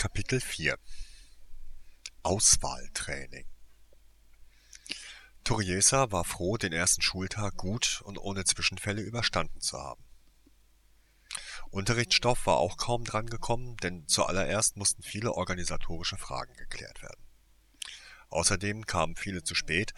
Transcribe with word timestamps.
Kapitel 0.00 0.40
4 0.40 0.78
Auswahltraining 2.22 3.44
Turiesa 5.44 6.10
war 6.10 6.24
froh, 6.24 6.56
den 6.56 6.72
ersten 6.72 7.02
Schultag 7.02 7.58
gut 7.58 8.00
und 8.06 8.16
ohne 8.16 8.44
Zwischenfälle 8.44 9.02
überstanden 9.02 9.60
zu 9.60 9.76
haben. 9.76 10.02
Unterrichtsstoff 11.68 12.46
war 12.46 12.56
auch 12.56 12.78
kaum 12.78 13.04
drangekommen, 13.04 13.76
denn 13.76 14.08
zuallererst 14.08 14.78
mussten 14.78 15.02
viele 15.02 15.34
organisatorische 15.34 16.16
Fragen 16.16 16.54
geklärt 16.54 17.02
werden. 17.02 17.22
Außerdem 18.30 18.86
kamen 18.86 19.16
viele 19.16 19.42
zu 19.42 19.54
spät, 19.54 19.92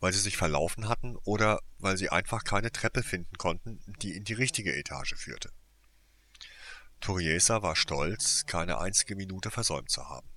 weil 0.00 0.12
sie 0.12 0.20
sich 0.20 0.36
verlaufen 0.36 0.86
hatten 0.86 1.16
oder 1.24 1.60
weil 1.78 1.96
sie 1.96 2.10
einfach 2.10 2.44
keine 2.44 2.72
Treppe 2.72 3.02
finden 3.02 3.38
konnten, 3.38 3.80
die 4.02 4.14
in 4.16 4.24
die 4.24 4.34
richtige 4.34 4.76
Etage 4.76 5.14
führte. 5.14 5.50
Turiesa 7.00 7.62
war 7.62 7.76
stolz, 7.76 8.46
keine 8.46 8.78
einzige 8.78 9.16
Minute 9.16 9.50
versäumt 9.50 9.90
zu 9.90 10.08
haben. 10.08 10.28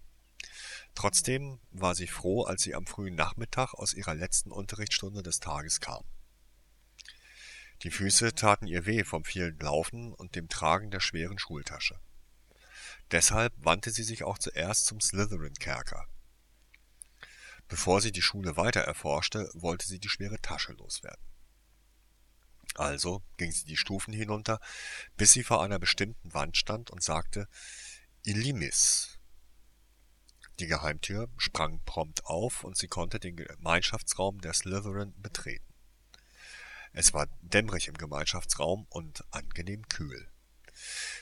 Trotzdem 0.95 1.59
war 1.71 1.95
sie 1.95 2.07
froh, 2.07 2.43
als 2.43 2.63
sie 2.63 2.75
am 2.75 2.85
frühen 2.85 3.15
Nachmittag 3.15 3.73
aus 3.73 3.93
ihrer 3.93 4.15
letzten 4.15 4.51
Unterrichtsstunde 4.51 5.23
des 5.23 5.39
Tages 5.39 5.79
kam. 5.79 6.03
Die 7.83 7.91
Füße 7.91 8.35
taten 8.35 8.67
ihr 8.67 8.85
weh 8.85 9.05
vom 9.05 9.23
vielen 9.23 9.57
Laufen 9.59 10.13
und 10.13 10.35
dem 10.35 10.49
Tragen 10.49 10.91
der 10.91 10.99
schweren 10.99 11.39
Schultasche. 11.39 11.99
Deshalb 13.11 13.53
wandte 13.57 13.91
sie 13.91 14.03
sich 14.03 14.23
auch 14.23 14.37
zuerst 14.37 14.85
zum 14.85 14.99
Slytherin-Kerker. 14.99 16.05
Bevor 17.69 18.01
sie 18.01 18.11
die 18.11 18.21
Schule 18.21 18.57
weiter 18.57 18.81
erforschte, 18.81 19.49
wollte 19.53 19.87
sie 19.87 19.99
die 19.99 20.09
schwere 20.09 20.41
Tasche 20.41 20.73
loswerden. 20.73 21.23
Also 22.75 23.23
ging 23.37 23.51
sie 23.51 23.65
die 23.65 23.77
Stufen 23.77 24.13
hinunter, 24.13 24.59
bis 25.17 25.31
sie 25.33 25.43
vor 25.43 25.63
einer 25.63 25.79
bestimmten 25.79 26.33
Wand 26.33 26.57
stand 26.57 26.91
und 26.91 27.03
sagte 27.03 27.47
Illimis. 28.23 29.19
Die 30.59 30.67
Geheimtür 30.67 31.29
sprang 31.37 31.81
prompt 31.85 32.25
auf 32.25 32.63
und 32.63 32.77
sie 32.77 32.87
konnte 32.87 33.19
den 33.19 33.37
Gemeinschaftsraum 33.37 34.41
der 34.41 34.53
Slytherin 34.53 35.13
betreten. 35.21 35.73
Es 36.91 37.13
war 37.13 37.27
dämmerig 37.41 37.87
im 37.87 37.97
Gemeinschaftsraum 37.97 38.85
und 38.89 39.23
angenehm 39.31 39.87
kühl. 39.87 40.29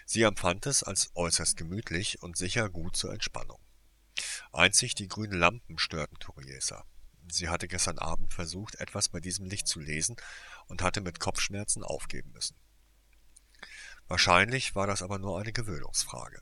Sie 0.05 0.23
empfand 0.23 0.65
es 0.65 0.83
als 0.83 1.11
äußerst 1.15 1.57
gemütlich 1.57 2.21
und 2.21 2.37
sicher 2.37 2.69
gut 2.69 2.95
zur 2.95 3.13
Entspannung. 3.13 3.59
Einzig 4.51 4.95
die 4.95 5.07
grünen 5.07 5.37
Lampen 5.37 5.77
störten 5.77 6.17
Turiesa. 6.19 6.85
Sie 7.29 7.49
hatte 7.49 7.67
gestern 7.67 7.99
Abend 7.99 8.33
versucht, 8.33 8.75
etwas 8.75 9.09
bei 9.09 9.19
diesem 9.19 9.45
Licht 9.45 9.67
zu 9.67 9.79
lesen 9.79 10.15
und 10.67 10.81
hatte 10.81 11.01
mit 11.01 11.19
Kopfschmerzen 11.19 11.83
aufgeben 11.83 12.31
müssen. 12.31 12.55
Wahrscheinlich 14.07 14.75
war 14.75 14.87
das 14.87 15.01
aber 15.01 15.19
nur 15.19 15.39
eine 15.39 15.51
Gewöhnungsfrage. 15.51 16.41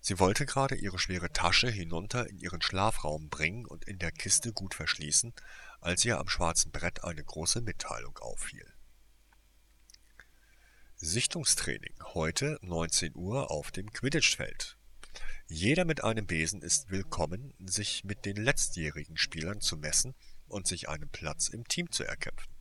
Sie 0.00 0.18
wollte 0.18 0.46
gerade 0.46 0.74
ihre 0.74 0.98
schwere 0.98 1.32
Tasche 1.32 1.70
hinunter 1.70 2.28
in 2.28 2.38
ihren 2.38 2.60
Schlafraum 2.60 3.28
bringen 3.28 3.66
und 3.66 3.84
in 3.84 3.98
der 3.98 4.10
Kiste 4.10 4.52
gut 4.52 4.74
verschließen, 4.74 5.32
als 5.80 6.04
ihr 6.04 6.18
am 6.18 6.28
schwarzen 6.28 6.72
Brett 6.72 7.04
eine 7.04 7.22
große 7.22 7.60
Mitteilung 7.60 8.18
auffiel. 8.18 8.66
Sichtungstraining 10.96 11.94
heute 12.14 12.58
19 12.62 13.14
Uhr 13.14 13.50
auf 13.50 13.70
dem 13.70 13.92
Quidditch-Feld. 13.92 14.76
Jeder 15.46 15.84
mit 15.84 16.02
einem 16.02 16.26
Besen 16.26 16.62
ist 16.62 16.90
willkommen, 16.90 17.54
sich 17.58 18.04
mit 18.04 18.24
den 18.24 18.36
letztjährigen 18.36 19.16
Spielern 19.16 19.60
zu 19.60 19.76
messen 19.76 20.14
und 20.46 20.66
sich 20.66 20.88
einen 20.88 21.10
Platz 21.10 21.48
im 21.48 21.66
Team 21.66 21.90
zu 21.90 22.04
erkämpfen. 22.04 22.52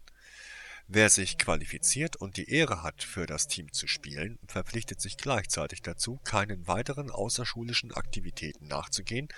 Wer 0.94 1.10
sich 1.10 1.38
qualifiziert 1.38 2.18
und 2.18 2.36
die 2.36 2.50
Ehre 2.50 2.84
hat, 2.84 3.02
für 3.02 3.26
das 3.26 3.48
Team 3.48 3.72
zu 3.72 3.88
spielen, 3.88 4.38
verpflichtet 4.46 5.00
sich 5.00 5.16
gleichzeitig 5.16 5.82
dazu, 5.82 6.20
keinen 6.26 6.68
weiteren 6.68 7.10
außerschulischen 7.10 7.94
Aktivitäten 7.94 8.68
nachzugehen, 8.68 9.30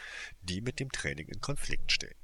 die 0.41 0.61
mit 0.61 0.79
dem 0.79 0.91
Training 0.91 1.27
in 1.27 1.41
Konflikt 1.41 1.91
stehen. 1.91 2.17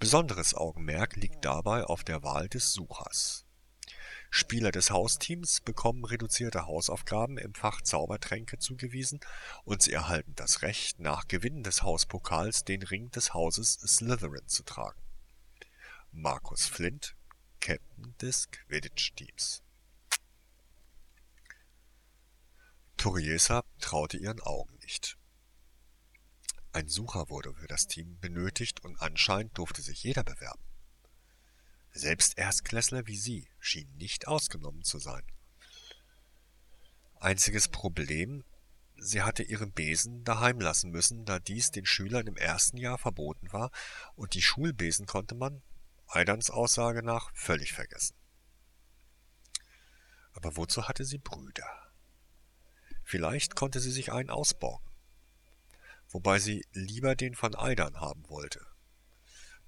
Besonderes 0.00 0.54
Augenmerk 0.54 1.14
liegt 1.14 1.44
dabei 1.44 1.84
auf 1.84 2.02
der 2.02 2.24
Wahl 2.24 2.48
des 2.48 2.72
Suchers. 2.72 3.46
Spieler 4.28 4.72
des 4.72 4.90
Hausteams 4.90 5.60
bekommen 5.60 6.04
reduzierte 6.04 6.66
Hausaufgaben 6.66 7.38
im 7.38 7.54
Fach 7.54 7.80
Zaubertränke 7.80 8.58
zugewiesen 8.58 9.20
und 9.62 9.82
sie 9.82 9.92
erhalten 9.92 10.32
das 10.34 10.62
Recht, 10.62 10.98
nach 10.98 11.28
Gewinn 11.28 11.62
des 11.62 11.84
Hauspokals 11.84 12.64
den 12.64 12.82
Ring 12.82 13.08
des 13.12 13.34
Hauses 13.34 13.74
Slytherin 13.74 14.48
zu 14.48 14.64
tragen. 14.64 15.00
Markus 16.10 16.66
Flint, 16.66 17.15
Captain 17.66 18.14
des 18.22 18.48
Quidditch-Teams. 18.52 19.60
Turiesa 22.96 23.64
traute 23.80 24.18
ihren 24.18 24.38
Augen 24.38 24.72
nicht. 24.82 25.18
Ein 26.72 26.86
Sucher 26.86 27.28
wurde 27.28 27.52
für 27.54 27.66
das 27.66 27.88
Team 27.88 28.20
benötigt 28.20 28.84
und 28.84 29.02
anscheinend 29.02 29.58
durfte 29.58 29.82
sich 29.82 30.04
jeder 30.04 30.22
bewerben. 30.22 30.62
Selbst 31.90 32.38
Erstklässler 32.38 33.08
wie 33.08 33.16
sie 33.16 33.48
schienen 33.58 33.96
nicht 33.96 34.28
ausgenommen 34.28 34.84
zu 34.84 35.00
sein. 35.00 35.24
Einziges 37.18 37.66
Problem, 37.66 38.44
sie 38.94 39.22
hatte 39.22 39.42
ihren 39.42 39.72
Besen 39.72 40.22
daheim 40.22 40.60
lassen 40.60 40.92
müssen, 40.92 41.24
da 41.24 41.40
dies 41.40 41.72
den 41.72 41.84
Schülern 41.84 42.28
im 42.28 42.36
ersten 42.36 42.76
Jahr 42.76 42.96
verboten 42.98 43.52
war, 43.52 43.72
und 44.14 44.34
die 44.34 44.42
Schulbesen 44.42 45.06
konnte 45.06 45.34
man, 45.34 45.62
Eidans 46.08 46.50
Aussage 46.50 47.02
nach, 47.02 47.34
völlig 47.34 47.72
vergessen. 47.72 48.16
Aber 50.32 50.56
wozu 50.56 50.86
hatte 50.88 51.04
sie 51.04 51.18
Brüder? 51.18 51.92
Vielleicht 53.02 53.56
konnte 53.56 53.80
sie 53.80 53.90
sich 53.90 54.12
einen 54.12 54.30
ausborgen, 54.30 54.90
wobei 56.08 56.38
sie 56.38 56.64
lieber 56.72 57.14
den 57.14 57.34
von 57.34 57.54
Eidan 57.54 58.00
haben 58.00 58.28
wollte. 58.28 58.66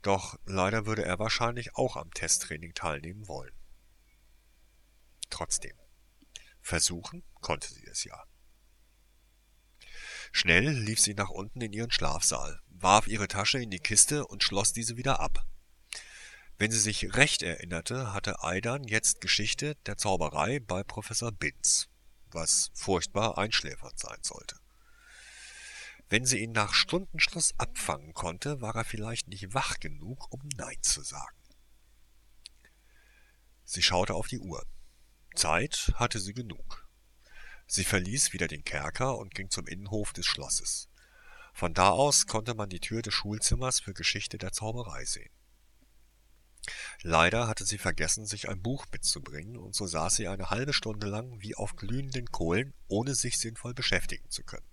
Doch 0.02 0.38
leider 0.44 0.86
würde 0.86 1.04
er 1.04 1.18
wahrscheinlich 1.18 1.74
auch 1.74 1.96
am 1.96 2.12
Testtraining 2.12 2.74
teilnehmen 2.74 3.26
wollen. 3.28 3.54
Trotzdem, 5.30 5.76
versuchen 6.60 7.24
konnte 7.40 7.72
sie 7.72 7.86
es 7.86 8.04
ja. 8.04 8.24
Schnell 10.32 10.68
lief 10.68 11.00
sie 11.00 11.14
nach 11.14 11.30
unten 11.30 11.60
in 11.60 11.72
ihren 11.72 11.90
Schlafsaal, 11.90 12.60
warf 12.66 13.06
ihre 13.06 13.28
Tasche 13.28 13.58
in 13.58 13.70
die 13.70 13.80
Kiste 13.80 14.26
und 14.26 14.42
schloss 14.42 14.72
diese 14.72 14.96
wieder 14.96 15.20
ab. 15.20 15.46
Wenn 16.58 16.72
sie 16.72 16.80
sich 16.80 17.14
recht 17.14 17.42
erinnerte, 17.42 18.12
hatte 18.12 18.42
Aidan 18.42 18.82
jetzt 18.82 19.20
Geschichte 19.20 19.76
der 19.86 19.96
Zauberei 19.96 20.58
bei 20.58 20.82
Professor 20.82 21.30
Binz, 21.30 21.88
was 22.32 22.72
furchtbar 22.74 23.38
einschläfernd 23.38 23.96
sein 23.96 24.18
sollte. 24.22 24.56
Wenn 26.08 26.26
sie 26.26 26.38
ihn 26.38 26.50
nach 26.50 26.74
Stundenschluss 26.74 27.54
abfangen 27.58 28.12
konnte, 28.12 28.60
war 28.60 28.74
er 28.74 28.84
vielleicht 28.84 29.28
nicht 29.28 29.54
wach 29.54 29.78
genug, 29.78 30.32
um 30.32 30.40
Nein 30.56 30.82
zu 30.82 31.02
sagen. 31.02 31.36
Sie 33.62 33.82
schaute 33.82 34.14
auf 34.14 34.26
die 34.26 34.40
Uhr. 34.40 34.66
Zeit 35.36 35.92
hatte 35.94 36.18
sie 36.18 36.32
genug. 36.32 36.88
Sie 37.68 37.84
verließ 37.84 38.32
wieder 38.32 38.48
den 38.48 38.64
Kerker 38.64 39.16
und 39.16 39.34
ging 39.34 39.50
zum 39.50 39.68
Innenhof 39.68 40.12
des 40.12 40.26
Schlosses. 40.26 40.88
Von 41.52 41.74
da 41.74 41.90
aus 41.90 42.26
konnte 42.26 42.54
man 42.54 42.68
die 42.68 42.80
Tür 42.80 43.02
des 43.02 43.14
Schulzimmers 43.14 43.78
für 43.78 43.94
Geschichte 43.94 44.38
der 44.38 44.52
Zauberei 44.52 45.04
sehen. 45.04 45.30
Leider 47.02 47.46
hatte 47.46 47.64
sie 47.64 47.78
vergessen, 47.78 48.26
sich 48.26 48.48
ein 48.48 48.62
Buch 48.62 48.86
mitzubringen, 48.92 49.56
und 49.56 49.74
so 49.74 49.86
saß 49.86 50.16
sie 50.16 50.28
eine 50.28 50.50
halbe 50.50 50.72
Stunde 50.72 51.06
lang 51.06 51.40
wie 51.40 51.54
auf 51.54 51.76
glühenden 51.76 52.26
Kohlen, 52.30 52.74
ohne 52.88 53.14
sich 53.14 53.38
sinnvoll 53.38 53.74
beschäftigen 53.74 54.30
zu 54.30 54.42
können. 54.42 54.66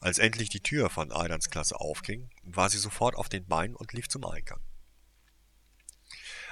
Als 0.00 0.18
endlich 0.18 0.48
die 0.48 0.62
Tür 0.62 0.90
von 0.90 1.12
Aidans 1.12 1.50
Klasse 1.50 1.80
aufging, 1.80 2.30
war 2.42 2.70
sie 2.70 2.78
sofort 2.78 3.16
auf 3.16 3.28
den 3.28 3.46
Beinen 3.46 3.74
und 3.74 3.92
lief 3.92 4.08
zum 4.08 4.24
Eingang. 4.24 4.60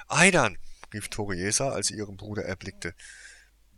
Aidan! 0.07 0.57
rief 0.93 1.09
Toriesa, 1.09 1.71
als 1.71 1.87
sie 1.87 1.95
ihren 1.95 2.17
Bruder 2.17 2.45
erblickte. 2.45 2.93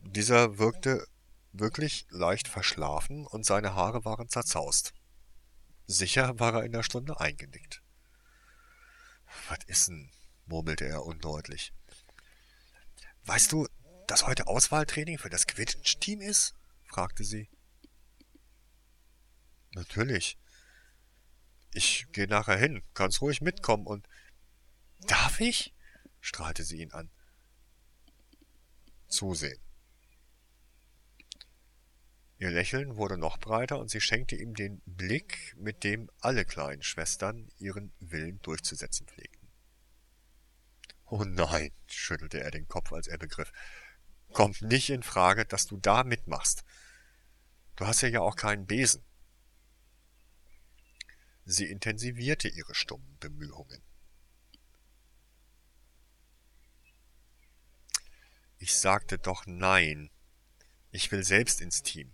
Dieser 0.02 0.58
wirkte 0.58 1.08
wirklich 1.52 2.06
leicht 2.10 2.48
verschlafen 2.48 3.26
und 3.26 3.46
seine 3.46 3.74
Haare 3.74 4.06
waren 4.06 4.30
zerzaust. 4.30 4.94
Sicher 5.88 6.40
war 6.40 6.54
er 6.54 6.64
in 6.64 6.72
der 6.72 6.84
Stunde 6.84 7.20
eingenickt. 7.20 7.82
Was 9.48 9.60
ist 9.68 9.88
denn? 9.88 10.12
murmelte 10.46 10.86
er 10.86 11.06
undeutlich. 11.06 11.74
Weißt 13.24 13.52
du, 13.52 13.68
dass 14.08 14.26
heute 14.26 14.48
Auswahltraining 14.48 15.20
für 15.20 15.30
das 15.30 15.46
Quidditch-Team 15.48 16.22
ist? 16.22 16.56
fragte 16.86 17.24
sie. 17.24 17.50
Natürlich. 19.74 20.38
Ich 21.74 22.08
gehe 22.12 22.28
nachher 22.28 22.58
hin, 22.58 22.82
kannst 22.94 23.22
ruhig 23.22 23.42
mitkommen 23.42 23.86
und. 23.86 24.08
Darf 25.02 25.40
ich? 25.40 25.74
strahlte 26.20 26.64
sie 26.64 26.82
ihn 26.82 26.92
an. 26.92 27.12
Zusehen. 29.08 29.62
Ihr 32.40 32.52
Lächeln 32.52 32.96
wurde 32.96 33.18
noch 33.18 33.38
breiter 33.38 33.78
und 33.80 33.90
sie 33.90 34.00
schenkte 34.00 34.38
ihm 34.38 34.56
den 34.56 34.82
Blick, 34.86 35.54
mit 35.58 35.84
dem 35.84 36.10
alle 36.22 36.46
kleinen 36.46 36.82
Schwestern 36.82 37.52
ihren 37.58 37.92
Willen 38.00 38.42
durchzusetzen 38.42 39.08
pflegten. 39.08 39.50
Oh 41.08 41.26
nein, 41.26 41.74
schüttelte 41.88 42.40
er 42.40 42.50
den 42.50 42.70
Kopf, 42.70 42.94
als 42.94 43.08
er 43.08 43.18
begriff. 43.18 43.52
Kommt 44.32 44.62
nicht 44.62 44.90
in 44.90 45.04
Frage, 45.04 45.46
dass 45.46 45.66
du 45.66 45.76
da 45.76 46.06
mitmachst. 46.06 46.64
Du 47.76 47.86
hast 47.86 48.02
ja 48.02 48.08
ja 48.08 48.22
auch 48.22 48.38
keinen 48.38 48.66
Besen. 48.66 49.04
Sie 51.44 51.66
intensivierte 51.66 52.48
ihre 52.48 52.74
stummen 52.74 53.18
Bemühungen. 53.20 53.84
Ich 58.60 58.76
sagte 58.76 59.18
doch 59.18 59.46
nein. 59.46 60.10
Ich 60.92 61.12
will 61.12 61.24
selbst 61.26 61.60
ins 61.60 61.84
Team. 61.84 62.14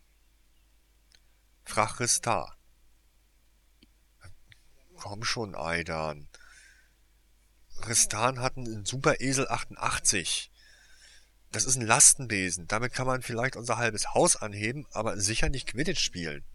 Frag 1.65 1.99
Ristar. 1.99 2.57
Komm 4.95 5.23
schon, 5.23 5.55
Aidan. 5.55 6.29
Ristan 7.87 8.39
hat 8.39 8.55
einen 8.55 8.85
Superesel 8.85 9.47
88. 9.49 10.51
Das 11.51 11.65
ist 11.65 11.75
ein 11.75 11.85
Lastenbesen. 11.85 12.67
Damit 12.67 12.93
kann 12.93 13.07
man 13.07 13.21
vielleicht 13.21 13.55
unser 13.55 13.77
halbes 13.77 14.13
Haus 14.13 14.35
anheben, 14.35 14.87
aber 14.91 15.19
sicher 15.19 15.49
nicht 15.49 15.67
Quidditch 15.67 16.01
spielen. 16.01 16.45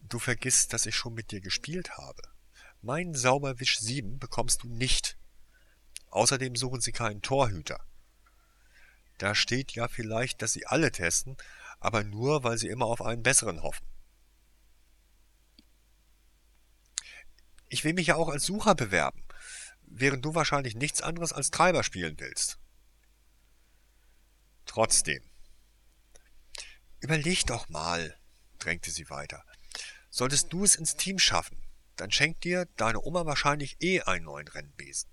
Du 0.00 0.18
vergisst, 0.18 0.72
dass 0.72 0.86
ich 0.86 0.96
schon 0.96 1.14
mit 1.14 1.30
dir 1.30 1.40
gespielt 1.40 1.96
habe. 1.96 2.22
Mein 2.80 3.14
Sauberwisch 3.14 3.78
7 3.78 4.18
bekommst 4.18 4.62
du 4.62 4.68
nicht. 4.68 5.16
Außerdem 6.08 6.56
suchen 6.56 6.80
sie 6.80 6.92
keinen 6.92 7.22
Torhüter. 7.22 7.80
Da 9.22 9.36
steht 9.36 9.70
ja 9.76 9.86
vielleicht, 9.86 10.42
dass 10.42 10.52
sie 10.52 10.66
alle 10.66 10.90
testen, 10.90 11.36
aber 11.78 12.02
nur, 12.02 12.42
weil 12.42 12.58
sie 12.58 12.66
immer 12.66 12.86
auf 12.86 13.00
einen 13.00 13.22
besseren 13.22 13.62
hoffen. 13.62 13.86
Ich 17.68 17.84
will 17.84 17.92
mich 17.92 18.08
ja 18.08 18.16
auch 18.16 18.28
als 18.28 18.46
Sucher 18.46 18.74
bewerben, 18.74 19.22
während 19.82 20.24
du 20.24 20.34
wahrscheinlich 20.34 20.74
nichts 20.74 21.02
anderes 21.02 21.32
als 21.32 21.52
Treiber 21.52 21.84
spielen 21.84 22.18
willst. 22.18 22.58
Trotzdem. 24.66 25.22
Überleg 26.98 27.46
doch 27.46 27.68
mal, 27.68 28.18
drängte 28.58 28.90
sie 28.90 29.08
weiter. 29.08 29.44
Solltest 30.10 30.52
du 30.52 30.64
es 30.64 30.74
ins 30.74 30.96
Team 30.96 31.20
schaffen, 31.20 31.62
dann 31.94 32.10
schenkt 32.10 32.42
dir 32.42 32.66
deine 32.76 33.00
Oma 33.00 33.24
wahrscheinlich 33.24 33.76
eh 33.80 34.00
einen 34.00 34.24
neuen 34.24 34.48
Rennbesen. 34.48 35.11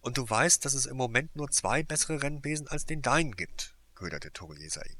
Und 0.00 0.18
du 0.18 0.28
weißt, 0.28 0.64
dass 0.64 0.74
es 0.74 0.86
im 0.86 0.96
Moment 0.96 1.34
nur 1.36 1.50
zwei 1.50 1.82
bessere 1.82 2.22
Rennbesen 2.22 2.68
als 2.68 2.86
den 2.86 3.02
deinen 3.02 3.32
gibt, 3.32 3.76
köderte 3.94 4.32
Toriesa 4.32 4.82
ihn. 4.84 4.96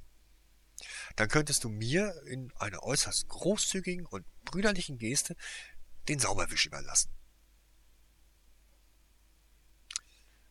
Dann 1.16 1.28
könntest 1.28 1.64
du 1.64 1.68
mir 1.68 2.14
in 2.26 2.52
einer 2.56 2.82
äußerst 2.82 3.28
großzügigen 3.28 4.06
und 4.06 4.24
brüderlichen 4.44 4.98
Geste 4.98 5.36
den 6.08 6.18
Sauberwisch 6.18 6.66
überlassen. 6.66 7.10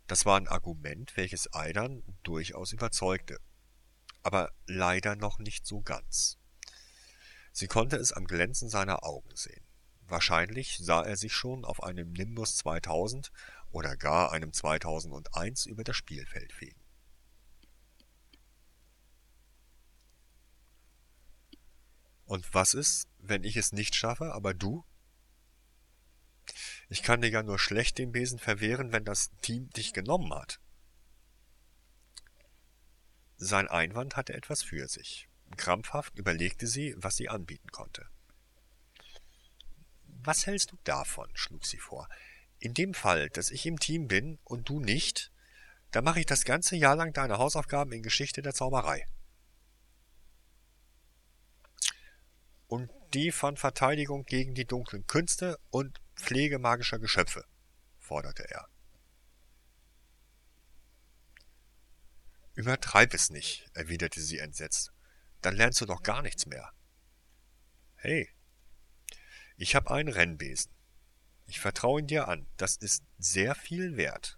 Das 0.07 0.25
war 0.25 0.37
ein 0.37 0.47
Argument, 0.47 1.15
welches 1.17 1.53
Aidan 1.53 2.01
durchaus 2.23 2.71
überzeugte, 2.71 3.39
aber 4.23 4.53
leider 4.65 5.15
noch 5.15 5.39
nicht 5.39 5.65
so 5.65 5.81
ganz. 5.81 6.37
Sie 7.51 7.67
konnte 7.67 7.97
es 7.97 8.13
am 8.13 8.25
Glänzen 8.25 8.69
seiner 8.69 9.03
Augen 9.03 9.35
sehen. 9.35 9.65
Wahrscheinlich 10.01 10.77
sah 10.79 11.03
er 11.03 11.17
sich 11.17 11.33
schon 11.33 11.65
auf 11.65 11.83
einem 11.83 12.13
Nimbus 12.13 12.55
2000 12.57 13.31
oder 13.71 13.95
gar 13.95 14.31
einem 14.31 14.53
2001 14.53 15.65
über 15.65 15.83
das 15.83 15.95
Spielfeld 15.95 16.53
fegen. 16.53 16.81
Und 22.25 22.53
was 22.53 22.73
ist, 22.73 23.07
wenn 23.19 23.43
ich 23.43 23.55
es 23.55 23.71
nicht 23.71 23.95
schaffe, 23.95 24.33
aber 24.33 24.53
du? 24.53 24.83
Ich 26.89 27.01
kann 27.01 27.21
dir 27.21 27.29
ja 27.29 27.43
nur 27.43 27.59
schlecht 27.59 27.97
den 27.97 28.11
Besen 28.11 28.39
verwehren, 28.39 28.91
wenn 28.91 29.05
das 29.05 29.31
Team 29.41 29.69
dich 29.71 29.93
genommen 29.93 30.33
hat. 30.33 30.59
Sein 33.37 33.67
Einwand 33.67 34.15
hatte 34.15 34.33
etwas 34.33 34.63
für 34.63 34.87
sich. 34.87 35.29
Krampfhaft 35.55 36.17
überlegte 36.17 36.67
sie, 36.67 36.95
was 36.97 37.15
sie 37.15 37.29
anbieten 37.29 37.69
konnte. 37.71 38.09
Was 40.03 40.45
hältst 40.45 40.71
du 40.71 40.77
davon? 40.83 41.29
schlug 41.35 41.65
sie 41.65 41.77
vor. 41.77 42.09
In 42.59 42.73
dem 42.73 42.93
Fall, 42.93 43.29
dass 43.29 43.51
ich 43.51 43.65
im 43.65 43.79
Team 43.79 44.07
bin 44.07 44.39
und 44.43 44.69
du 44.69 44.79
nicht, 44.79 45.31
dann 45.91 46.03
mache 46.03 46.19
ich 46.19 46.25
das 46.25 46.43
ganze 46.43 46.75
Jahr 46.75 46.95
lang 46.95 47.13
deine 47.13 47.37
Hausaufgaben 47.37 47.91
in 47.91 48.03
Geschichte 48.03 48.41
der 48.41 48.53
Zauberei. 48.53 49.05
Und 52.67 52.91
die 53.13 53.31
von 53.31 53.55
Verteidigung 53.55 54.25
gegen 54.25 54.53
die 54.53 54.65
dunklen 54.65 55.07
Künste 55.07 55.57
und 55.69 56.01
Pflege 56.15 56.59
magischer 56.59 56.99
Geschöpfe, 56.99 57.45
forderte 57.99 58.49
er. 58.49 58.67
Übertreib 62.55 63.13
es 63.13 63.29
nicht, 63.29 63.69
erwiderte 63.73 64.19
sie 64.19 64.39
entsetzt. 64.39 64.91
Dann 65.41 65.55
lernst 65.55 65.79
du 65.79 65.85
doch 65.85 66.01
gar 66.01 66.23
nichts 66.23 66.47
mehr. 66.47 66.71
Hey, 67.95 68.29
ich 69.57 69.75
hab 69.75 69.89
einen 69.91 70.09
Rennbesen. 70.09 70.71
Ich 71.47 71.59
vertraue 71.59 72.01
ihn 72.01 72.07
dir 72.07 72.27
an. 72.27 72.47
Das 72.57 72.75
ist 72.75 73.03
sehr 73.17 73.55
viel 73.55 73.97
wert. 73.97 74.37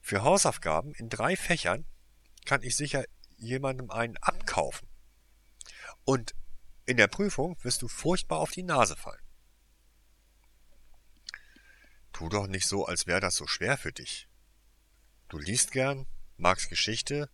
Für 0.00 0.22
Hausaufgaben 0.22 0.94
in 0.94 1.08
drei 1.08 1.36
Fächern 1.36 1.86
kann 2.44 2.62
ich 2.62 2.76
sicher 2.76 3.04
jemandem 3.36 3.90
einen 3.90 4.16
abkaufen. 4.18 4.88
Und 6.04 6.34
in 6.84 6.96
der 6.96 7.08
Prüfung 7.08 7.56
wirst 7.62 7.82
du 7.82 7.88
furchtbar 7.88 8.38
auf 8.38 8.50
die 8.50 8.62
Nase 8.62 8.96
fallen. 8.96 9.22
Tu 12.12 12.28
doch 12.28 12.46
nicht 12.46 12.66
so, 12.66 12.86
als 12.86 13.06
wäre 13.06 13.20
das 13.20 13.36
so 13.36 13.46
schwer 13.46 13.76
für 13.76 13.92
dich. 13.92 14.28
Du 15.28 15.38
liest 15.38 15.72
gern, 15.72 16.06
magst 16.36 16.68
Geschichte, 16.70 17.30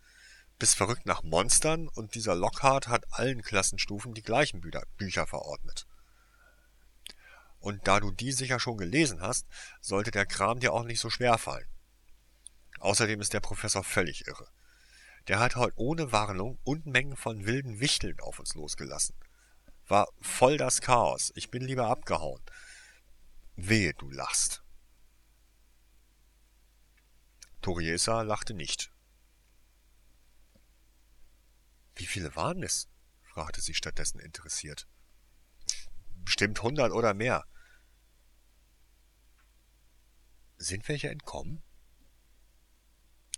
bist 0.58 0.76
verrückt 0.76 1.06
nach 1.06 1.22
Monstern 1.22 1.88
und 1.88 2.14
dieser 2.14 2.34
Lockhart 2.34 2.88
hat 2.88 3.04
allen 3.12 3.42
Klassenstufen 3.42 4.14
die 4.14 4.22
gleichen 4.22 4.60
Bücher 4.96 5.26
verordnet. 5.26 5.86
Und 7.64 7.88
da 7.88 7.98
du 7.98 8.10
die 8.10 8.30
sicher 8.30 8.60
schon 8.60 8.76
gelesen 8.76 9.22
hast, 9.22 9.46
sollte 9.80 10.10
der 10.10 10.26
Kram 10.26 10.60
dir 10.60 10.74
auch 10.74 10.84
nicht 10.84 11.00
so 11.00 11.08
schwer 11.08 11.38
fallen. 11.38 11.66
Außerdem 12.78 13.22
ist 13.22 13.32
der 13.32 13.40
Professor 13.40 13.82
völlig 13.82 14.26
irre. 14.26 14.50
Der 15.28 15.38
hat 15.38 15.56
heute 15.56 15.78
ohne 15.78 16.12
Warnung 16.12 16.58
Unmengen 16.64 17.16
von 17.16 17.46
wilden 17.46 17.80
Wichteln 17.80 18.20
auf 18.20 18.38
uns 18.38 18.54
losgelassen. 18.54 19.16
War 19.86 20.08
voll 20.20 20.58
das 20.58 20.82
Chaos. 20.82 21.32
Ich 21.36 21.50
bin 21.50 21.62
lieber 21.64 21.86
abgehauen. 21.86 22.42
Wehe, 23.56 23.94
du 23.94 24.10
lachst. 24.10 24.62
Toriesa 27.62 28.20
lachte 28.20 28.52
nicht. 28.52 28.92
Wie 31.94 32.04
viele 32.04 32.36
waren 32.36 32.62
es? 32.62 32.90
fragte 33.22 33.62
sie 33.62 33.72
stattdessen 33.72 34.20
interessiert. 34.20 34.86
Bestimmt 36.26 36.62
hundert 36.62 36.92
oder 36.92 37.14
mehr. 37.14 37.46
Sind 40.64 40.88
welche 40.88 41.10
entkommen? 41.10 41.62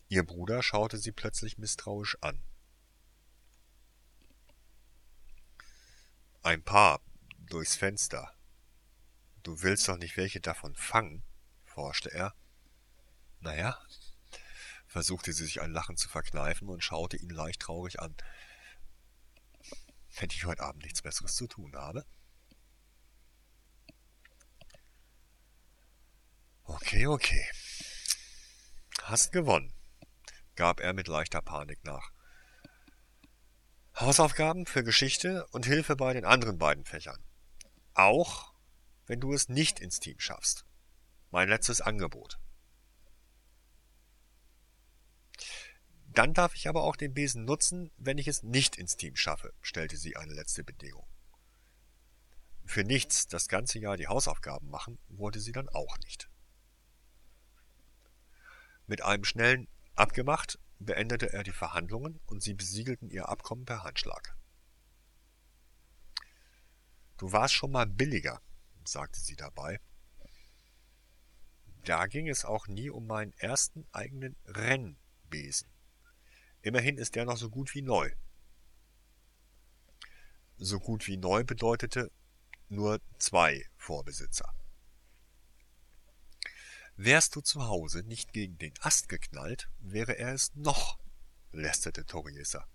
Ihr 0.06 0.24
Bruder 0.24 0.62
schaute 0.62 0.96
sie 0.96 1.10
plötzlich 1.10 1.58
misstrauisch 1.58 2.16
an. 2.20 2.40
Ein 6.44 6.62
paar 6.62 7.00
durchs 7.40 7.74
Fenster. 7.74 8.32
Du 9.42 9.60
willst 9.62 9.88
doch 9.88 9.96
nicht 9.96 10.16
welche 10.16 10.40
davon 10.40 10.76
fangen? 10.76 11.24
forschte 11.64 12.12
er. 12.12 12.32
Naja, 13.40 13.76
versuchte 14.86 15.32
sie 15.32 15.46
sich 15.46 15.60
ein 15.60 15.72
Lachen 15.72 15.96
zu 15.96 16.08
verkneifen 16.08 16.68
und 16.68 16.84
schaute 16.84 17.16
ihn 17.16 17.30
leicht 17.30 17.62
traurig 17.62 17.98
an. 17.98 18.16
Wenn 20.20 20.30
ich 20.30 20.44
heute 20.44 20.62
Abend 20.62 20.84
nichts 20.84 21.02
Besseres 21.02 21.34
zu 21.34 21.48
tun 21.48 21.74
habe? 21.74 22.06
Okay, 26.68 27.06
okay. 27.06 27.46
Hast 29.02 29.30
gewonnen, 29.30 29.72
gab 30.56 30.80
er 30.80 30.92
mit 30.94 31.06
leichter 31.06 31.40
Panik 31.40 31.84
nach. 31.84 32.10
Hausaufgaben 33.94 34.66
für 34.66 34.82
Geschichte 34.82 35.46
und 35.52 35.64
Hilfe 35.64 35.94
bei 35.94 36.12
den 36.12 36.24
anderen 36.24 36.58
beiden 36.58 36.84
Fächern. 36.84 37.24
Auch 37.94 38.52
wenn 39.06 39.20
du 39.20 39.32
es 39.32 39.48
nicht 39.48 39.78
ins 39.78 40.00
Team 40.00 40.18
schaffst. 40.18 40.66
Mein 41.30 41.48
letztes 41.48 41.80
Angebot. 41.80 42.40
Dann 46.08 46.34
darf 46.34 46.56
ich 46.56 46.68
aber 46.68 46.82
auch 46.82 46.96
den 46.96 47.14
Besen 47.14 47.44
nutzen, 47.44 47.92
wenn 47.96 48.18
ich 48.18 48.26
es 48.26 48.42
nicht 48.42 48.76
ins 48.76 48.96
Team 48.96 49.14
schaffe, 49.14 49.54
stellte 49.62 49.96
sie 49.96 50.16
eine 50.16 50.32
letzte 50.34 50.64
Bedingung. 50.64 51.06
Für 52.64 52.82
nichts 52.82 53.28
das 53.28 53.46
ganze 53.46 53.78
Jahr 53.78 53.96
die 53.96 54.08
Hausaufgaben 54.08 54.68
machen, 54.68 54.98
wollte 55.08 55.38
sie 55.38 55.52
dann 55.52 55.68
auch 55.68 55.96
nicht. 55.98 56.28
Mit 58.86 59.02
einem 59.02 59.24
schnellen 59.24 59.68
Abgemacht 59.94 60.58
beendete 60.78 61.32
er 61.32 61.42
die 61.42 61.52
Verhandlungen 61.52 62.20
und 62.26 62.42
sie 62.42 62.54
besiegelten 62.54 63.10
ihr 63.10 63.28
Abkommen 63.28 63.64
per 63.64 63.82
Handschlag. 63.82 64.36
Du 67.16 67.32
warst 67.32 67.54
schon 67.54 67.72
mal 67.72 67.86
billiger, 67.86 68.40
sagte 68.84 69.20
sie 69.20 69.36
dabei. 69.36 69.80
Da 71.84 72.06
ging 72.06 72.28
es 72.28 72.44
auch 72.44 72.66
nie 72.66 72.90
um 72.90 73.06
meinen 73.06 73.32
ersten 73.34 73.86
eigenen 73.92 74.36
Rennbesen 74.44 75.68
Immerhin 76.66 76.98
ist 76.98 77.14
der 77.14 77.26
noch 77.26 77.36
so 77.36 77.48
gut 77.48 77.76
wie 77.76 77.82
neu. 77.82 78.10
So 80.56 80.80
gut 80.80 81.06
wie 81.06 81.16
neu 81.16 81.44
bedeutete 81.44 82.10
nur 82.68 83.00
zwei 83.20 83.64
Vorbesitzer. 83.76 84.52
Wärst 86.96 87.36
du 87.36 87.42
zu 87.42 87.66
Hause 87.66 88.02
nicht 88.04 88.32
gegen 88.32 88.56
den 88.56 88.72
Ast 88.80 89.10
geknallt, 89.10 89.68
wäre 89.78 90.18
er 90.18 90.32
es 90.32 90.54
noch, 90.54 90.98
lästerte 91.52 92.06
Toriesa. 92.06 92.66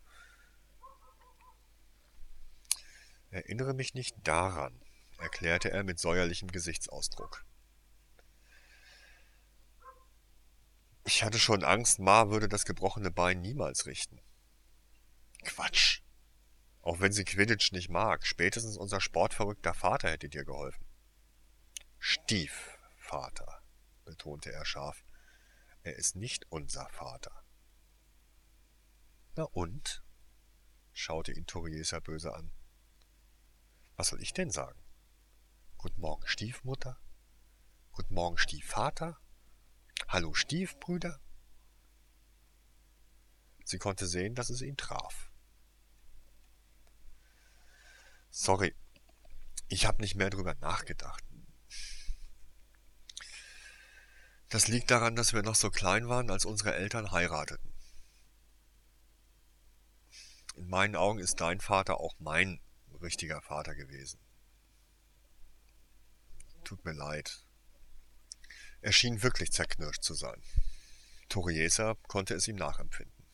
Erinnere 3.31 3.73
mich 3.73 3.95
nicht 3.95 4.15
daran, 4.23 4.79
erklärte 5.17 5.71
er 5.71 5.83
mit 5.83 5.99
säuerlichem 5.99 6.51
Gesichtsausdruck. 6.51 7.45
Ich 11.05 11.23
hatte 11.23 11.39
schon 11.39 11.63
Angst, 11.63 11.97
Ma 11.97 12.29
würde 12.29 12.47
das 12.47 12.65
gebrochene 12.65 13.09
Bein 13.09 13.41
niemals 13.41 13.87
richten. 13.87 14.21
Quatsch. 15.43 16.01
Auch 16.81 16.99
wenn 16.99 17.11
sie 17.11 17.25
Quidditch 17.25 17.71
nicht 17.71 17.89
mag, 17.89 18.25
spätestens 18.25 18.77
unser 18.77 19.01
sportverrückter 19.01 19.73
Vater 19.73 20.09
hätte 20.09 20.29
dir 20.29 20.45
geholfen. 20.45 20.85
Stiefvater, 21.97 23.60
betonte 24.11 24.51
er 24.51 24.65
scharf. 24.65 25.05
Er 25.83 25.95
ist 25.95 26.17
nicht 26.17 26.45
unser 26.51 26.89
Vater. 26.89 27.31
Na 29.37 29.43
und? 29.43 30.03
schaute 30.91 31.31
ihn 31.31 31.47
Toriesa 31.47 31.99
böse 32.01 32.33
an. 32.35 32.51
Was 33.95 34.09
soll 34.09 34.21
ich 34.21 34.33
denn 34.33 34.51
sagen? 34.51 34.83
Guten 35.77 36.01
Morgen, 36.01 36.27
Stiefmutter? 36.27 36.99
Guten 37.93 38.13
Morgen, 38.13 38.37
Stiefvater? 38.37 39.17
Hallo, 40.09 40.33
Stiefbrüder? 40.33 41.21
Sie 43.63 43.77
konnte 43.77 44.07
sehen, 44.07 44.35
dass 44.35 44.49
es 44.49 44.61
ihn 44.61 44.75
traf. 44.75 45.31
Sorry, 48.29 48.75
ich 49.69 49.85
habe 49.85 50.01
nicht 50.01 50.15
mehr 50.15 50.29
drüber 50.29 50.55
nachgedacht. 50.55 51.23
Das 54.51 54.67
liegt 54.67 54.91
daran, 54.91 55.15
dass 55.15 55.31
wir 55.31 55.43
noch 55.43 55.55
so 55.55 55.71
klein 55.71 56.09
waren, 56.09 56.29
als 56.29 56.43
unsere 56.43 56.75
Eltern 56.75 57.11
heirateten. 57.11 57.73
In 60.57 60.67
meinen 60.67 60.97
Augen 60.97 61.19
ist 61.19 61.39
dein 61.39 61.61
Vater 61.61 62.01
auch 62.01 62.15
mein 62.19 62.59
richtiger 63.01 63.41
Vater 63.41 63.75
gewesen. 63.75 64.19
Tut 66.65 66.83
mir 66.83 66.91
leid. 66.91 67.45
Er 68.81 68.91
schien 68.91 69.23
wirklich 69.23 69.53
zerknirscht 69.53 70.03
zu 70.03 70.15
sein. 70.15 70.43
Toriesa 71.29 71.95
konnte 72.09 72.33
es 72.33 72.45
ihm 72.49 72.57
nachempfinden. 72.57 73.25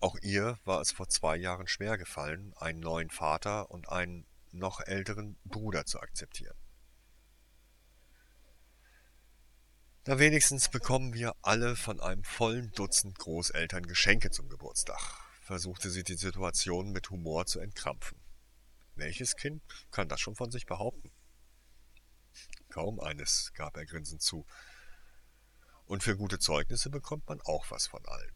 Auch 0.00 0.16
ihr 0.22 0.58
war 0.64 0.80
es 0.80 0.90
vor 0.90 1.08
zwei 1.08 1.36
Jahren 1.36 1.68
schwer 1.68 1.96
gefallen, 1.98 2.52
einen 2.56 2.80
neuen 2.80 3.10
Vater 3.10 3.70
und 3.70 3.88
einen 3.88 4.26
noch 4.50 4.80
älteren 4.80 5.38
Bruder 5.44 5.86
zu 5.86 6.00
akzeptieren. 6.00 6.57
Na 10.08 10.18
wenigstens 10.18 10.70
bekommen 10.70 11.12
wir 11.12 11.36
alle 11.42 11.76
von 11.76 12.00
einem 12.00 12.24
vollen 12.24 12.72
Dutzend 12.72 13.18
Großeltern 13.18 13.84
Geschenke 13.84 14.30
zum 14.30 14.48
Geburtstag, 14.48 15.02
versuchte 15.42 15.90
sie 15.90 16.02
die 16.02 16.16
Situation 16.16 16.92
mit 16.92 17.10
Humor 17.10 17.44
zu 17.44 17.60
entkrampfen. 17.60 18.18
Welches 18.94 19.36
Kind 19.36 19.62
kann 19.90 20.08
das 20.08 20.18
schon 20.18 20.34
von 20.34 20.50
sich 20.50 20.64
behaupten? 20.64 21.12
Kaum 22.70 23.00
eines, 23.00 23.52
gab 23.52 23.76
er 23.76 23.84
grinsend 23.84 24.22
zu. 24.22 24.46
Und 25.84 26.02
für 26.02 26.16
gute 26.16 26.38
Zeugnisse 26.38 26.88
bekommt 26.88 27.28
man 27.28 27.42
auch 27.42 27.70
was 27.70 27.86
von 27.86 28.02
allen. 28.06 28.34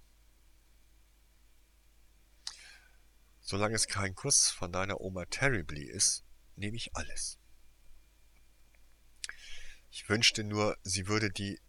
Solange 3.41 3.77
es 3.77 3.89
kein 3.89 4.15
Kuss 4.15 4.51
von 4.51 4.73
deiner 4.73 5.01
Oma 5.01 5.25
Terribly 5.25 5.85
ist, 5.85 6.23
nehme 6.55 6.77
ich 6.77 6.95
alles. 6.95 7.39
Ich 9.95 10.09
wünschte 10.09 10.43
nur, 10.43 10.79
sie 10.83 11.07
würde 11.07 11.31
die 11.31 11.61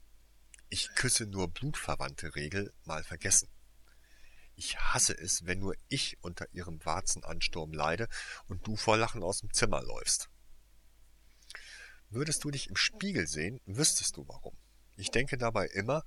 Ich 0.69 0.95
küsse 0.95 1.25
nur 1.25 1.49
Blutverwandte 1.49 2.35
Regel 2.35 2.73
mal 2.85 3.03
vergessen. 3.03 3.49
Ich 4.55 4.77
hasse 4.77 5.13
es, 5.17 5.45
wenn 5.45 5.59
nur 5.59 5.75
ich 5.89 6.17
unter 6.21 6.47
ihrem 6.53 6.83
Warzenansturm 6.85 7.73
leide 7.73 8.07
und 8.47 8.65
du 8.65 8.77
vor 8.77 8.95
Lachen 8.95 9.23
aus 9.23 9.41
dem 9.41 9.51
Zimmer 9.51 9.83
läufst. 9.83 10.29
Würdest 12.09 12.45
du 12.45 12.51
dich 12.51 12.69
im 12.69 12.77
Spiegel 12.77 13.27
sehen, 13.27 13.59
wüsstest 13.65 14.15
du 14.15 14.25
warum. 14.29 14.57
Ich 14.95 15.11
denke 15.11 15.37
dabei 15.37 15.67
immer, 15.67 16.05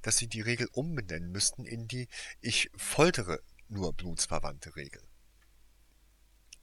dass 0.00 0.16
sie 0.16 0.28
die 0.28 0.40
Regel 0.40 0.66
umbenennen 0.72 1.30
müssten 1.30 1.66
in 1.66 1.86
die 1.86 2.08
Ich 2.40 2.70
foltere 2.74 3.42
nur 3.68 3.92
blutsverwandte 3.92 4.76
Regel. 4.76 5.06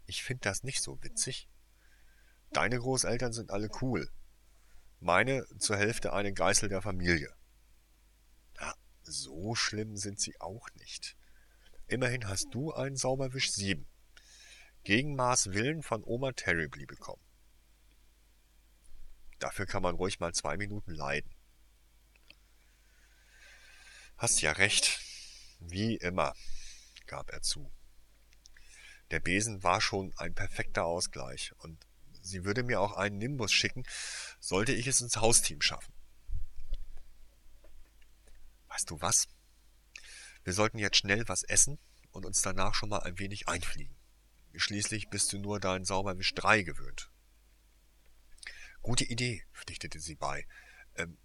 Ich 0.07 0.23
finde 0.23 0.41
das 0.41 0.63
nicht 0.63 0.81
so 0.81 0.97
witzig. 1.03 1.47
Deine 2.51 2.79
Großeltern 2.79 3.31
sind 3.31 3.51
alle 3.51 3.69
cool. 3.81 4.09
Meine 4.99 5.45
zur 5.59 5.77
Hälfte 5.77 6.13
eine 6.13 6.33
Geißel 6.33 6.69
der 6.69 6.81
Familie. 6.81 7.33
Na, 8.59 8.73
so 9.03 9.53
schlimm 9.55 9.95
sind 9.95 10.19
sie 10.19 10.39
auch 10.41 10.67
nicht. 10.75 11.15
Immerhin 11.87 12.27
hast 12.27 12.47
du 12.51 12.73
einen 12.73 12.97
Sauberwisch 12.97 13.51
7. 13.51 13.87
Gegen 14.83 15.15
Maß 15.15 15.53
Willen 15.53 15.83
von 15.83 16.03
Oma 16.03 16.31
Terribly 16.31 16.85
bekommen. 16.85 17.21
Dafür 19.39 19.65
kann 19.65 19.83
man 19.83 19.95
ruhig 19.95 20.19
mal 20.19 20.33
zwei 20.33 20.57
Minuten 20.57 20.91
leiden. 20.91 21.31
Hast 24.17 24.41
ja 24.41 24.51
recht. 24.53 24.99
Wie 25.59 25.95
immer, 25.95 26.33
gab 27.05 27.31
er 27.31 27.41
zu. 27.41 27.71
Der 29.11 29.19
Besen 29.19 29.63
war 29.63 29.79
schon 29.79 30.13
ein 30.17 30.33
perfekter 30.33 30.85
Ausgleich, 30.85 31.53
und 31.59 31.87
sie 32.27 32.46
würde 32.46 32.63
mir 32.63 32.81
auch 32.81 32.93
einen 32.93 33.17
Nimbus 33.17 33.51
schicken, 33.51 33.84
sollte 34.39 34.74
ich 34.74 34.88
es 34.88 35.01
ins 35.01 35.17
Hausteam 35.17 35.62
schaffen. 35.62 35.93
Weißt 38.67 38.89
du 38.89 39.01
was? 39.01 39.27
Wir 40.43 40.53
sollten 40.53 40.77
jetzt 40.77 40.98
schnell 40.98 41.27
was 41.27 41.43
essen 41.43 41.79
und 42.12 42.25
uns 42.25 42.41
danach 42.41 42.74
schon 42.74 42.89
mal 42.89 43.00
ein 43.00 43.19
wenig 43.19 43.48
einfliegen. 43.48 43.96
Schließlich 44.55 45.10
bist 45.10 45.31
du 45.34 45.38
nur 45.38 45.60
dein 45.60 45.86
Sauberwisch 45.86 46.34
3 46.34 46.63
gewöhnt. 46.63 47.12
Gute 48.81 49.03
Idee, 49.03 49.43
pflichtete 49.53 50.00
sie 50.00 50.15
bei. 50.15 50.48
Ähm, 50.96 51.17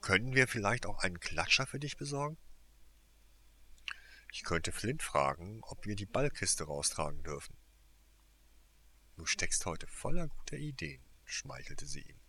können 0.00 0.34
wir 0.34 0.46
vielleicht 0.46 0.86
auch 0.86 0.98
einen 0.98 1.18
Klatscher 1.18 1.66
für 1.66 1.80
dich 1.80 1.96
besorgen? 1.96 2.38
Ich 4.32 4.44
könnte 4.44 4.72
Flint 4.72 5.02
fragen, 5.02 5.60
ob 5.62 5.86
wir 5.86 5.96
die 5.96 6.06
Ballkiste 6.06 6.64
raustragen 6.64 7.22
dürfen. 7.22 7.57
Du 9.18 9.26
steckst 9.26 9.66
heute 9.66 9.88
voller 9.88 10.28
guter 10.28 10.58
Ideen, 10.58 11.02
schmeichelte 11.24 11.86
sie 11.86 12.02
ihm. 12.02 12.20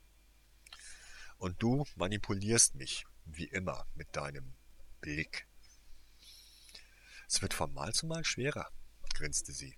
Und 1.37 1.61
du 1.61 1.85
manipulierst 1.95 2.73
mich, 2.73 3.05
wie 3.25 3.45
immer, 3.45 3.85
mit 3.93 4.15
deinem 4.15 4.55
Blick. 4.99 5.47
Es 7.27 7.43
wird 7.43 7.53
von 7.53 7.71
Mal 7.75 7.93
zu 7.93 8.07
Mal 8.07 8.25
schwerer, 8.25 8.71
grinste 9.13 9.53
sie. 9.53 9.77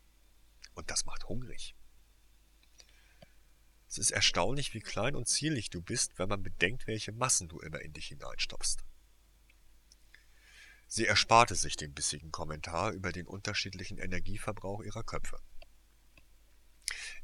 Und 0.74 0.89
das 0.89 1.03
macht 1.03 1.25
hungrig. 1.25 1.75
Es 3.89 3.98
ist 3.98 4.12
erstaunlich, 4.12 4.74
wie 4.74 4.80
klein 4.80 5.18
und 5.18 5.27
zierlich 5.27 5.70
du 5.70 5.82
bist, 5.82 6.18
wenn 6.18 6.30
man 6.30 6.41
bedenkt, 6.41 6.88
welche 6.88 7.12
Massen 7.12 7.50
du 7.50 7.60
immer 7.60 7.82
in 7.82 7.91
dich 7.91 8.08
hineinstopfst. 8.08 8.86
Sie 10.88 11.08
ersparte 11.08 11.56
sich 11.56 11.75
den 11.75 11.94
bissigen 11.94 12.32
Kommentar 12.32 12.94
über 12.94 13.12
den 13.12 13.27
unterschiedlichen 13.27 13.98
Energieverbrauch 13.98 14.82
ihrer 14.82 15.03
Köpfe. 15.03 15.41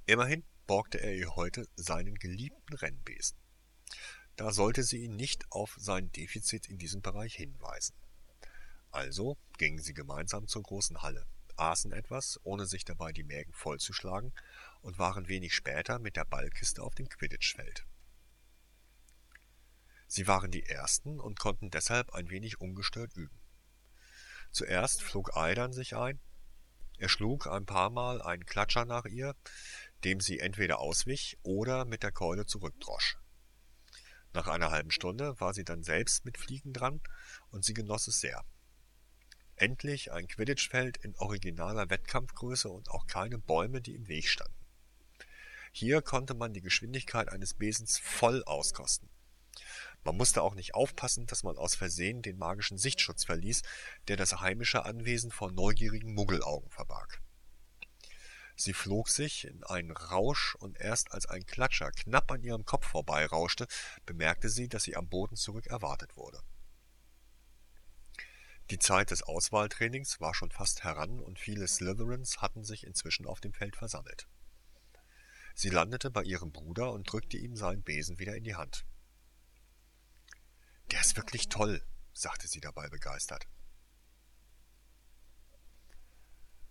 Immerhin 0.07 0.45
borgte 0.67 1.01
er 1.01 1.13
ihr 1.13 1.35
heute 1.35 1.67
seinen 1.75 2.15
geliebten 2.15 2.73
Rennbesen. 2.73 3.37
Da 4.37 4.53
sollte 4.53 4.83
sie 4.83 5.03
ihn 5.03 5.17
nicht 5.17 5.45
auf 5.51 5.75
sein 5.77 6.11
Defizit 6.13 6.67
in 6.69 6.77
diesem 6.77 7.01
Bereich 7.01 7.35
hinweisen. 7.35 7.93
Also 8.89 9.37
gingen 9.57 9.79
sie 9.79 9.93
gemeinsam 9.93 10.47
zur 10.47 10.63
großen 10.63 11.01
Halle, 11.01 11.27
aßen 11.57 11.91
etwas, 11.91 12.39
ohne 12.43 12.67
sich 12.67 12.85
dabei 12.85 13.11
die 13.11 13.25
Mägen 13.25 13.51
vollzuschlagen, 13.51 14.33
und 14.81 14.97
waren 14.97 15.27
wenig 15.27 15.53
später 15.53 15.99
mit 15.99 16.15
der 16.15 16.25
Ballkiste 16.25 16.81
auf 16.81 16.95
dem 16.95 17.09
Quidditch-Feld. 17.09 17.85
Sie 20.07 20.25
waren 20.25 20.51
die 20.51 20.63
Ersten 20.63 21.19
und 21.19 21.37
konnten 21.37 21.69
deshalb 21.69 22.13
ein 22.13 22.29
wenig 22.29 22.61
ungestört 22.61 23.13
üben. 23.13 23.41
Zuerst 24.51 25.03
flog 25.03 25.35
Aidan 25.35 25.73
sich 25.73 25.97
ein. 25.97 26.21
Er 26.97 27.09
schlug 27.09 27.45
ein 27.45 27.65
paar 27.65 27.89
Mal 27.91 28.21
einen 28.21 28.45
Klatscher 28.45 28.85
nach 28.85 29.05
ihr, 29.05 29.35
dem 30.03 30.19
sie 30.19 30.39
entweder 30.39 30.79
auswich 30.79 31.37
oder 31.43 31.85
mit 31.85 32.03
der 32.03 32.11
Keule 32.11 32.45
zurückdrosch. 32.45 33.17
Nach 34.33 34.47
einer 34.47 34.71
halben 34.71 34.91
Stunde 34.91 35.39
war 35.39 35.53
sie 35.53 35.63
dann 35.63 35.83
selbst 35.83 36.25
mit 36.25 36.37
Fliegen 36.37 36.73
dran 36.73 37.01
und 37.49 37.65
sie 37.65 37.73
genoss 37.73 38.07
es 38.07 38.19
sehr. 38.19 38.43
Endlich 39.55 40.11
ein 40.11 40.27
Quidditch-Feld 40.27 40.97
in 40.97 41.15
originaler 41.15 41.89
Wettkampfgröße 41.89 42.69
und 42.69 42.89
auch 42.89 43.07
keine 43.07 43.39
Bäume, 43.39 43.81
die 43.81 43.95
im 43.95 44.07
Weg 44.07 44.27
standen. 44.27 44.53
Hier 45.71 46.01
konnte 46.01 46.35
man 46.35 46.53
die 46.53 46.61
Geschwindigkeit 46.61 47.29
eines 47.29 47.55
Besens 47.55 47.97
voll 47.97 48.43
auskosten. 48.43 49.09
Man 50.03 50.15
musste 50.15 50.41
auch 50.41 50.55
nicht 50.55 50.75
aufpassen, 50.75 51.25
dass 51.25 51.43
man 51.43 51.57
aus 51.57 51.75
Versehen 51.75 52.21
den 52.21 52.37
magischen 52.37 52.77
Sichtschutz 52.77 53.25
verließ, 53.25 53.63
der 54.07 54.17
das 54.17 54.39
heimische 54.39 54.85
Anwesen 54.85 55.31
vor 55.31 55.51
neugierigen 55.51 56.13
Muggelaugen 56.13 56.69
verbarg. 56.69 57.21
Sie 58.59 58.73
flog 58.73 59.07
sich 59.07 59.45
in 59.45 59.63
einen 59.63 59.91
Rausch, 59.91 60.55
und 60.55 60.79
erst 60.79 61.11
als 61.11 61.27
ein 61.27 61.45
Klatscher 61.45 61.91
knapp 61.91 62.31
an 62.31 62.41
ihrem 62.41 62.65
Kopf 62.65 62.87
vorbeirauschte, 62.87 63.67
bemerkte 64.07 64.49
sie, 64.49 64.67
dass 64.67 64.83
sie 64.83 64.95
am 64.95 65.07
Boden 65.07 65.35
zurück 65.35 65.67
erwartet 65.67 66.17
wurde. 66.17 66.41
Die 68.71 68.79
Zeit 68.79 69.11
des 69.11 69.21
Auswahltrainings 69.21 70.19
war 70.19 70.33
schon 70.33 70.49
fast 70.49 70.83
heran, 70.83 71.19
und 71.19 71.37
viele 71.37 71.67
Slytherins 71.67 72.41
hatten 72.41 72.63
sich 72.63 72.83
inzwischen 72.83 73.27
auf 73.27 73.39
dem 73.39 73.53
Feld 73.53 73.75
versammelt. 73.75 74.27
Sie 75.53 75.69
landete 75.69 76.09
bei 76.09 76.23
ihrem 76.23 76.51
Bruder 76.51 76.91
und 76.91 77.11
drückte 77.11 77.37
ihm 77.37 77.55
seinen 77.55 77.83
Besen 77.83 78.17
wieder 78.17 78.35
in 78.35 78.43
die 78.43 78.55
Hand. 78.55 78.85
Der 80.91 81.01
ist 81.01 81.15
wirklich 81.15 81.47
toll, 81.47 81.83
sagte 82.11 82.47
sie 82.47 82.59
dabei 82.59 82.89
begeistert. 82.89 83.47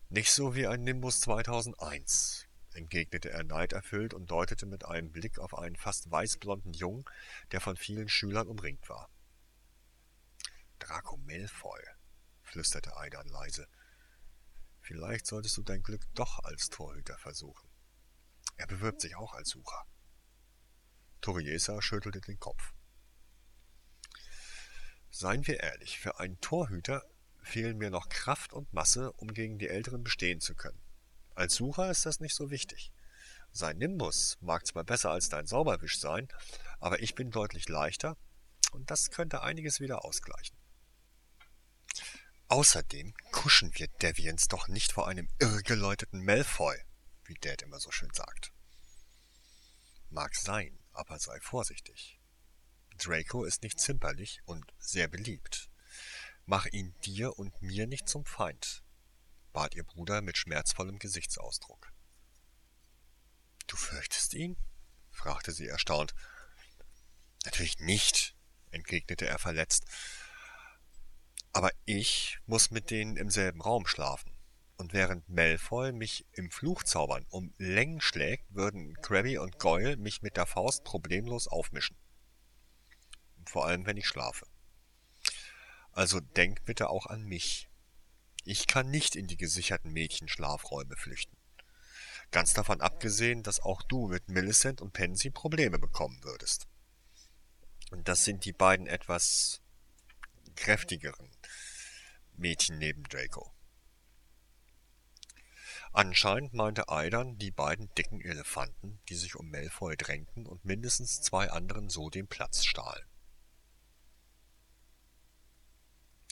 Nicht 0.08 0.30
so 0.30 0.54
wie 0.54 0.68
ein 0.68 0.82
Nimbus 0.84 1.20
2001, 1.22 2.46
entgegnete 2.74 3.30
er 3.30 3.42
neiderfüllt 3.42 4.14
und 4.14 4.30
deutete 4.30 4.64
mit 4.64 4.84
einem 4.84 5.10
Blick 5.10 5.40
auf 5.40 5.58
einen 5.58 5.74
fast 5.74 6.08
weißblonden 6.08 6.74
Jungen, 6.74 7.04
der 7.50 7.60
von 7.60 7.76
vielen 7.76 8.08
Schülern 8.08 8.46
umringt 8.46 8.88
war. 8.88 9.10
Draco 10.78 11.16
Malfoy, 11.16 11.80
flüsterte 12.42 12.96
Aidan 12.96 13.26
leise. 13.26 13.66
Vielleicht 14.80 15.26
solltest 15.26 15.56
du 15.56 15.64
dein 15.64 15.82
Glück 15.82 16.06
doch 16.14 16.38
als 16.44 16.68
Torhüter 16.68 17.18
versuchen. 17.18 17.68
Er 18.56 18.68
bewirbt 18.68 19.00
sich 19.00 19.16
auch 19.16 19.34
als 19.34 19.48
Sucher. 19.48 19.86
Toriesa 21.20 21.82
schüttelte 21.82 22.20
den 22.20 22.38
Kopf. 22.38 22.72
Seien 25.10 25.44
wir 25.48 25.58
ehrlich, 25.58 25.98
für 25.98 26.20
einen 26.20 26.40
Torhüter 26.40 27.02
fehlen 27.46 27.78
mir 27.78 27.90
noch 27.90 28.08
Kraft 28.08 28.52
und 28.52 28.72
Masse, 28.72 29.12
um 29.12 29.32
gegen 29.32 29.58
die 29.58 29.68
Älteren 29.68 30.02
bestehen 30.02 30.40
zu 30.40 30.54
können. 30.54 30.80
Als 31.34 31.54
Sucher 31.54 31.90
ist 31.90 32.04
das 32.04 32.20
nicht 32.20 32.34
so 32.34 32.50
wichtig. 32.50 32.92
Sein 33.52 33.78
Nimbus 33.78 34.36
mag 34.40 34.66
zwar 34.66 34.84
besser 34.84 35.10
als 35.10 35.28
dein 35.28 35.46
Sauberwisch 35.46 35.98
sein, 35.98 36.28
aber 36.80 37.00
ich 37.00 37.14
bin 37.14 37.30
deutlich 37.30 37.68
leichter 37.68 38.16
und 38.72 38.90
das 38.90 39.10
könnte 39.10 39.42
einiges 39.42 39.80
wieder 39.80 40.04
ausgleichen. 40.04 40.56
Außerdem 42.48 43.14
kuschen 43.32 43.72
wir 43.74 43.88
Deviants 43.88 44.48
doch 44.48 44.68
nicht 44.68 44.92
vor 44.92 45.08
einem 45.08 45.28
irrgeläuteten 45.38 46.24
Malfoy, 46.24 46.76
wie 47.24 47.34
Dad 47.34 47.62
immer 47.62 47.80
so 47.80 47.90
schön 47.90 48.12
sagt. 48.12 48.52
Mag 50.10 50.34
sein, 50.34 50.78
aber 50.92 51.18
sei 51.18 51.40
vorsichtig. 51.40 52.20
Draco 52.98 53.44
ist 53.44 53.62
nicht 53.62 53.80
zimperlich 53.80 54.40
und 54.44 54.64
sehr 54.78 55.08
beliebt. 55.08 55.70
Mach 56.46 56.66
ihn 56.66 56.94
dir 57.04 57.38
und 57.38 57.60
mir 57.60 57.86
nicht 57.86 58.08
zum 58.08 58.24
Feind, 58.24 58.82
bat 59.52 59.74
ihr 59.74 59.84
Bruder 59.84 60.22
mit 60.22 60.38
schmerzvollem 60.38 60.98
Gesichtsausdruck. 60.98 61.92
Du 63.66 63.76
fürchtest 63.76 64.34
ihn? 64.34 64.56
fragte 65.10 65.52
sie 65.52 65.66
erstaunt. 65.66 66.14
Natürlich 67.44 67.78
nicht, 67.80 68.36
entgegnete 68.70 69.26
er 69.26 69.38
verletzt. 69.38 69.84
Aber 71.52 71.70
ich 71.84 72.38
muss 72.46 72.70
mit 72.70 72.90
denen 72.90 73.16
im 73.16 73.30
selben 73.30 73.60
Raum 73.60 73.86
schlafen. 73.86 74.32
Und 74.76 74.92
während 74.92 75.28
Malfoy 75.28 75.92
mich 75.92 76.26
im 76.32 76.50
Fluchzaubern 76.50 77.26
um 77.30 77.54
Längen 77.56 78.00
schlägt, 78.00 78.44
würden 78.54 78.94
Krabby 79.00 79.38
und 79.38 79.58
Goyle 79.58 79.96
mich 79.96 80.22
mit 80.22 80.36
der 80.36 80.46
Faust 80.46 80.84
problemlos 80.84 81.48
aufmischen 81.48 81.96
vor 83.48 83.66
allem 83.66 83.86
wenn 83.86 83.96
ich 83.96 84.06
schlafe. 84.06 84.46
Also 85.96 86.20
denk 86.20 86.66
bitte 86.66 86.90
auch 86.90 87.06
an 87.06 87.24
mich. 87.24 87.70
Ich 88.44 88.66
kann 88.66 88.90
nicht 88.90 89.16
in 89.16 89.28
die 89.28 89.38
gesicherten 89.38 89.94
Mädchenschlafräume 89.94 90.94
flüchten. 90.94 91.34
Ganz 92.30 92.52
davon 92.52 92.82
abgesehen, 92.82 93.42
dass 93.42 93.60
auch 93.60 93.80
du 93.80 94.08
mit 94.08 94.28
Millicent 94.28 94.82
und 94.82 94.92
Pansy 94.92 95.30
Probleme 95.30 95.78
bekommen 95.78 96.22
würdest. 96.22 96.68
Und 97.92 98.08
das 98.08 98.24
sind 98.24 98.44
die 98.44 98.52
beiden 98.52 98.86
etwas 98.86 99.62
kräftigeren 100.54 101.30
Mädchen 102.34 102.76
neben 102.76 103.04
Draco. 103.04 103.54
Anscheinend 105.94 106.52
meinte 106.52 106.90
Aidan 106.90 107.38
die 107.38 107.52
beiden 107.52 107.88
dicken 107.94 108.20
Elefanten, 108.20 109.00
die 109.08 109.16
sich 109.16 109.34
um 109.34 109.50
Malfoy 109.50 109.96
drängten 109.96 110.44
und 110.44 110.62
mindestens 110.62 111.22
zwei 111.22 111.50
anderen 111.50 111.88
so 111.88 112.10
den 112.10 112.28
Platz 112.28 112.66
stahlen. 112.66 113.06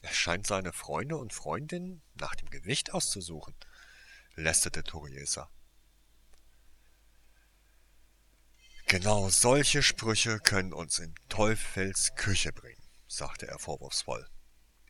Er 0.04 0.12
scheint 0.12 0.46
seine 0.46 0.74
Freunde 0.74 1.16
und 1.16 1.32
Freundinnen 1.32 2.02
nach 2.12 2.34
dem 2.34 2.50
Gewicht 2.50 2.92
auszusuchen, 2.92 3.54
lästerte 4.34 4.84
Toriesa. 4.84 5.48
Genau 8.86 9.30
solche 9.30 9.82
Sprüche 9.82 10.40
können 10.40 10.74
uns 10.74 10.98
in 10.98 11.14
Teufels 11.30 12.14
Küche 12.16 12.52
bringen, 12.52 12.86
sagte 13.08 13.48
er 13.48 13.58
vorwurfsvoll. 13.58 14.28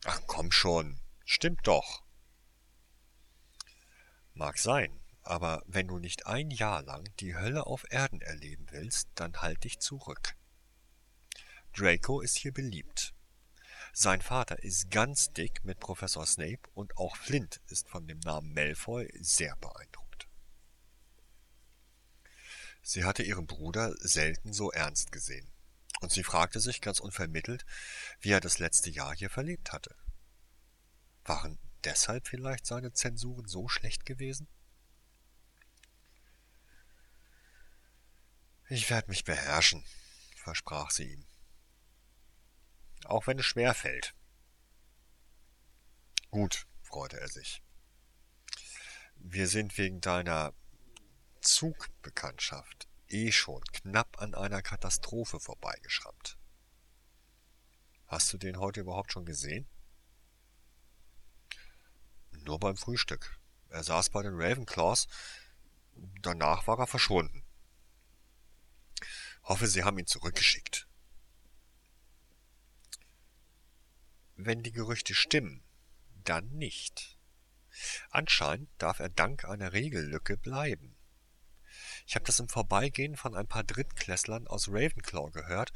Ach 0.05 0.21
komm 0.27 0.51
schon, 0.51 0.99
stimmt 1.25 1.65
doch. 1.65 2.03
Mag 4.33 4.59
sein, 4.59 5.01
aber 5.23 5.63
wenn 5.67 5.87
du 5.87 6.01
nicht 6.01 6.27
ein 6.27 6.51
Jahr 6.51 6.83
lang 6.83 7.05
die 7.21 7.37
Hölle 7.37 7.67
auf 7.67 7.85
Erden 7.89 8.21
erleben 8.21 8.67
willst, 8.73 9.11
dann 9.15 9.37
halt 9.37 9.63
dich 9.63 9.79
zurück. 9.79 10.35
Draco 11.73 12.21
ist 12.21 12.37
hier 12.37 12.53
beliebt. 12.53 13.15
Sein 13.97 14.23
Vater 14.23 14.61
ist 14.65 14.91
ganz 14.91 15.33
dick 15.33 15.65
mit 15.65 15.79
Professor 15.79 16.27
Snape 16.27 16.69
und 16.75 16.97
auch 16.97 17.17
Flint 17.17 17.61
ist 17.69 17.89
von 17.89 18.09
dem 18.09 18.19
Namen 18.19 18.53
Malfoy 18.53 19.09
sehr 19.21 19.55
beeindruckt. 19.55 20.27
Sie 22.83 23.05
hatte 23.05 23.23
ihren 23.23 23.47
Bruder 23.47 23.95
selten 24.01 24.53
so 24.53 24.73
ernst 24.73 25.13
gesehen, 25.13 25.49
und 26.01 26.11
sie 26.11 26.25
fragte 26.25 26.59
sich 26.59 26.81
ganz 26.81 26.99
unvermittelt, 26.99 27.65
wie 28.19 28.33
er 28.33 28.41
das 28.41 28.59
letzte 28.59 28.91
Jahr 28.91 29.15
hier 29.15 29.31
verlebt 29.31 29.71
hatte. 29.71 29.95
Waren 31.25 31.61
deshalb 31.85 32.27
vielleicht 32.27 32.67
seine 32.67 32.93
Zensuren 32.93 33.47
so 33.47 33.69
schlecht 33.69 34.07
gewesen? 34.07 34.49
Ich 38.69 38.91
werde 38.91 39.09
mich 39.09 39.23
beherrschen, 39.23 39.85
versprach 40.35 40.91
sie 40.91 41.13
ihm 41.13 41.27
auch 43.07 43.27
wenn 43.27 43.39
es 43.39 43.47
schwer 43.47 43.75
fällt. 43.75 44.15
Gut, 46.31 46.67
freute 46.83 47.21
er 47.21 47.29
sich. 47.29 47.63
Wir 49.17 49.49
sind 49.49 49.79
wegen 49.79 50.01
deiner 50.01 50.53
Zugbekanntschaft 51.41 52.89
eh 53.09 53.33
schon 53.33 53.63
knapp 53.73 54.21
an 54.21 54.35
einer 54.35 54.63
Katastrophe 54.63 55.41
vorbeigeschrammt. 55.41 56.39
Hast 58.07 58.33
du 58.33 58.39
den 58.39 58.59
heute 58.59 58.81
überhaupt 58.81 59.13
schon 59.13 59.25
gesehen? 59.25 59.67
Nur 62.45 62.59
beim 62.59 62.77
Frühstück. 62.77 63.39
Er 63.69 63.83
saß 63.83 64.11
bei 64.11 64.23
den 64.23 64.35
Ravenclaws. 64.35 65.07
Danach 66.21 66.67
war 66.67 66.79
er 66.79 66.87
verschwunden. 66.87 67.45
Hoffe, 69.45 69.67
sie 69.67 69.85
haben 69.85 69.99
ihn 69.99 70.07
zurückgeschickt. 70.07 70.87
Wenn 74.37 74.63
die 74.63 74.73
Gerüchte 74.73 75.15
stimmen, 75.15 75.63
dann 76.25 76.49
nicht. 76.51 77.19
Anscheinend 78.11 78.69
darf 78.79 79.01
er 79.01 79.09
dank 79.09 79.45
einer 79.45 79.73
Regellücke 79.73 80.37
bleiben. 80.37 80.97
Ich 82.07 82.15
habe 82.15 82.25
das 82.25 82.39
im 82.39 82.49
Vorbeigehen 82.49 83.17
von 83.17 83.35
ein 83.35 83.47
paar 83.47 83.65
Drittklässlern 83.65 84.47
aus 84.47 84.69
Ravenclaw 84.69 85.31
gehört, 85.31 85.73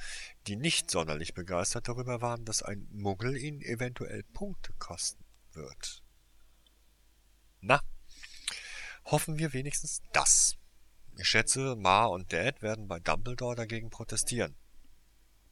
die 0.47 0.57
nicht 0.57 0.91
sonderlich 0.91 1.35
begeistert 1.35 1.89
darüber 1.89 2.21
waren, 2.21 2.45
dass 2.45 2.63
ein 2.63 2.87
Muggel 2.91 3.37
ihnen 3.37 3.63
eventuell 3.63 4.23
Punkte 4.23 4.73
kosten 4.79 5.25
wird. 5.53 6.03
Na, 7.61 7.81
hoffen 9.05 9.39
wir 9.39 9.53
wenigstens 9.53 10.03
das. 10.13 10.57
Ich 11.17 11.29
schätze, 11.29 11.75
Ma 11.77 12.05
und 12.05 12.33
Dad 12.33 12.63
werden 12.63 12.87
bei 12.87 13.01
Dumbledore 13.01 13.57
dagegen 13.57 13.91
protestieren. 13.91 14.55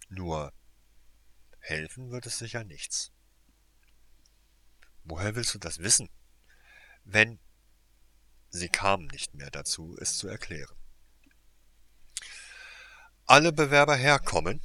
Nur 0.09 0.53
Helfen 1.67 2.13
wird 2.13 2.27
es 2.27 2.39
sicher 2.39 2.63
nichts. 2.63 3.11
Woher 5.03 5.35
willst 5.35 5.53
du 5.53 5.59
das 5.59 5.81
wissen? 5.81 6.09
Wenn 7.03 7.41
sie 8.51 8.69
kamen 8.69 9.09
nicht 9.09 9.35
mehr 9.35 9.51
dazu, 9.51 9.97
es 10.01 10.17
zu 10.17 10.29
erklären. 10.29 10.77
Alle 13.27 13.53
Bewerber 13.53 13.97
herkommen, 13.97 14.63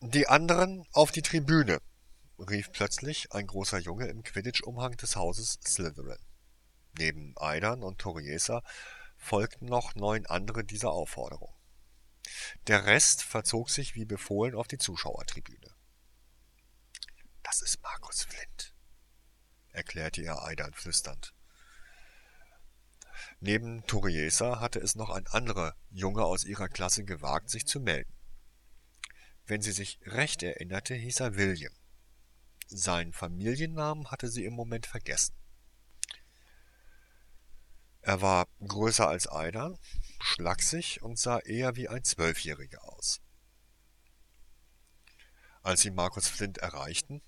die 0.00 0.28
anderen 0.28 0.86
auf 0.92 1.10
die 1.10 1.22
Tribüne, 1.22 1.80
rief 2.38 2.70
plötzlich 2.70 3.32
ein 3.32 3.48
großer 3.48 3.78
Junge 3.78 4.06
im 4.06 4.22
Quidditch-Umhang 4.22 4.96
des 4.98 5.16
Hauses 5.16 5.58
Slytherin. 5.66 6.24
Neben 6.96 7.34
Aidan 7.36 7.82
und 7.82 7.98
Toriesa 7.98 8.62
folgten 9.16 9.66
noch 9.66 9.96
neun 9.96 10.26
andere 10.26 10.62
dieser 10.62 10.92
Aufforderung. 10.92 11.52
Der 12.68 12.86
Rest 12.86 13.24
verzog 13.24 13.68
sich 13.68 13.96
wie 13.96 14.04
befohlen 14.04 14.54
auf 14.54 14.68
die 14.68 14.78
Zuschauertribüne. 14.78 15.65
Das 17.48 17.62
ist 17.62 17.80
Markus 17.80 18.24
Flint, 18.24 18.74
erklärte 19.70 20.20
ihr 20.20 20.42
Aidan 20.42 20.74
flüsternd. 20.74 21.32
Neben 23.38 23.86
Toriesa 23.86 24.58
hatte 24.58 24.80
es 24.80 24.96
noch 24.96 25.10
ein 25.10 25.28
anderer 25.28 25.76
Junge 25.90 26.24
aus 26.24 26.42
ihrer 26.42 26.68
Klasse 26.68 27.04
gewagt, 27.04 27.50
sich 27.50 27.64
zu 27.64 27.78
melden. 27.78 28.12
Wenn 29.44 29.62
sie 29.62 29.70
sich 29.70 30.00
recht 30.02 30.42
erinnerte, 30.42 30.94
hieß 30.94 31.20
er 31.20 31.36
William. 31.36 31.72
Seinen 32.66 33.12
Familiennamen 33.12 34.10
hatte 34.10 34.28
sie 34.28 34.44
im 34.44 34.54
Moment 34.54 34.86
vergessen. 34.86 35.36
Er 38.00 38.22
war 38.22 38.48
größer 38.66 39.06
als 39.06 39.28
Aidan, 39.28 39.78
schlaksig 40.20 41.00
und 41.00 41.16
sah 41.16 41.38
eher 41.38 41.76
wie 41.76 41.88
ein 41.88 42.02
Zwölfjähriger 42.02 42.82
aus. 42.92 43.20
Als 45.62 45.82
sie 45.82 45.92
Markus 45.92 46.26
Flint 46.26 46.58
erreichten, 46.58 47.22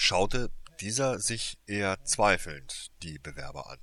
schaute 0.00 0.50
dieser 0.80 1.18
sich 1.18 1.58
eher 1.66 2.02
zweifelnd 2.04 2.90
die 3.02 3.18
Bewerber 3.18 3.70
an. 3.70 3.78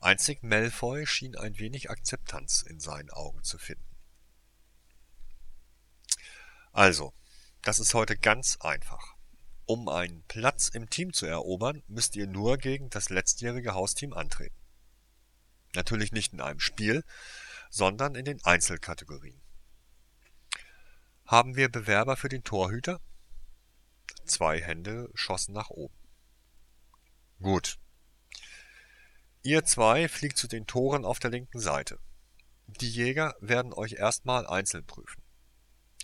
Einzig 0.00 0.42
Malfoy 0.42 1.06
schien 1.06 1.36
ein 1.36 1.58
wenig 1.58 1.90
Akzeptanz 1.90 2.62
in 2.62 2.78
seinen 2.78 3.10
Augen 3.10 3.42
zu 3.42 3.56
finden. 3.56 3.96
Also, 6.72 7.14
das 7.62 7.78
ist 7.78 7.94
heute 7.94 8.16
ganz 8.16 8.58
einfach. 8.60 9.14
Um 9.64 9.88
einen 9.88 10.22
Platz 10.24 10.68
im 10.68 10.90
Team 10.90 11.14
zu 11.14 11.24
erobern, 11.24 11.82
müsst 11.86 12.16
ihr 12.16 12.26
nur 12.26 12.58
gegen 12.58 12.90
das 12.90 13.08
letztjährige 13.08 13.72
Hausteam 13.72 14.12
antreten. 14.12 14.56
Natürlich 15.74 16.12
nicht 16.12 16.34
in 16.34 16.42
einem 16.42 16.60
Spiel, 16.60 17.02
sondern 17.70 18.14
in 18.14 18.26
den 18.26 18.44
Einzelkategorien. 18.44 19.40
Haben 21.24 21.56
wir 21.56 21.70
Bewerber 21.70 22.16
für 22.16 22.28
den 22.28 22.44
Torhüter? 22.44 23.00
Zwei 24.24 24.60
Hände 24.60 25.10
schossen 25.14 25.52
nach 25.52 25.70
oben. 25.70 25.94
Gut, 27.40 27.78
Ihr 29.46 29.62
zwei 29.66 30.08
fliegt 30.08 30.38
zu 30.38 30.48
den 30.48 30.66
Toren 30.66 31.04
auf 31.04 31.18
der 31.18 31.30
linken 31.30 31.60
Seite. 31.60 31.98
Die 32.66 32.88
Jäger 32.88 33.34
werden 33.40 33.74
euch 33.74 33.92
erstmal 33.92 34.46
einzeln 34.46 34.86
prüfen. 34.86 35.22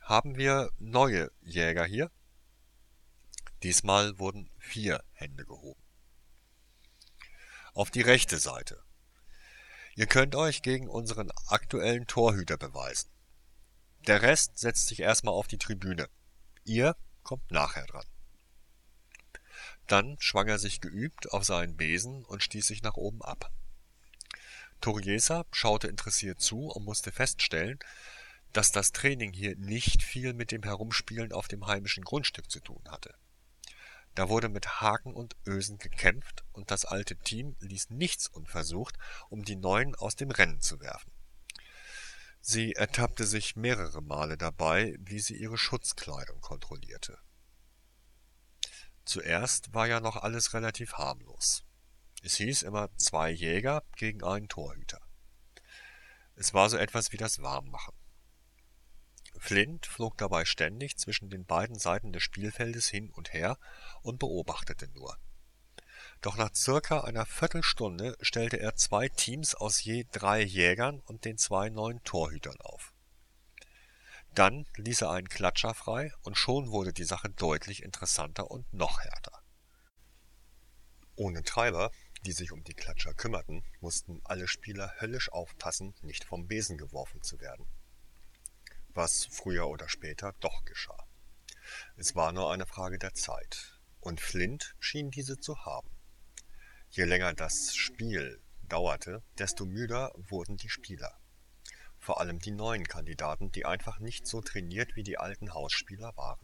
Haben 0.02 0.36
wir 0.36 0.70
neue 0.78 1.32
Jäger 1.40 1.86
hier? 1.86 2.10
Diesmal 3.62 4.18
wurden 4.18 4.50
vier 4.58 5.02
Hände 5.12 5.46
gehoben. 5.46 5.82
Auf 7.72 7.90
die 7.90 8.02
rechte 8.02 8.36
Seite. 8.38 8.82
Ihr 9.94 10.06
könnt 10.06 10.34
euch 10.34 10.60
gegen 10.60 10.90
unseren 10.90 11.30
aktuellen 11.46 12.06
Torhüter 12.06 12.58
beweisen. 12.58 13.10
Der 14.06 14.20
Rest 14.20 14.58
setzt 14.58 14.88
sich 14.88 15.00
erstmal 15.00 15.32
auf 15.32 15.46
die 15.46 15.58
Tribüne. 15.58 16.10
Ihr 16.64 16.94
kommt 17.22 17.50
nachher 17.50 17.86
dran. 17.86 18.06
Dann 19.86 20.16
schwang 20.20 20.48
er 20.48 20.58
sich 20.58 20.80
geübt 20.80 21.32
auf 21.32 21.44
seinen 21.44 21.76
Besen 21.76 22.24
und 22.24 22.42
stieß 22.42 22.66
sich 22.66 22.82
nach 22.82 22.94
oben 22.94 23.22
ab. 23.22 23.50
Toriesa 24.80 25.44
schaute 25.52 25.88
interessiert 25.88 26.40
zu 26.40 26.68
und 26.68 26.84
musste 26.84 27.12
feststellen, 27.12 27.78
dass 28.52 28.72
das 28.72 28.92
Training 28.92 29.32
hier 29.32 29.56
nicht 29.56 30.02
viel 30.02 30.32
mit 30.32 30.52
dem 30.52 30.62
Herumspielen 30.62 31.32
auf 31.32 31.48
dem 31.48 31.66
heimischen 31.66 32.04
Grundstück 32.04 32.50
zu 32.50 32.60
tun 32.60 32.82
hatte. 32.88 33.14
Da 34.14 34.28
wurde 34.28 34.48
mit 34.48 34.80
Haken 34.80 35.14
und 35.14 35.36
Ösen 35.46 35.78
gekämpft 35.78 36.44
und 36.52 36.70
das 36.70 36.84
alte 36.84 37.16
Team 37.16 37.56
ließ 37.60 37.90
nichts 37.90 38.26
unversucht, 38.26 38.96
um 39.28 39.44
die 39.44 39.56
Neuen 39.56 39.94
aus 39.94 40.16
dem 40.16 40.30
Rennen 40.30 40.60
zu 40.60 40.80
werfen. 40.80 41.12
Sie 42.40 42.72
ertappte 42.72 43.26
sich 43.26 43.56
mehrere 43.56 44.02
Male 44.02 44.36
dabei, 44.38 44.96
wie 44.98 45.20
sie 45.20 45.36
ihre 45.36 45.58
Schutzkleidung 45.58 46.40
kontrollierte. 46.40 47.18
Zuerst 49.04 49.74
war 49.74 49.86
ja 49.86 50.00
noch 50.00 50.16
alles 50.16 50.54
relativ 50.54 50.94
harmlos. 50.94 51.64
Es 52.22 52.36
hieß 52.36 52.62
immer 52.62 52.94
zwei 52.96 53.30
Jäger 53.30 53.82
gegen 53.96 54.22
einen 54.22 54.48
Torhüter. 54.48 55.00
Es 56.34 56.54
war 56.54 56.70
so 56.70 56.76
etwas 56.76 57.12
wie 57.12 57.16
das 57.16 57.42
Warmmachen. 57.42 57.94
Flint 59.38 59.86
flog 59.86 60.18
dabei 60.18 60.44
ständig 60.44 60.98
zwischen 60.98 61.30
den 61.30 61.44
beiden 61.44 61.78
Seiten 61.78 62.12
des 62.12 62.22
Spielfeldes 62.22 62.88
hin 62.88 63.10
und 63.10 63.32
her 63.32 63.58
und 64.02 64.18
beobachtete 64.18 64.88
nur. 64.88 65.18
Doch 66.22 66.36
nach 66.36 66.54
circa 66.54 67.00
einer 67.00 67.24
Viertelstunde 67.24 68.16
stellte 68.20 68.58
er 68.60 68.76
zwei 68.76 69.08
Teams 69.08 69.54
aus 69.54 69.82
je 69.82 70.04
drei 70.12 70.42
Jägern 70.42 71.00
und 71.00 71.24
den 71.24 71.38
zwei 71.38 71.70
neuen 71.70 72.02
Torhütern 72.04 72.60
auf. 72.60 72.92
Dann 74.34 74.66
ließ 74.76 75.02
er 75.02 75.10
einen 75.10 75.28
Klatscher 75.28 75.72
frei 75.72 76.12
und 76.22 76.36
schon 76.36 76.70
wurde 76.70 76.92
die 76.92 77.04
Sache 77.04 77.30
deutlich 77.30 77.82
interessanter 77.82 78.50
und 78.50 78.72
noch 78.72 79.00
härter. 79.00 79.42
Ohne 81.16 81.42
Treiber, 81.42 81.90
die 82.26 82.32
sich 82.32 82.52
um 82.52 82.62
die 82.64 82.74
Klatscher 82.74 83.14
kümmerten, 83.14 83.64
mussten 83.80 84.20
alle 84.24 84.46
Spieler 84.46 84.92
höllisch 85.00 85.32
aufpassen, 85.32 85.94
nicht 86.02 86.24
vom 86.24 86.46
Besen 86.46 86.76
geworfen 86.76 87.22
zu 87.22 87.40
werden. 87.40 87.66
Was 88.92 89.24
früher 89.24 89.68
oder 89.68 89.88
später 89.88 90.34
doch 90.40 90.64
geschah. 90.64 91.06
Es 91.96 92.14
war 92.14 92.32
nur 92.32 92.52
eine 92.52 92.66
Frage 92.66 92.98
der 92.98 93.14
Zeit, 93.14 93.80
und 94.00 94.20
Flint 94.20 94.74
schien 94.80 95.10
diese 95.10 95.38
zu 95.38 95.64
haben. 95.64 95.90
Je 96.90 97.04
länger 97.04 97.32
das 97.34 97.74
Spiel 97.74 98.40
dauerte, 98.62 99.22
desto 99.38 99.64
müder 99.64 100.12
wurden 100.16 100.56
die 100.56 100.68
Spieler 100.68 101.20
vor 102.00 102.18
allem 102.18 102.38
die 102.38 102.50
neuen 102.50 102.88
Kandidaten, 102.88 103.52
die 103.52 103.66
einfach 103.66 104.00
nicht 104.00 104.26
so 104.26 104.40
trainiert 104.40 104.96
wie 104.96 105.02
die 105.02 105.18
alten 105.18 105.52
Hausspieler 105.52 106.16
waren. 106.16 106.40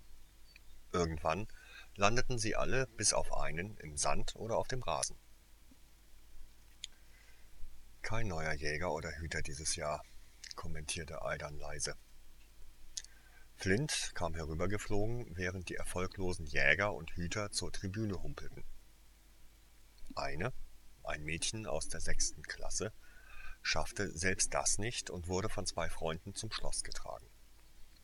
Irgendwann 0.92 1.48
landeten 1.96 2.38
sie 2.38 2.54
alle 2.54 2.86
bis 2.86 3.12
auf 3.14 3.32
einen 3.32 3.76
im 3.78 3.96
Sand 3.96 4.36
oder 4.36 4.58
auf 4.58 4.68
dem 4.68 4.82
Rasen. 4.82 5.16
Kein 8.02 8.28
neuer 8.28 8.52
Jäger 8.52 8.92
oder 8.92 9.10
Hüter 9.18 9.42
dieses 9.42 9.74
Jahr, 9.76 10.04
kommentierte 10.54 11.22
Aidan 11.22 11.58
leise. 11.58 11.96
Flint 13.56 14.12
kam 14.14 14.34
herübergeflogen, 14.34 15.34
während 15.36 15.70
die 15.70 15.76
erfolglosen 15.76 16.44
Jäger 16.46 16.92
und 16.92 17.10
Hüter 17.12 17.50
zur 17.50 17.72
Tribüne 17.72 18.22
humpelten. 18.22 18.62
Eine, 20.16 20.52
ein 21.04 21.22
Mädchen 21.22 21.66
aus 21.66 21.88
der 21.88 22.00
sechsten 22.00 22.42
Klasse, 22.42 22.92
schaffte 23.62 24.16
selbst 24.16 24.54
das 24.54 24.78
nicht 24.78 25.10
und 25.10 25.28
wurde 25.28 25.48
von 25.48 25.66
zwei 25.66 25.90
Freunden 25.90 26.34
zum 26.34 26.50
Schloss 26.50 26.82
getragen. 26.82 27.26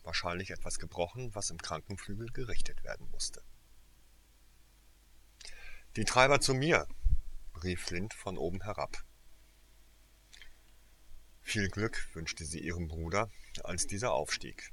Wahrscheinlich 0.02 0.50
etwas 0.50 0.78
gebrochen, 0.78 1.34
was 1.34 1.50
im 1.50 1.58
Krankenflügel 1.58 2.28
gerichtet 2.32 2.84
werden 2.84 3.08
musste. 3.10 3.42
Die 5.96 6.04
Treiber 6.04 6.40
zu 6.40 6.54
mir, 6.54 6.86
rief 7.62 7.82
Flint 7.82 8.12
von 8.12 8.36
oben 8.36 8.62
herab. 8.62 9.04
Viel 11.40 11.68
Glück 11.68 12.08
wünschte 12.14 12.44
sie 12.44 12.60
ihrem 12.60 12.88
Bruder, 12.88 13.30
als 13.64 13.86
dieser 13.86 14.12
aufstieg. 14.12 14.70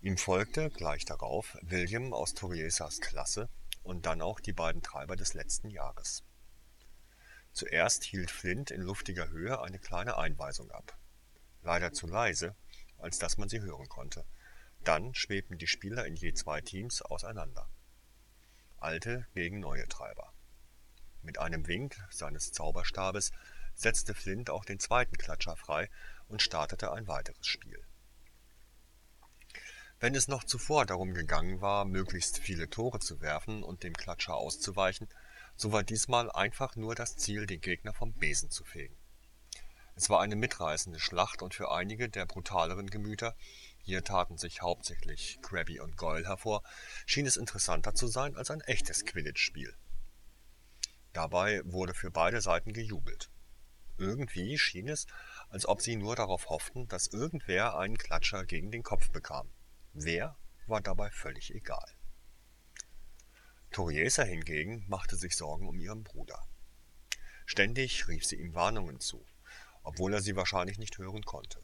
Ihm 0.00 0.18
folgte 0.18 0.70
gleich 0.70 1.04
darauf 1.04 1.56
William 1.62 2.12
aus 2.12 2.34
Toriesas 2.34 3.00
Klasse 3.00 3.48
und 3.84 4.06
dann 4.06 4.20
auch 4.20 4.40
die 4.40 4.52
beiden 4.52 4.82
Treiber 4.82 5.14
des 5.14 5.34
letzten 5.34 5.70
Jahres. 5.70 6.24
Zuerst 7.52 8.02
hielt 8.02 8.32
Flint 8.32 8.72
in 8.72 8.80
luftiger 8.80 9.28
Höhe 9.28 9.60
eine 9.60 9.78
kleine 9.78 10.18
Einweisung 10.18 10.70
ab. 10.72 10.98
Leider 11.62 11.92
zu 11.92 12.08
leise, 12.08 12.56
als 12.98 13.18
dass 13.18 13.36
man 13.36 13.48
sie 13.48 13.60
hören 13.60 13.88
konnte. 13.88 14.24
Dann 14.82 15.14
schwebten 15.14 15.58
die 15.58 15.68
Spieler 15.68 16.04
in 16.06 16.16
je 16.16 16.34
zwei 16.34 16.60
Teams 16.60 17.00
auseinander. 17.00 17.68
Alte 18.78 19.26
gegen 19.34 19.60
neue 19.60 19.86
Treiber. 19.86 20.32
Mit 21.22 21.38
einem 21.38 21.66
Wink 21.68 21.96
seines 22.10 22.52
Zauberstabes 22.52 23.30
setzte 23.74 24.14
Flint 24.14 24.50
auch 24.50 24.64
den 24.64 24.78
zweiten 24.78 25.16
Klatscher 25.16 25.56
frei 25.56 25.88
und 26.28 26.42
startete 26.42 26.92
ein 26.92 27.06
weiteres 27.06 27.46
Spiel. 27.46 27.86
Wenn 30.04 30.14
es 30.14 30.28
noch 30.28 30.44
zuvor 30.44 30.84
darum 30.84 31.14
gegangen 31.14 31.62
war, 31.62 31.86
möglichst 31.86 32.36
viele 32.36 32.68
Tore 32.68 32.98
zu 32.98 33.22
werfen 33.22 33.62
und 33.62 33.82
dem 33.84 33.94
Klatscher 33.94 34.34
auszuweichen, 34.34 35.08
so 35.56 35.72
war 35.72 35.82
diesmal 35.82 36.30
einfach 36.30 36.76
nur 36.76 36.94
das 36.94 37.16
Ziel, 37.16 37.46
den 37.46 37.62
Gegner 37.62 37.94
vom 37.94 38.12
Besen 38.12 38.50
zu 38.50 38.64
fegen. 38.64 38.94
Es 39.94 40.10
war 40.10 40.20
eine 40.20 40.36
mitreißende 40.36 41.00
Schlacht 41.00 41.40
und 41.40 41.54
für 41.54 41.72
einige 41.72 42.10
der 42.10 42.26
brutaleren 42.26 42.90
Gemüter 42.90 43.34
hier 43.82 44.04
taten 44.04 44.36
sich 44.36 44.60
hauptsächlich 44.60 45.38
Krabby 45.40 45.80
und 45.80 45.96
Goyle 45.96 46.28
hervor, 46.28 46.62
schien 47.06 47.24
es 47.24 47.38
interessanter 47.38 47.94
zu 47.94 48.06
sein 48.06 48.36
als 48.36 48.50
ein 48.50 48.60
echtes 48.60 49.06
Quidditch-Spiel. 49.06 49.74
Dabei 51.14 51.62
wurde 51.64 51.94
für 51.94 52.10
beide 52.10 52.42
Seiten 52.42 52.74
gejubelt. 52.74 53.30
Irgendwie 53.96 54.58
schien 54.58 54.88
es, 54.88 55.06
als 55.48 55.64
ob 55.64 55.80
sie 55.80 55.96
nur 55.96 56.14
darauf 56.14 56.50
hofften, 56.50 56.88
dass 56.88 57.06
irgendwer 57.06 57.78
einen 57.78 57.96
Klatscher 57.96 58.44
gegen 58.44 58.70
den 58.70 58.82
Kopf 58.82 59.10
bekam. 59.10 59.50
Wer, 59.96 60.36
war 60.66 60.80
dabei 60.80 61.08
völlig 61.12 61.54
egal. 61.54 61.86
Toriesa 63.70 64.24
hingegen 64.24 64.84
machte 64.88 65.14
sich 65.14 65.36
Sorgen 65.36 65.68
um 65.68 65.78
ihren 65.78 66.02
Bruder. 66.02 66.44
Ständig 67.46 68.08
rief 68.08 68.26
sie 68.26 68.34
ihm 68.34 68.54
Warnungen 68.54 68.98
zu, 68.98 69.24
obwohl 69.84 70.12
er 70.12 70.20
sie 70.20 70.34
wahrscheinlich 70.34 70.78
nicht 70.78 70.98
hören 70.98 71.22
konnte. 71.22 71.60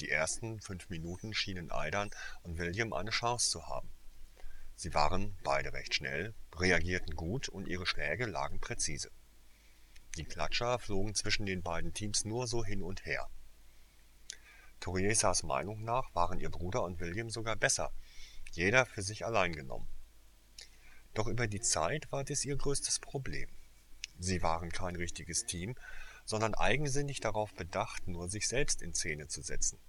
Die 0.00 0.10
ersten 0.10 0.60
fünf 0.60 0.88
Minuten 0.88 1.34
schienen 1.34 1.70
Aidan 1.70 2.10
und 2.42 2.58
William 2.58 2.92
eine 2.92 3.10
Chance 3.10 3.48
zu 3.48 3.68
haben. 3.68 3.90
Sie 4.74 4.92
waren 4.92 5.38
beide 5.44 5.72
recht 5.72 5.94
schnell, 5.94 6.34
reagierten 6.56 7.14
gut 7.14 7.48
und 7.48 7.68
ihre 7.68 7.86
Schläge 7.86 8.26
lagen 8.26 8.60
präzise. 8.60 9.12
Die 10.16 10.24
Klatscher 10.24 10.80
flogen 10.80 11.14
zwischen 11.14 11.46
den 11.46 11.62
beiden 11.62 11.94
Teams 11.94 12.24
nur 12.24 12.48
so 12.48 12.64
hin 12.64 12.82
und 12.82 13.06
her. 13.06 13.30
Toriesas 14.86 15.42
Meinung 15.42 15.82
nach 15.82 16.14
waren 16.14 16.38
ihr 16.38 16.48
Bruder 16.48 16.84
und 16.84 17.00
William 17.00 17.28
sogar 17.28 17.56
besser, 17.56 17.92
jeder 18.52 18.86
für 18.86 19.02
sich 19.02 19.26
allein 19.26 19.52
genommen. 19.52 19.88
Doch 21.12 21.26
über 21.26 21.48
die 21.48 21.60
Zeit 21.60 22.12
war 22.12 22.22
dies 22.22 22.44
ihr 22.44 22.54
größtes 22.54 23.00
Problem. 23.00 23.48
Sie 24.20 24.44
waren 24.44 24.70
kein 24.70 24.94
richtiges 24.94 25.44
Team, 25.44 25.74
sondern 26.24 26.54
eigensinnig 26.54 27.18
darauf 27.18 27.52
bedacht, 27.54 28.06
nur 28.06 28.28
sich 28.28 28.46
selbst 28.46 28.80
in 28.80 28.94
Szene 28.94 29.26
zu 29.26 29.42
setzen. 29.42 29.80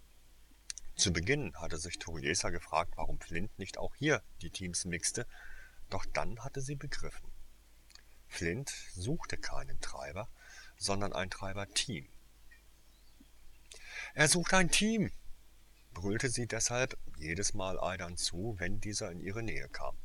Zu 0.95 1.13
Beginn 1.13 1.55
hatte 1.57 1.77
sich 1.77 1.99
Toriesa 1.99 2.49
gefragt, 2.49 2.93
warum 2.95 3.19
Flint 3.19 3.60
nicht 3.60 3.77
auch 3.77 3.93
hier 3.93 4.23
die 4.41 4.49
Teams 4.49 4.83
mixte, 4.83 5.27
doch 5.91 6.07
dann 6.07 6.43
hatte 6.43 6.60
sie 6.60 6.75
begriffen. 6.75 7.31
Flint 8.25 8.73
suchte 8.95 9.38
keinen 9.38 9.79
Treiber, 9.79 10.27
sondern 10.75 11.13
ein 11.13 11.29
Treiber-Team. 11.29 12.10
Er 14.17 14.27
sucht 14.27 14.56
ein 14.56 14.71
Team, 14.71 15.12
brüllte 15.93 16.32
sie 16.32 16.47
deshalb 16.47 16.97
jedes 17.17 17.53
Mal 17.53 17.80
Aidan 17.80 18.17
zu, 18.17 18.56
wenn 18.58 18.80
dieser 18.80 19.12
in 19.12 19.19
ihre 19.19 19.43
Nähe 19.43 19.69
kam. 19.69 19.95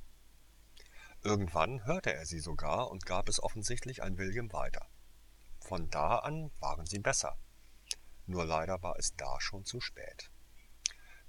Irgendwann 1.23 1.87
hörte 1.87 2.13
er 2.13 2.27
sie 2.27 2.41
sogar 2.41 2.91
und 2.91 3.07
gab 3.07 3.31
es 3.31 3.43
offensichtlich 3.43 4.03
an 4.03 4.19
William 4.19 4.53
weiter. 4.53 4.87
Von 5.61 5.89
da 5.89 6.19
an 6.19 6.51
waren 6.61 6.85
sie 6.85 6.99
besser. 6.99 7.39
Nur 8.27 8.45
leider 8.45 8.83
war 8.83 8.99
es 8.99 9.17
da 9.17 9.41
schon 9.41 9.65
zu 9.65 9.81
spät. 9.81 10.31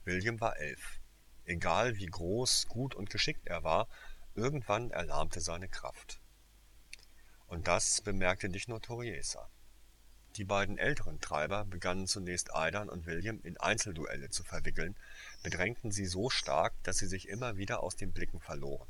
William 0.04 0.42
war 0.42 0.58
elf. 0.58 1.00
Egal 1.46 1.96
wie 1.96 2.08
groß, 2.08 2.68
gut 2.68 2.96
und 2.96 3.10
geschickt 3.10 3.48
er 3.48 3.64
war, 3.64 3.88
irgendwann 4.36 4.92
erlahmte 4.92 5.40
seine 5.40 5.70
Kraft. 5.70 6.20
Und 7.48 7.70
das 7.70 8.02
bemerkte 8.02 8.50
nicht 8.50 8.68
nur 8.68 8.82
Toriesa. 8.82 9.50
Die 10.36 10.46
beiden 10.46 10.80
älteren 10.80 11.22
Treiber 11.22 11.64
begannen 11.64 12.08
zunächst 12.08 12.56
Aidan 12.56 12.90
und 12.90 13.06
William 13.06 13.40
in 13.44 13.58
Einzelduelle 13.58 14.30
zu 14.30 14.44
verwickeln, 14.44 14.96
bedrängten 15.44 15.92
sie 15.92 16.08
so 16.08 16.32
stark, 16.32 16.74
dass 16.84 16.98
sie 16.98 17.08
sich 17.08 17.30
immer 17.30 17.56
wieder 17.58 17.84
aus 17.84 17.96
den 17.96 18.14
Blicken 18.14 18.40
verloren. 18.40 18.88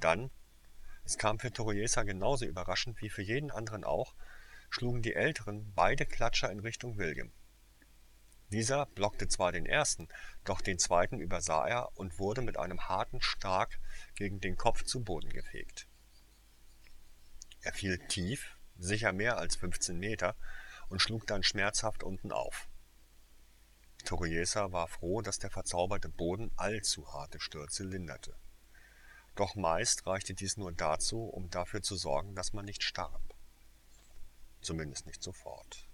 Dann, 0.00 0.30
es 1.04 1.16
kam 1.16 1.38
für 1.38 1.52
Toriesa 1.52 2.02
genauso 2.02 2.44
überraschend 2.44 3.00
wie 3.00 3.08
für 3.08 3.22
jeden 3.22 3.50
anderen 3.50 3.84
auch, 3.84 4.14
schlugen 4.68 5.00
die 5.00 5.14
Älteren 5.14 5.72
beide 5.74 6.04
Klatscher 6.04 6.50
in 6.50 6.60
Richtung 6.60 6.98
William. 6.98 7.32
Dieser 8.50 8.84
blockte 8.86 9.28
zwar 9.28 9.50
den 9.50 9.64
ersten, 9.64 10.08
doch 10.44 10.60
den 10.60 10.78
zweiten 10.78 11.20
übersah 11.20 11.66
er 11.66 11.96
und 11.96 12.18
wurde 12.18 12.42
mit 12.42 12.58
einem 12.58 12.88
harten 12.88 13.22
Schlag 13.22 13.78
gegen 14.14 14.40
den 14.40 14.56
Kopf 14.56 14.84
zu 14.84 15.02
Boden 15.02 15.30
gefegt. 15.30 15.86
Er 17.62 17.72
fiel 17.72 17.98
tief, 18.08 18.53
sicher 18.78 19.12
mehr 19.12 19.38
als 19.38 19.56
15 19.56 19.98
Meter, 19.98 20.36
und 20.88 21.00
schlug 21.00 21.26
dann 21.26 21.42
schmerzhaft 21.42 22.02
unten 22.02 22.30
auf. 22.30 22.68
Toriesa 24.04 24.70
war 24.72 24.86
froh, 24.86 25.22
dass 25.22 25.38
der 25.38 25.50
verzauberte 25.50 26.08
Boden 26.08 26.50
allzu 26.56 27.12
harte 27.12 27.40
Stürze 27.40 27.84
linderte. 27.84 28.36
Doch 29.34 29.54
meist 29.54 30.06
reichte 30.06 30.34
dies 30.34 30.56
nur 30.56 30.72
dazu, 30.72 31.24
um 31.24 31.50
dafür 31.50 31.82
zu 31.82 31.96
sorgen, 31.96 32.34
dass 32.34 32.52
man 32.52 32.64
nicht 32.64 32.82
starb. 32.82 33.34
Zumindest 34.60 35.06
nicht 35.06 35.22
sofort. 35.22 35.88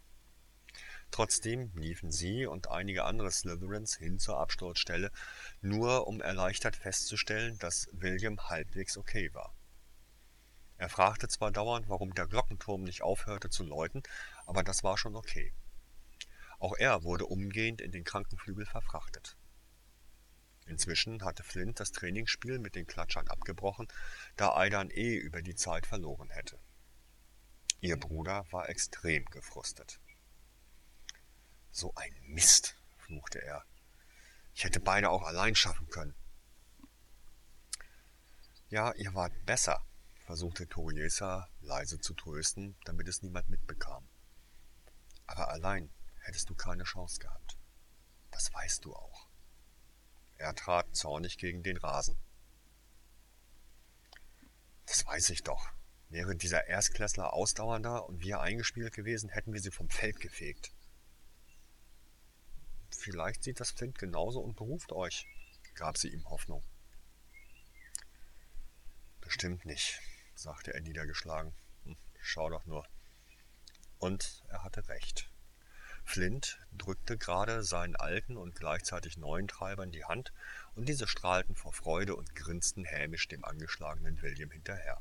Trotzdem 1.10 1.72
liefen 1.74 2.12
sie 2.12 2.46
und 2.46 2.70
einige 2.70 3.04
andere 3.04 3.30
Slytherins 3.32 3.96
hin 3.96 4.18
zur 4.18 4.38
Absturzstelle, 4.38 5.10
nur 5.60 6.06
um 6.06 6.20
erleichtert 6.20 6.76
festzustellen, 6.76 7.58
dass 7.58 7.88
William 7.92 8.48
halbwegs 8.48 8.96
okay 8.96 9.32
war. 9.34 9.54
Er 10.80 10.88
fragte 10.88 11.28
zwar 11.28 11.50
dauernd, 11.50 11.90
warum 11.90 12.14
der 12.14 12.26
Glockenturm 12.26 12.84
nicht 12.84 13.02
aufhörte 13.02 13.50
zu 13.50 13.64
läuten, 13.64 14.02
aber 14.46 14.62
das 14.62 14.82
war 14.82 14.96
schon 14.96 15.14
okay. 15.14 15.52
Auch 16.58 16.74
er 16.78 17.02
wurde 17.02 17.26
umgehend 17.26 17.82
in 17.82 17.92
den 17.92 18.02
Krankenflügel 18.02 18.64
verfrachtet. 18.64 19.36
Inzwischen 20.64 21.22
hatte 21.22 21.42
Flint 21.42 21.80
das 21.80 21.92
Trainingsspiel 21.92 22.58
mit 22.58 22.76
den 22.76 22.86
Klatschern 22.86 23.28
abgebrochen, 23.28 23.88
da 24.36 24.54
Aidan 24.56 24.88
eh 24.88 25.16
über 25.16 25.42
die 25.42 25.54
Zeit 25.54 25.84
verloren 25.86 26.30
hätte. 26.30 26.58
Ihr 27.80 27.98
Bruder 27.98 28.46
war 28.50 28.70
extrem 28.70 29.26
gefrustet. 29.26 30.00
So 31.72 31.92
ein 31.94 32.16
Mist, 32.22 32.80
fluchte 32.96 33.42
er. 33.42 33.66
Ich 34.54 34.64
hätte 34.64 34.80
beide 34.80 35.10
auch 35.10 35.24
allein 35.24 35.54
schaffen 35.54 35.90
können. 35.90 36.14
Ja, 38.70 38.94
ihr 38.94 39.12
wart 39.14 39.34
besser, 39.44 39.84
versuchte 40.30 40.68
Toriesa 40.68 41.48
leise 41.60 41.98
zu 41.98 42.14
trösten, 42.14 42.76
damit 42.84 43.08
es 43.08 43.20
niemand 43.20 43.48
mitbekam. 43.48 44.08
Aber 45.26 45.48
allein 45.48 45.90
hättest 46.20 46.48
du 46.48 46.54
keine 46.54 46.84
Chance 46.84 47.18
gehabt. 47.18 47.58
Das 48.30 48.54
weißt 48.54 48.84
du 48.84 48.94
auch. 48.94 49.26
Er 50.36 50.54
trat 50.54 50.94
zornig 50.94 51.36
gegen 51.36 51.64
den 51.64 51.78
Rasen. 51.78 52.16
Das 54.86 55.04
weiß 55.04 55.30
ich 55.30 55.42
doch. 55.42 55.68
Wäre 56.10 56.36
dieser 56.36 56.68
Erstklässler 56.68 57.32
ausdauernder 57.32 58.08
und 58.08 58.20
wir 58.20 58.38
eingespielt 58.38 58.94
gewesen, 58.94 59.30
hätten 59.30 59.52
wir 59.52 59.60
sie 59.60 59.72
vom 59.72 59.90
Feld 59.90 60.20
gefegt. 60.20 60.72
Vielleicht 62.90 63.42
sieht 63.42 63.58
das 63.58 63.72
Flint 63.72 63.98
genauso 63.98 64.38
und 64.38 64.54
beruft 64.54 64.92
euch, 64.92 65.26
gab 65.74 65.98
sie 65.98 66.10
ihm 66.10 66.30
Hoffnung. 66.30 66.62
Bestimmt 69.20 69.64
nicht, 69.64 70.00
sagte 70.42 70.72
er 70.74 70.80
niedergeschlagen. 70.80 71.52
Hm, 71.84 71.96
schau 72.20 72.50
doch 72.50 72.66
nur. 72.66 72.86
Und 73.98 74.42
er 74.48 74.64
hatte 74.64 74.88
recht. 74.88 75.30
Flint 76.04 76.58
drückte 76.72 77.18
gerade 77.18 77.62
seinen 77.62 77.94
alten 77.94 78.36
und 78.36 78.56
gleichzeitig 78.56 79.16
neuen 79.16 79.46
Treibern 79.48 79.92
die 79.92 80.04
Hand, 80.04 80.32
und 80.74 80.88
diese 80.88 81.06
strahlten 81.06 81.54
vor 81.54 81.72
Freude 81.72 82.16
und 82.16 82.34
grinsten 82.34 82.84
hämisch 82.84 83.28
dem 83.28 83.44
angeschlagenen 83.44 84.20
William 84.22 84.50
hinterher. 84.50 85.00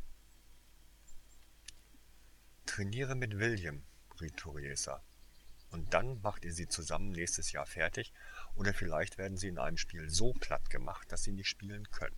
Trainiere 2.65 3.15
mit 3.15 3.39
William, 3.39 3.83
riet 4.19 4.37
Toriesa. 4.37 5.01
Und 5.71 5.93
dann 5.93 6.21
macht 6.21 6.45
ihr 6.45 6.53
sie 6.53 6.67
zusammen 6.67 7.11
nächstes 7.11 7.51
Jahr 7.51 7.65
fertig, 7.65 8.13
oder 8.55 8.73
vielleicht 8.73 9.17
werden 9.17 9.37
sie 9.37 9.47
in 9.47 9.59
einem 9.59 9.77
Spiel 9.77 10.09
so 10.09 10.33
platt 10.33 10.69
gemacht, 10.69 11.11
dass 11.11 11.23
sie 11.23 11.31
nicht 11.31 11.47
spielen 11.47 11.89
können. 11.91 12.17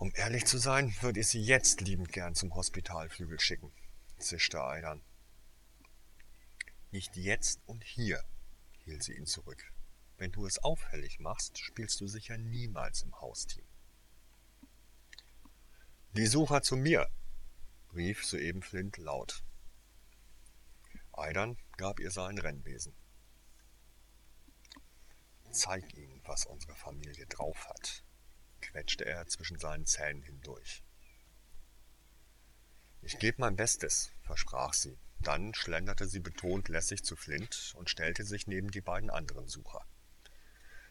Um 0.00 0.12
ehrlich 0.14 0.46
zu 0.46 0.56
sein, 0.56 0.96
würde 1.02 1.20
ich 1.20 1.28
sie 1.28 1.42
jetzt 1.42 1.82
liebend 1.82 2.10
gern 2.10 2.34
zum 2.34 2.54
Hospitalflügel 2.54 3.38
schicken, 3.38 3.70
zischte 4.18 4.64
Aidan. 4.64 5.02
Nicht 6.90 7.18
jetzt 7.18 7.60
und 7.66 7.84
hier, 7.84 8.24
hielt 8.82 9.02
sie 9.02 9.12
ihn 9.12 9.26
zurück. 9.26 9.62
Wenn 10.16 10.32
du 10.32 10.46
es 10.46 10.58
auffällig 10.64 11.20
machst, 11.20 11.58
spielst 11.58 12.00
du 12.00 12.06
sicher 12.06 12.38
niemals 12.38 13.02
im 13.02 13.20
Hausteam. 13.20 13.66
Die 16.16 16.26
Sucher 16.26 16.62
zu 16.62 16.76
mir, 16.76 17.06
rief 17.94 18.24
soeben 18.24 18.62
Flint 18.62 18.96
laut. 18.96 19.44
Aidan 21.12 21.58
gab 21.76 22.00
ihr 22.00 22.10
seinen 22.10 22.38
Rennbesen. 22.38 22.94
Zeig 25.50 25.92
ihnen, 25.92 26.22
was 26.24 26.46
unsere 26.46 26.74
Familie 26.74 27.26
drauf 27.26 27.68
hat, 27.68 28.02
quetschte 28.60 29.04
er 29.04 29.26
zwischen 29.26 29.58
seinen 29.58 29.86
Zähnen 29.86 30.22
hindurch. 30.22 30.82
Ich 33.02 33.18
gebe 33.18 33.40
mein 33.40 33.56
Bestes, 33.56 34.10
versprach 34.22 34.74
sie. 34.74 34.98
Dann 35.20 35.54
schlenderte 35.54 36.06
sie 36.06 36.20
betont 36.20 36.68
lässig 36.68 37.04
zu 37.04 37.16
Flint 37.16 37.74
und 37.76 37.90
stellte 37.90 38.24
sich 38.24 38.46
neben 38.46 38.70
die 38.70 38.80
beiden 38.80 39.10
anderen 39.10 39.48
Sucher. 39.48 39.84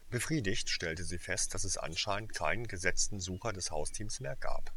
Befriedigt 0.08 0.70
stellte 0.70 1.04
sie 1.04 1.18
fest, 1.18 1.54
dass 1.54 1.64
es 1.64 1.78
anscheinend 1.78 2.34
keinen 2.34 2.66
gesetzten 2.66 3.20
Sucher 3.20 3.52
des 3.52 3.70
Hausteams 3.70 4.20
mehr 4.20 4.36
gab. 4.36 4.72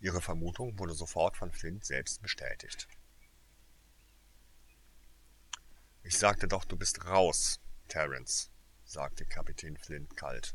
Ihre 0.00 0.20
Vermutung 0.20 0.78
wurde 0.78 0.94
sofort 0.94 1.36
von 1.36 1.52
Flint 1.52 1.84
selbst 1.84 2.22
bestätigt. 2.22 2.88
Ich 6.02 6.18
sagte 6.18 6.46
doch, 6.46 6.64
du 6.64 6.76
bist 6.76 7.04
raus, 7.04 7.60
Terence, 7.88 8.50
sagte 8.84 9.24
Kapitän 9.24 9.76
Flint 9.76 10.16
kalt. 10.16 10.54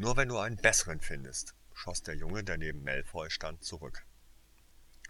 Nur 0.00 0.16
wenn 0.16 0.28
du 0.28 0.38
einen 0.38 0.56
besseren 0.56 1.00
findest, 1.00 1.56
schoss 1.74 2.04
der 2.04 2.14
Junge, 2.14 2.44
der 2.44 2.56
neben 2.56 2.84
Malfoy 2.84 3.30
stand, 3.30 3.64
zurück. 3.64 4.06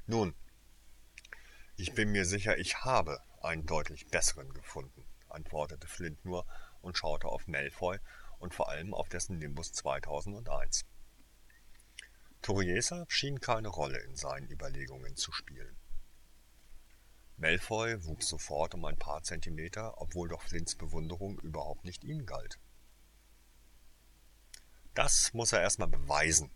Nun, 0.07 0.35
ich 1.77 1.93
bin 1.93 2.11
mir 2.11 2.25
sicher, 2.25 2.57
ich 2.57 2.85
habe 2.85 3.21
einen 3.43 3.67
deutlich 3.67 4.07
besseren 4.07 4.51
gefunden, 4.55 5.05
antwortete 5.29 5.87
Flint 5.87 6.25
nur 6.25 6.47
und 6.81 6.97
schaute 6.97 7.29
auf 7.29 7.47
Malfoy 7.47 7.99
und 8.39 8.55
vor 8.55 8.71
allem 8.71 8.95
auf 8.95 9.11
dessen 9.11 9.37
Nimbus 9.37 9.75
2001. 9.75 10.87
Toriesa 12.41 13.05
schien 13.09 13.41
keine 13.41 13.69
Rolle 13.69 13.99
in 13.99 14.17
seinen 14.17 14.51
Überlegungen 14.51 15.17
zu 15.17 15.33
spielen. 15.33 15.77
Malfoy 17.37 18.07
wuchs 18.07 18.29
sofort 18.29 18.73
um 18.73 18.87
ein 18.87 18.97
paar 18.97 19.23
Zentimeter, 19.23 20.01
obwohl 20.01 20.31
doch 20.31 20.41
Flints 20.41 20.77
Bewunderung 20.77 21.39
überhaupt 21.41 21.85
nicht 21.85 22.05
ihm 22.05 22.25
galt. 22.25 22.59
Das 24.99 25.33
muss 25.33 25.53
er 25.53 25.61
erstmal 25.61 25.87
beweisen, 25.87 26.51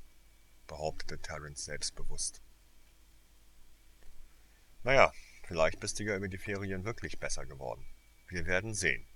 behauptete 0.66 1.16
Terence 1.20 1.64
selbstbewusst. 1.64 2.42
Naja, 4.82 5.12
vielleicht 5.44 5.78
bist 5.78 6.00
du 6.00 6.02
ja 6.02 6.16
über 6.16 6.26
die 6.26 6.38
Ferien 6.38 6.84
wirklich 6.84 7.20
besser 7.20 7.46
geworden. 7.46 7.86
Wir 8.26 8.44
werden 8.46 8.74
sehen. 8.74 9.06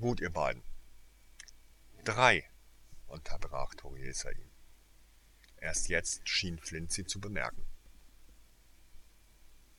Gut, 0.00 0.20
ihr 0.20 0.30
beiden. 0.30 0.64
Drei, 2.02 2.50
unterbrach 3.06 3.72
Toriesa 3.76 4.30
ihn. 4.32 4.50
Erst 5.58 5.88
jetzt 5.88 6.28
schien 6.28 6.58
Flint 6.58 6.90
sie 6.90 7.04
zu 7.04 7.20
bemerken. 7.20 7.64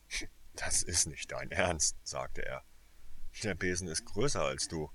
Das 0.54 0.82
ist 0.82 1.08
nicht 1.08 1.30
dein 1.30 1.50
Ernst, 1.50 1.98
sagte 2.04 2.42
er. 2.46 2.64
Der 3.42 3.54
Besen 3.54 3.88
ist 3.88 4.06
größer 4.06 4.44
als 4.44 4.66
du. 4.68 4.90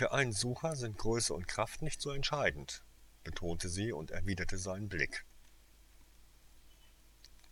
Für 0.00 0.12
einen 0.12 0.32
Sucher 0.32 0.76
sind 0.76 0.96
Größe 0.96 1.34
und 1.34 1.46
Kraft 1.46 1.82
nicht 1.82 2.00
so 2.00 2.10
entscheidend, 2.10 2.82
betonte 3.22 3.68
sie 3.68 3.92
und 3.92 4.10
erwiderte 4.10 4.56
seinen 4.56 4.88
Blick. 4.88 5.26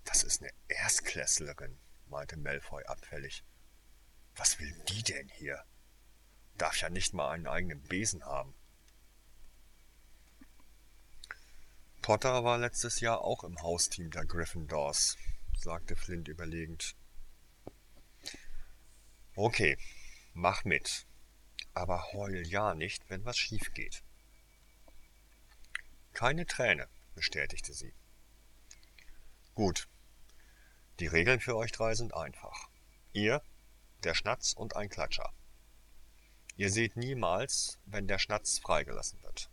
Das 0.07 0.23
ist 0.23 0.41
eine 0.41 0.51
Erstklässlerin, 0.67 1.79
meinte 2.07 2.39
Malfoy 2.39 2.83
abfällig. 2.87 3.45
Was 4.35 4.59
will 4.59 4.75
die 4.89 5.03
denn 5.03 5.29
hier? 5.29 5.63
Darf 6.57 6.81
ja 6.81 6.89
nicht 6.89 7.13
mal 7.13 7.33
einen 7.33 7.47
eigenen 7.47 7.83
Besen 7.83 8.25
haben. 8.25 8.55
Potter 12.01 12.45
war 12.45 12.57
letztes 12.57 13.01
Jahr 13.01 13.21
auch 13.21 13.45
im 13.45 13.61
Hausteam 13.61 14.11
der 14.11 14.25
Gryffindors, 14.25 15.19
sagte 15.55 15.97
Flint 15.97 16.29
überlegend. 16.29 16.97
Okay, 19.37 19.77
mach 20.33 20.65
mit. 20.65 21.08
Aber 21.79 22.13
heul 22.13 22.45
ja 22.45 22.75
nicht, 22.75 23.09
wenn 23.09 23.25
was 23.25 23.39
schief 23.39 23.73
geht. 23.73 24.03
Keine 26.13 26.45
Träne, 26.45 26.89
bestätigte 27.15 27.73
sie. 27.73 27.95
Gut. 29.55 29.87
Die 30.99 31.07
Regeln 31.07 31.39
für 31.39 31.55
euch 31.57 31.71
drei 31.71 31.95
sind 31.95 32.15
einfach. 32.15 32.69
Ihr, 33.13 33.43
der 34.03 34.15
Schnatz 34.15 34.55
und 34.55 34.75
ein 34.75 34.89
Klatscher. 34.89 35.33
Ihr 36.57 36.73
seht 36.73 36.97
niemals, 36.97 37.79
wenn 37.87 38.09
der 38.09 38.19
Schnatz 38.19 38.59
freigelassen 38.59 39.23
wird. 39.23 39.49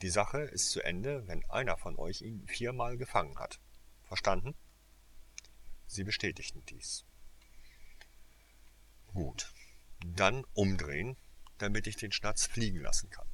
Die 0.00 0.08
Sache 0.08 0.40
ist 0.40 0.70
zu 0.70 0.80
Ende, 0.80 1.28
wenn 1.28 1.44
einer 1.50 1.76
von 1.76 1.98
euch 1.98 2.22
ihn 2.22 2.48
viermal 2.48 2.96
gefangen 2.96 3.38
hat. 3.38 3.60
Verstanden? 4.04 4.54
Sie 5.86 6.02
bestätigten 6.02 6.64
dies. 6.64 7.04
Gut. 9.08 9.52
Dann 10.06 10.46
umdrehen, 10.54 11.18
damit 11.58 11.86
ich 11.86 11.96
den 11.96 12.12
Schnatz 12.12 12.46
fliegen 12.46 12.80
lassen 12.80 13.10
kann. 13.10 13.28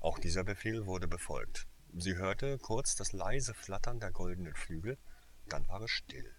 Auch 0.00 0.18
dieser 0.18 0.44
Befehl 0.44 0.86
wurde 0.86 1.08
befolgt. 1.08 1.66
Sie 1.96 2.16
hörte 2.16 2.58
kurz 2.58 2.96
das 2.96 3.12
leise 3.12 3.54
Flattern 3.54 4.00
der 4.00 4.10
goldenen 4.10 4.54
Flügel, 4.54 4.98
dann 5.46 5.66
war 5.68 5.80
es 5.82 5.90
still. 5.90 6.34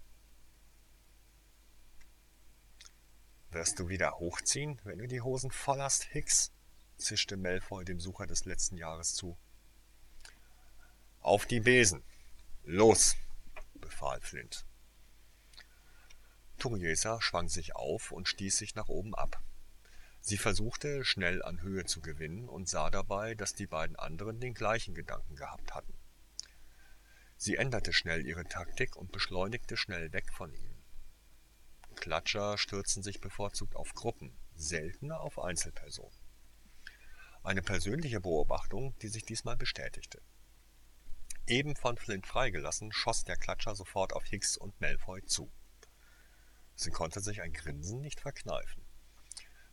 Wirst 3.51 3.79
du 3.79 3.87
wieder 3.87 4.19
hochziehen, 4.19 4.81
wenn 4.83 4.99
du 4.99 5.07
die 5.07 5.21
Hosen 5.21 5.49
voll 5.49 5.81
hast, 5.81 6.03
Hicks? 6.03 6.51
zischte 6.97 7.37
Malfoy 7.37 7.85
dem 7.85 7.99
Sucher 7.99 8.27
des 8.27 8.45
letzten 8.45 8.77
Jahres 8.77 9.15
zu. 9.15 9.37
Auf 11.21 11.45
die 11.45 11.59
Besen! 11.59 12.03
Los! 12.63 13.15
befahl 13.75 14.19
Flint. 14.21 14.65
Turiesa 16.57 17.21
schwang 17.21 17.49
sich 17.49 17.75
auf 17.75 18.11
und 18.11 18.27
stieß 18.27 18.57
sich 18.57 18.75
nach 18.75 18.87
oben 18.87 19.15
ab. 19.15 19.41
Sie 20.27 20.37
versuchte, 20.37 21.05
schnell 21.05 21.43
an 21.43 21.61
Höhe 21.61 21.85
zu 21.85 22.01
gewinnen 22.01 22.49
und 22.49 22.67
sah 22.67 22.89
dabei, 22.89 23.35
dass 23.35 23.53
die 23.53 23.67
beiden 23.67 23.95
anderen 23.95 24.39
den 24.39 24.55
gleichen 24.55 24.95
Gedanken 24.95 25.35
gehabt 25.35 25.75
hatten. 25.75 25.93
Sie 27.37 27.57
änderte 27.57 27.93
schnell 27.93 28.25
ihre 28.25 28.45
Taktik 28.45 28.95
und 28.95 29.11
beschleunigte 29.11 29.77
schnell 29.77 30.11
weg 30.13 30.33
von 30.33 30.51
ihnen. 30.51 30.83
Klatscher 31.93 32.57
stürzen 32.57 33.03
sich 33.03 33.21
bevorzugt 33.21 33.75
auf 33.75 33.93
Gruppen, 33.93 34.35
seltener 34.55 35.21
auf 35.21 35.37
Einzelpersonen. 35.37 36.17
Eine 37.43 37.61
persönliche 37.61 38.19
Beobachtung, 38.19 38.97
die 39.03 39.09
sich 39.09 39.25
diesmal 39.25 39.57
bestätigte. 39.57 40.23
Eben 41.45 41.75
von 41.75 41.97
Flint 41.97 42.25
freigelassen, 42.25 42.91
schoss 42.91 43.25
der 43.25 43.37
Klatscher 43.37 43.75
sofort 43.75 44.13
auf 44.13 44.25
Hicks 44.25 44.57
und 44.57 44.81
Malfoy 44.81 45.23
zu. 45.27 45.51
Sie 46.73 46.89
konnte 46.89 47.19
sich 47.19 47.43
ein 47.43 47.53
Grinsen 47.53 48.01
nicht 48.01 48.21
verkneifen. 48.21 48.84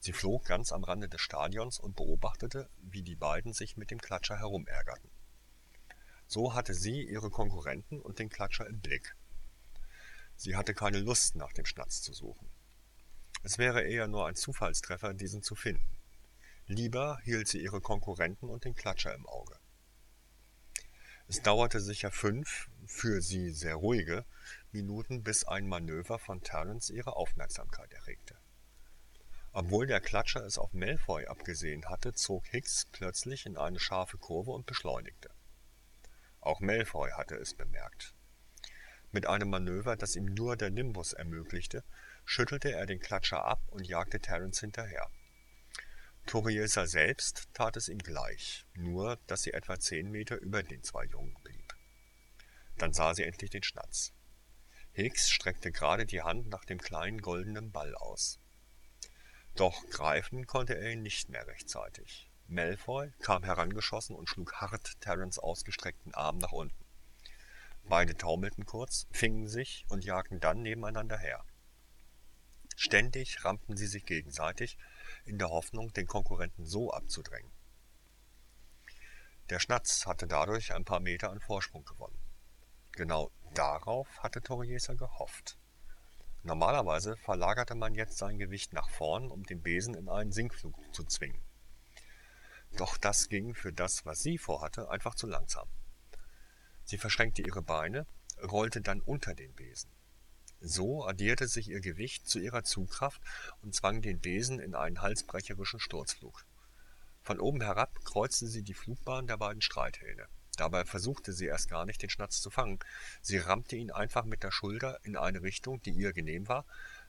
Sie 0.05 0.13
flog 0.13 0.47
ganz 0.47 0.73
am 0.73 0.83
Rande 0.83 1.09
des 1.09 1.21
Stadions 1.21 1.79
und 1.79 1.95
beobachtete, 1.95 2.69
wie 2.81 3.03
die 3.03 3.15
beiden 3.15 3.53
sich 3.53 3.77
mit 3.77 3.93
dem 3.93 4.01
Klatscher 4.01 4.37
herumärgerten. 4.37 5.09
So 6.27 6.55
hatte 6.55 6.75
sie 6.75 7.05
ihre 7.05 7.31
Konkurrenten 7.31 8.01
und 8.01 8.19
den 8.19 8.29
Klatscher 8.29 8.67
im 8.67 8.81
Blick. 8.81 9.15
Sie 10.35 10.57
hatte 10.57 10.75
keine 10.75 10.99
Lust, 10.99 11.37
nach 11.37 11.53
dem 11.53 11.67
Schnatz 11.67 12.03
zu 12.03 12.13
suchen. 12.13 12.51
Es 13.45 13.59
wäre 13.59 13.85
eher 13.85 14.09
nur 14.09 14.27
ein 14.27 14.35
Zufallstreffer, 14.35 15.15
diesen 15.15 15.45
zu 15.45 15.55
finden. 15.55 15.97
Lieber 16.67 17.21
hielt 17.23 17.47
sie 17.47 17.63
ihre 17.63 17.81
Konkurrenten 17.81 18.49
und 18.49 18.65
den 18.65 18.75
Klatscher 18.75 19.15
im 19.15 19.29
Auge. 19.29 19.57
Es 21.29 21.43
dauerte 21.43 21.81
sicher 21.81 22.11
fünf, 22.11 22.69
für 22.87 23.23
sie 23.23 23.51
sehr 23.51 23.77
ruhige, 23.77 24.25
Minuten, 24.73 25.23
bis 25.23 25.45
ein 25.45 25.69
Manöver 25.69 26.19
von 26.19 26.43
Terence 26.43 26.91
ihre 26.91 27.15
Aufmerksamkeit 27.15 27.93
erregte. 27.93 28.42
Obwohl 29.55 29.87
der 29.87 30.01
Klatscher 30.01 30.45
es 30.47 30.57
auf 30.57 30.73
Malfoy 30.73 31.27
abgesehen 31.27 31.85
hatte, 31.91 32.15
zog 32.15 32.47
Hicks 32.47 32.87
plötzlich 32.91 33.45
in 33.45 33.59
eine 33.59 33.79
scharfe 33.79 34.17
Kurve 34.17 34.51
und 34.51 34.65
beschleunigte. 34.65 35.31
Auch 36.41 36.61
Malfoy 36.61 37.11
hatte 37.11 37.37
es 37.37 37.55
bemerkt. 37.55 38.15
Mit 39.11 39.27
einem 39.27 39.51
Manöver, 39.51 39.95
das 39.97 40.17
ihm 40.17 40.25
nur 40.25 40.57
der 40.57 40.71
Nimbus 40.71 41.13
ermöglichte, 41.13 41.85
schüttelte 42.25 42.73
er 42.73 42.87
den 42.87 42.99
Klatscher 42.99 43.45
ab 43.45 43.61
und 43.69 43.87
jagte 43.87 44.21
Terence 44.21 44.61
hinterher. 44.61 45.11
Torielsa 46.25 46.87
selbst 46.87 47.49
tat 47.53 47.77
es 47.77 47.89
ihm 47.89 47.99
gleich, 47.99 48.65
nur 48.75 49.19
dass 49.27 49.43
sie 49.43 49.53
etwa 49.53 49.79
zehn 49.79 50.11
Meter 50.11 50.37
über 50.39 50.63
den 50.63 50.83
zwei 50.83 51.05
Jungen 51.05 51.37
blieb. 51.43 51.75
Dann 52.79 52.95
sah 52.95 53.15
sie 53.15 53.25
endlich 53.25 53.51
den 53.51 53.63
Schnatz. 53.63 54.15
Hicks 54.93 55.31
streckte 55.31 55.73
gerade 55.73 56.07
die 56.07 56.23
Hand 56.23 56.49
nach 56.49 56.65
dem 56.65 56.79
kleinen 56.79 57.21
goldenen 57.21 57.71
Ball 57.71 57.95
aus. 57.95 58.42
Doch 59.55 59.87
greifen 59.91 60.47
konnte 60.47 60.77
er 60.77 60.93
ihn 60.93 61.03
nicht 61.03 61.29
mehr 61.29 61.47
rechtzeitig. 61.47 62.31
Malfoy 62.49 63.13
kam 63.21 63.45
herangeschossen 63.45 64.17
und 64.17 64.29
schlug 64.29 64.55
hart 64.55 65.01
Terence 65.01 65.39
ausgestreckten 65.39 66.15
Arm 66.15 66.39
nach 66.39 66.53
unten. 66.53 66.85
Beide 67.85 68.17
taumelten 68.17 68.65
kurz, 68.65 69.07
fingen 69.11 69.49
sich 69.49 69.85
und 69.89 70.05
jagten 70.05 70.41
dann 70.41 70.63
nebeneinander 70.63 71.19
her. 71.19 71.45
Ständig 72.77 73.45
rammten 73.45 73.77
sie 73.77 73.87
sich 73.87 74.07
gegenseitig, 74.07 74.79
in 75.25 75.39
der 75.39 75.51
Hoffnung, 75.51 75.93
den 75.93 76.07
Konkurrenten 76.07 76.65
so 76.65 76.93
abzudrängen. 76.93 77.53
Der 79.51 79.61
Schnatz 79.61 80.07
hatte 80.07 80.27
dadurch 80.27 80.73
ein 80.73 80.85
paar 80.85 81.01
Meter 81.01 81.31
an 81.31 81.41
Vorsprung 81.41 81.85
gewonnen. 81.85 82.19
Genau 82.93 83.31
darauf 83.55 84.23
hatte 84.23 84.41
Toriesa 84.41 84.95
gehofft. 84.95 85.59
Normalerweise 86.45 87.17
verlagerte 87.17 87.75
man 87.75 87.95
jetzt 87.95 88.19
sein 88.19 88.39
Gewicht 88.39 88.73
nach 88.73 88.91
vorn, 88.91 89.31
um 89.31 89.45
den 89.45 89.63
Besen 89.63 89.95
in 89.95 90.09
einen 90.09 90.33
Sinkflug 90.33 90.77
zu 90.93 91.05
zwingen. 91.05 91.41
Doch 92.77 92.97
das 92.97 93.29
ging 93.29 93.55
für 93.55 93.73
das, 93.73 94.05
was 94.07 94.23
sie 94.23 94.39
vorhatte, 94.39 94.91
einfach 94.91 95.15
zu 95.15 95.27
langsam. 95.27 95.69
Sie 96.85 96.99
verschränkte 96.99 97.43
ihre 97.43 97.63
Beine, 97.63 98.07
rollte 98.43 98.81
dann 98.81 99.01
unter 99.01 99.35
den 99.35 99.53
Besen. 99.55 99.91
So 100.61 101.05
addierte 101.05 101.49
sich 101.49 101.69
ihr 101.69 101.81
Gewicht 101.81 102.29
zu 102.29 102.39
ihrer 102.39 102.65
Zugkraft 102.65 103.21
und 103.63 103.75
zwang 103.75 104.01
den 104.01 104.21
Besen 104.21 104.59
in 104.59 104.75
einen 104.75 105.01
halsbrecherischen 105.01 105.81
Sturzflug. 105.81 106.45
Von 107.23 107.41
oben 107.41 107.61
herab 107.61 108.05
kreuzte 108.05 108.47
sie 108.47 108.63
die 108.63 108.75
Flugbahn 108.75 109.27
der 109.27 109.37
beiden 109.37 109.63
Streithähne. 109.63 110.27
Dabei 110.57 110.85
versuchte 110.85 111.33
sie 111.33 111.47
erst 111.47 111.69
gar 111.71 111.87
nicht, 111.87 112.03
den 112.03 112.11
Schnatz 112.11 112.41
zu 112.41 112.51
fangen. 112.51 112.79
Sie 113.21 113.39
rammte 113.39 113.77
ihn 113.77 113.91
einfach 113.91 114.25
mit 114.25 114.43
der 114.43 114.53
Schulter 114.53 114.99
in 115.03 115.17
eine 115.17 115.43
Richtung, 115.43 115.81
die 115.83 115.91
ihr 115.91 116.13
genehm 116.13 116.49
war, 116.49 116.67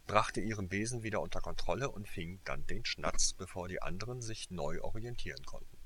brachte 0.08 0.42
ihren 0.42 0.70
Besen 0.70 1.04
wieder 1.04 1.22
unter 1.22 1.42
Kontrolle 1.42 1.90
und 1.90 2.08
fing 2.08 2.42
dann 2.46 2.66
den 2.68 2.86
Schnatz, 2.86 3.34
bevor 3.34 3.68
die 3.68 3.82
anderen 3.82 4.22
sich 4.22 4.50
neu 4.50 4.82
orientieren 4.82 5.44
konnten. 5.46 5.78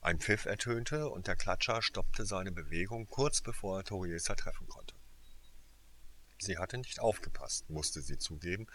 Ein 0.00 0.20
Pfiff 0.20 0.44
ertönte 0.44 1.08
und 1.08 1.28
der 1.28 1.36
Klatscher 1.36 1.80
stoppte 1.82 2.26
seine 2.26 2.52
Bewegung 2.52 3.06
kurz 3.06 3.40
bevor 3.40 3.78
er 3.78 3.84
Toriesa 3.84 4.34
treffen 4.34 4.68
konnte. 4.68 4.94
Sie 6.38 6.58
hatte 6.58 6.76
nicht 6.76 7.00
aufgepasst, 7.00 7.70
musste 7.70 8.02
sie 8.02 8.18
zugeben, 8.18 8.66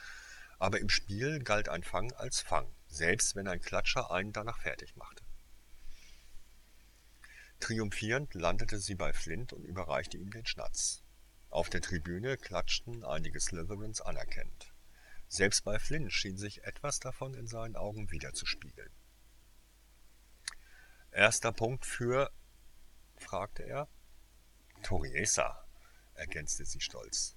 aber 0.58 0.80
im 0.80 0.90
Spiel 0.90 1.40
galt 1.40 1.70
ein 1.70 1.84
Fang 1.84 2.12
als 2.14 2.42
Fang 2.42 2.74
selbst 2.90 3.36
wenn 3.36 3.48
ein 3.48 3.62
Klatscher 3.62 4.12
einen 4.12 4.34
danach 4.34 4.60
fertig 4.60 4.96
machte. 4.96 5.19
Triumphierend 7.60 8.34
landete 8.34 8.80
sie 8.80 8.96
bei 8.96 9.14
Flint 9.14 9.54
und 9.54 9.64
überreichte 9.64 10.18
ihm 10.18 10.32
den 10.32 10.46
Schnatz. 10.46 11.04
Auf 11.50 11.70
der 11.70 11.82
Tribüne 11.82 12.38
klatschten 12.38 13.04
einige 13.04 13.40
Slytherins 13.40 14.02
anerkennend. 14.02 14.74
Selbst 15.28 15.64
bei 15.64 15.78
Flint 15.78 16.12
schien 16.12 16.38
sich 16.38 16.64
etwas 16.64 17.00
davon 17.00 17.34
in 17.34 17.48
seinen 17.48 17.76
Augen 17.76 18.12
wiederzuspiegeln. 18.12 18.92
Erster 21.12 21.52
Punkt 21.52 21.86
für, 21.86 22.32
fragte 23.18 23.64
er. 23.64 23.88
Toriesa, 24.82 25.66
ergänzte 26.16 26.66
sie 26.66 26.82
stolz. 26.82 27.36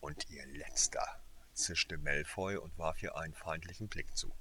Und 0.00 0.28
ihr 0.30 0.46
letzter, 0.46 1.22
zischte 1.54 1.98
Malfoy 1.98 2.56
und 2.56 2.76
warf 2.78 3.02
ihr 3.02 3.16
einen 3.16 3.34
feindlichen 3.34 3.88
Blick 3.88 4.16
zu. 4.16 4.34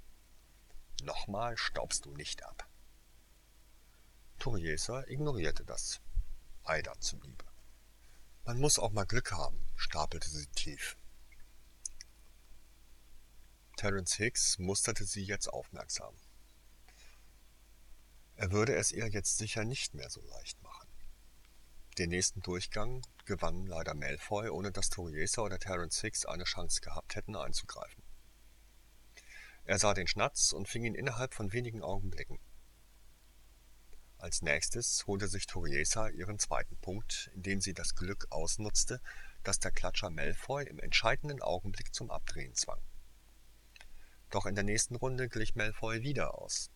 Nochmal 1.04 1.58
staubst 1.58 2.06
du 2.06 2.12
nicht 2.16 2.44
ab. 2.44 2.69
Toriesa 4.40 5.04
ignorierte 5.08 5.66
das, 5.66 6.02
Eider 6.64 7.00
zuliebe. 7.00 7.46
Man 8.46 8.60
muss 8.60 8.80
auch 8.80 8.92
mal 8.92 9.06
Glück 9.06 9.32
haben, 9.32 9.60
stapelte 9.76 10.30
sie 10.30 10.48
tief. 10.48 10.98
Terence 13.76 14.16
Hicks 14.16 14.58
musterte 14.58 15.06
sie 15.06 15.24
jetzt 15.24 15.48
aufmerksam. 15.48 16.16
Er 18.36 18.52
würde 18.52 18.76
es 18.76 18.92
ihr 18.92 19.08
jetzt 19.08 19.38
sicher 19.38 19.66
nicht 19.66 19.94
mehr 19.94 20.10
so 20.10 20.22
leicht 20.22 20.62
machen. 20.64 20.88
Den 21.98 22.10
nächsten 22.10 22.42
Durchgang 22.42 23.06
gewann 23.26 23.66
leider 23.68 23.94
Malfoy, 23.94 24.50
ohne 24.50 24.72
dass 24.72 24.90
Toriesa 24.90 25.42
oder 25.42 25.60
Terence 25.60 26.02
Hicks 26.02 26.26
eine 26.26 26.46
Chance 26.46 26.82
gehabt 26.82 27.16
hätten, 27.16 27.36
einzugreifen. 27.36 28.04
Er 29.66 29.78
sah 29.78 29.94
den 29.94 30.08
Schnatz 30.08 30.54
und 30.54 30.68
fing 30.68 30.84
ihn 30.86 30.96
innerhalb 30.96 31.34
von 31.34 31.52
wenigen 31.52 31.84
Augenblicken. 31.84 32.40
Als 34.20 34.42
nächstes 34.42 35.08
holte 35.08 35.30
sich 35.30 35.48
Toriesa 35.48 36.10
ihren 36.10 36.40
zweiten 36.40 36.76
Punkt, 36.76 37.32
indem 37.36 37.62
sie 37.62 37.74
das 37.74 37.96
Glück 37.96 38.28
ausnutzte, 38.32 39.02
das 39.44 39.60
der 39.60 39.72
Klatscher 39.72 40.10
Malfoy 40.10 40.66
im 40.66 40.78
entscheidenden 40.78 41.42
Augenblick 41.42 41.96
zum 41.96 42.12
Abdrehen 42.12 42.54
zwang. 42.54 42.82
Doch 44.30 44.46
in 44.46 44.56
der 44.56 44.66
nächsten 44.66 44.98
Runde 44.98 45.30
glich 45.30 45.56
Malfoy 45.56 46.04
wieder 46.04 46.38
aus. 46.38 46.70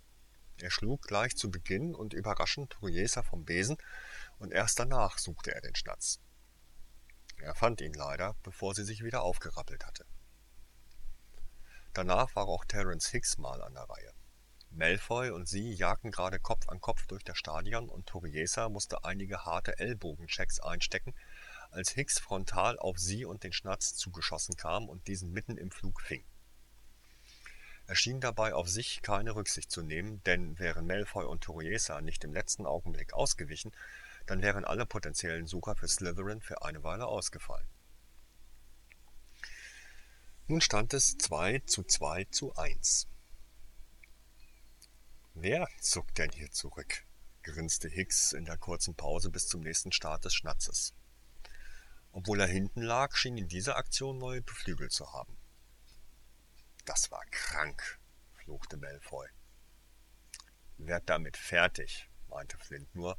Er 0.61 0.71
schlug 0.71 1.01
gleich 1.01 1.35
zu 1.35 1.51
Beginn 1.51 1.93
und 1.93 2.13
überraschend 2.13 2.71
Toriesa 2.71 3.23
vom 3.23 3.43
Besen, 3.43 3.75
und 4.39 4.53
erst 4.53 4.79
danach 4.79 5.17
suchte 5.17 5.53
er 5.53 5.59
den 5.59 5.75
Schnatz. 5.75 6.21
Er 7.39 7.55
fand 7.55 7.81
ihn 7.81 7.93
leider, 7.93 8.37
bevor 8.43 8.73
sie 8.73 8.85
sich 8.85 9.03
wieder 9.03 9.21
aufgerappelt 9.21 9.85
hatte. 9.85 10.05
Danach 11.93 12.33
war 12.37 12.47
auch 12.47 12.63
Terence 12.63 13.09
Hicks 13.09 13.37
mal 13.37 13.61
an 13.61 13.73
der 13.73 13.83
Reihe. 13.83 14.12
Malfoy 14.75 15.29
und 15.29 15.47
sie 15.47 15.71
jagten 15.71 16.09
gerade 16.09 16.39
Kopf 16.39 16.67
an 16.67 16.81
Kopf 16.81 17.05
durch 17.05 17.23
das 17.23 17.37
Stadion 17.37 17.89
und 17.89 18.07
Toriesa 18.07 18.69
musste 18.69 19.05
einige 19.05 19.45
harte 19.45 19.77
Ellbogenchecks 19.77 20.59
einstecken, 20.59 21.13
als 21.69 21.91
Hicks 21.91 22.17
frontal 22.17 22.79
auf 22.79 22.97
sie 22.97 23.23
und 23.23 23.43
den 23.43 23.53
Schnatz 23.53 23.93
zugeschossen 23.93 24.55
kam 24.55 24.89
und 24.89 25.07
diesen 25.07 25.31
mitten 25.31 25.57
im 25.57 25.69
Flug 25.69 26.01
fing. 26.01 26.23
Er 27.85 27.95
schien 27.95 28.19
dabei 28.19 28.55
auf 28.55 28.67
sich 28.67 29.03
keine 29.03 29.35
Rücksicht 29.35 29.69
zu 29.69 29.83
nehmen, 29.83 30.23
denn 30.23 30.57
wären 30.57 30.87
Malfoy 30.87 31.25
und 31.25 31.43
Toriesa 31.43 32.01
nicht 32.01 32.23
im 32.23 32.33
letzten 32.33 32.65
Augenblick 32.65 33.13
ausgewichen, 33.13 33.73
dann 34.25 34.41
wären 34.41 34.65
alle 34.65 34.87
potenziellen 34.87 35.45
Sucher 35.45 35.75
für 35.75 35.87
Slytherin 35.87 36.41
für 36.41 36.63
eine 36.63 36.83
Weile 36.83 37.05
ausgefallen. 37.05 37.67
Nun 40.47 40.61
stand 40.61 40.93
es 40.93 41.17
2 41.19 41.59
zu 41.59 41.83
2 41.83 42.25
zu 42.25 42.55
1. 42.55 43.07
Wer 45.35 45.67
zuckt 45.81 46.17
denn 46.19 46.31
hier 46.31 46.51
zurück? 46.51 47.05
grinste 47.41 47.89
Hicks 47.89 48.33
in 48.33 48.45
der 48.45 48.57
kurzen 48.57 48.95
Pause 48.95 49.29
bis 49.29 49.47
zum 49.47 49.61
nächsten 49.61 49.91
Start 49.91 50.23
des 50.23 50.33
Schnatzes. 50.33 50.93
Obwohl 52.11 52.39
er 52.39 52.47
hinten 52.47 52.81
lag, 52.81 53.15
schien 53.15 53.35
ihn 53.37 53.47
diese 53.47 53.75
Aktion 53.75 54.19
neu 54.19 54.41
beflügelt 54.41 54.91
zu 54.91 55.11
haben. 55.11 55.35
Das 56.85 57.09
war 57.11 57.25
krank, 57.31 57.99
fluchte 58.35 58.77
Malfoy. 58.77 59.27
Werd 60.77 61.09
damit 61.09 61.35
fertig, 61.35 62.09
meinte 62.29 62.57
Flint 62.59 62.93
nur 62.93 63.17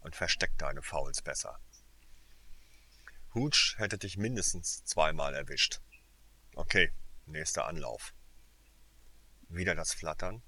und 0.00 0.16
versteck 0.16 0.58
deine 0.58 0.82
Fouls 0.82 1.22
besser. 1.22 1.60
Hooch 3.34 3.76
hätte 3.78 3.98
dich 3.98 4.18
mindestens 4.18 4.84
zweimal 4.84 5.34
erwischt. 5.34 5.80
Okay, 6.54 6.92
nächster 7.26 7.66
Anlauf. 7.66 8.12
Wieder 9.48 9.74
das 9.74 9.94
Flattern. 9.94 10.42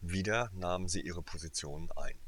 Wieder 0.00 0.50
nahmen 0.52 0.88
sie 0.88 1.00
ihre 1.00 1.22
Positionen 1.22 1.90
ein. 1.92 2.18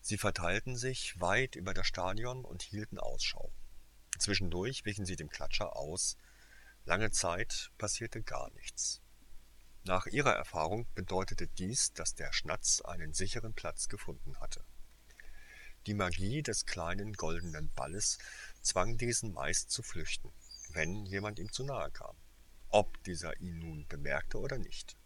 Sie 0.00 0.18
verteilten 0.18 0.76
sich 0.76 1.20
weit 1.20 1.56
über 1.56 1.74
das 1.74 1.86
Stadion 1.86 2.44
und 2.44 2.62
hielten 2.62 2.98
Ausschau. 2.98 3.52
Zwischendurch 4.18 4.84
wichen 4.84 5.04
sie 5.04 5.16
dem 5.16 5.28
Klatscher 5.28 5.76
aus, 5.76 6.16
Lange 6.88 7.10
Zeit 7.10 7.70
passierte 7.76 8.22
gar 8.22 8.50
nichts. 8.52 9.02
Nach 9.84 10.06
ihrer 10.06 10.32
Erfahrung 10.32 10.86
bedeutete 10.94 11.46
dies, 11.46 11.92
dass 11.92 12.14
der 12.14 12.32
Schnatz 12.32 12.80
einen 12.80 13.12
sicheren 13.12 13.52
Platz 13.52 13.88
gefunden 13.88 14.40
hatte. 14.40 14.64
Die 15.86 15.92
Magie 15.92 16.42
des 16.42 16.64
kleinen 16.64 17.12
goldenen 17.12 17.70
Balles 17.74 18.18
zwang 18.62 18.96
diesen 18.96 19.34
meist 19.34 19.70
zu 19.70 19.82
flüchten, 19.82 20.32
wenn 20.70 21.04
jemand 21.04 21.38
ihm 21.38 21.52
zu 21.52 21.62
nahe 21.62 21.90
kam, 21.90 22.16
ob 22.70 23.04
dieser 23.04 23.38
ihn 23.38 23.58
nun 23.58 23.86
bemerkte 23.86 24.38
oder 24.38 24.56
nicht. 24.56 24.97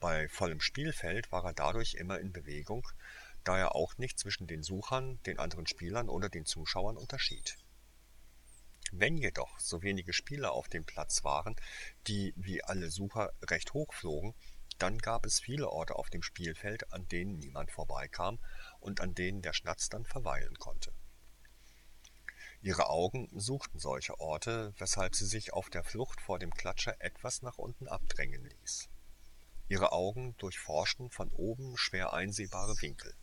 Bei 0.00 0.28
vollem 0.28 0.60
Spielfeld 0.60 1.30
war 1.30 1.44
er 1.44 1.52
dadurch 1.52 1.94
immer 1.94 2.18
in 2.18 2.32
Bewegung, 2.32 2.88
da 3.44 3.58
er 3.58 3.74
auch 3.74 3.96
nicht 3.98 4.18
zwischen 4.18 4.46
den 4.46 4.62
Suchern, 4.62 5.22
den 5.24 5.38
anderen 5.38 5.66
Spielern 5.66 6.08
oder 6.08 6.28
den 6.28 6.46
Zuschauern 6.46 6.96
unterschied 6.96 7.56
wenn 8.92 9.16
jedoch 9.16 9.58
so 9.58 9.82
wenige 9.82 10.12
Spieler 10.12 10.52
auf 10.52 10.68
dem 10.68 10.84
Platz 10.84 11.24
waren, 11.24 11.56
die 12.06 12.32
wie 12.36 12.62
alle 12.62 12.90
Sucher 12.90 13.32
recht 13.42 13.72
hoch 13.72 13.92
flogen, 13.92 14.34
dann 14.78 14.98
gab 14.98 15.26
es 15.26 15.40
viele 15.40 15.68
Orte 15.68 15.96
auf 15.96 16.10
dem 16.10 16.22
Spielfeld, 16.22 16.92
an 16.92 17.06
denen 17.08 17.38
niemand 17.38 17.70
vorbeikam 17.70 18.38
und 18.80 19.00
an 19.00 19.14
denen 19.14 19.42
der 19.42 19.52
Schnatz 19.52 19.88
dann 19.88 20.04
verweilen 20.04 20.58
konnte. 20.58 20.92
Ihre 22.62 22.88
Augen 22.88 23.28
suchten 23.32 23.78
solche 23.78 24.18
Orte, 24.20 24.74
weshalb 24.78 25.14
sie 25.14 25.26
sich 25.26 25.52
auf 25.52 25.70
der 25.70 25.84
Flucht 25.84 26.20
vor 26.20 26.38
dem 26.38 26.52
Klatscher 26.52 26.96
etwas 27.00 27.42
nach 27.42 27.58
unten 27.58 27.88
abdrängen 27.88 28.44
ließ. 28.44 28.88
Ihre 29.70 29.92
Augen 29.92 30.36
durchforschten 30.38 31.10
von 31.10 31.30
oben 31.30 31.76
schwer 31.76 32.12
einsehbare 32.12 32.74
Winkel. 32.82 33.14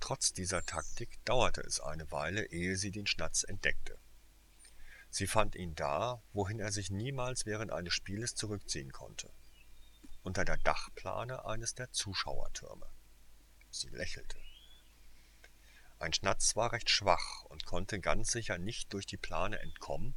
Trotz 0.00 0.32
dieser 0.32 0.64
Taktik 0.64 1.22
dauerte 1.26 1.60
es 1.60 1.78
eine 1.78 2.10
Weile, 2.10 2.46
ehe 2.46 2.74
sie 2.76 2.90
den 2.90 3.06
Schnatz 3.06 3.44
entdeckte. 3.44 3.98
Sie 5.10 5.26
fand 5.26 5.56
ihn 5.56 5.74
da, 5.74 6.22
wohin 6.32 6.58
er 6.58 6.72
sich 6.72 6.88
niemals 6.88 7.44
während 7.44 7.70
eines 7.70 7.92
Spieles 7.92 8.34
zurückziehen 8.34 8.92
konnte, 8.92 9.30
unter 10.22 10.46
der 10.46 10.56
Dachplane 10.56 11.44
eines 11.44 11.74
der 11.74 11.92
Zuschauertürme. 11.92 12.86
Sie 13.70 13.90
lächelte. 13.90 14.38
Ein 15.98 16.14
Schnatz 16.14 16.56
war 16.56 16.72
recht 16.72 16.88
schwach 16.88 17.44
und 17.44 17.66
konnte 17.66 18.00
ganz 18.00 18.32
sicher 18.32 18.56
nicht 18.56 18.94
durch 18.94 19.04
die 19.04 19.18
Plane 19.18 19.58
entkommen, 19.58 20.14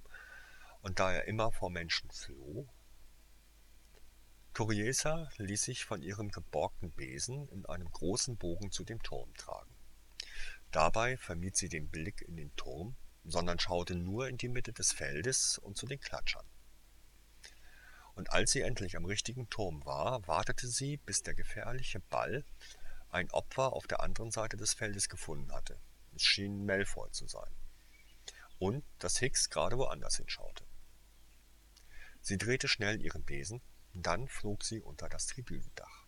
und 0.82 1.00
da 1.02 1.12
er 1.12 1.26
immer 1.26 1.52
vor 1.52 1.70
Menschen 1.72 2.10
floh, 2.10 2.70
Toriesa 4.58 5.30
ließ 5.38 5.62
sich 5.62 5.86
von 5.86 6.02
ihrem 6.02 6.32
geborgten 6.32 6.92
Besen 6.92 7.48
in 7.50 7.68
einem 7.68 7.92
großen 7.92 8.38
Bogen 8.38 8.72
zu 8.72 8.84
dem 8.84 9.04
Turm 9.04 9.32
tragen. 9.36 9.70
Dabei 10.72 11.16
vermied 11.18 11.56
sie 11.56 11.70
den 11.70 11.90
Blick 11.90 12.22
in 12.24 12.38
den 12.38 12.56
Turm 12.56 12.96
sondern 13.28 13.60
schaute 13.60 13.96
nur 13.96 14.30
in 14.30 14.38
die 14.38 14.48
Mitte 14.48 14.74
des 14.74 14.94
Feldes 14.94 15.58
und 15.58 15.78
zu 15.78 15.86
den 15.86 16.00
Klatschern. 16.00 16.46
Und 18.16 18.32
als 18.32 18.52
sie 18.52 18.62
endlich 18.62 18.96
am 18.98 19.06
richtigen 19.06 19.50
Turm 19.50 19.86
war, 19.86 20.26
wartete 20.28 20.68
sie, 20.68 20.98
bis 20.98 21.22
der 21.22 21.36
gefährliche 21.36 22.00
Ball 22.00 22.44
ein 23.10 23.30
Opfer 23.32 23.74
auf 23.74 23.86
der 23.86 24.02
anderen 24.02 24.32
Seite 24.32 24.58
des 24.58 24.74
Feldes 24.74 25.08
gefunden 25.08 25.52
hatte. 25.52 25.78
Es 26.16 26.24
schien 26.24 26.66
Malfoy 26.66 27.12
zu 27.12 27.28
sein. 27.28 27.52
Und 28.58 28.84
dass 28.98 29.20
Hicks 29.20 29.50
gerade 29.50 29.78
woanders 29.78 30.18
hinschaute. 30.18 30.64
Sie 32.22 32.38
drehte 32.38 32.68
schnell 32.68 33.00
ihren 33.02 33.24
Besen, 33.24 33.62
dann 34.02 34.28
flog 34.28 34.64
sie 34.64 34.82
unter 34.82 35.10
das 35.10 35.28
Tribünendach. 35.28 36.06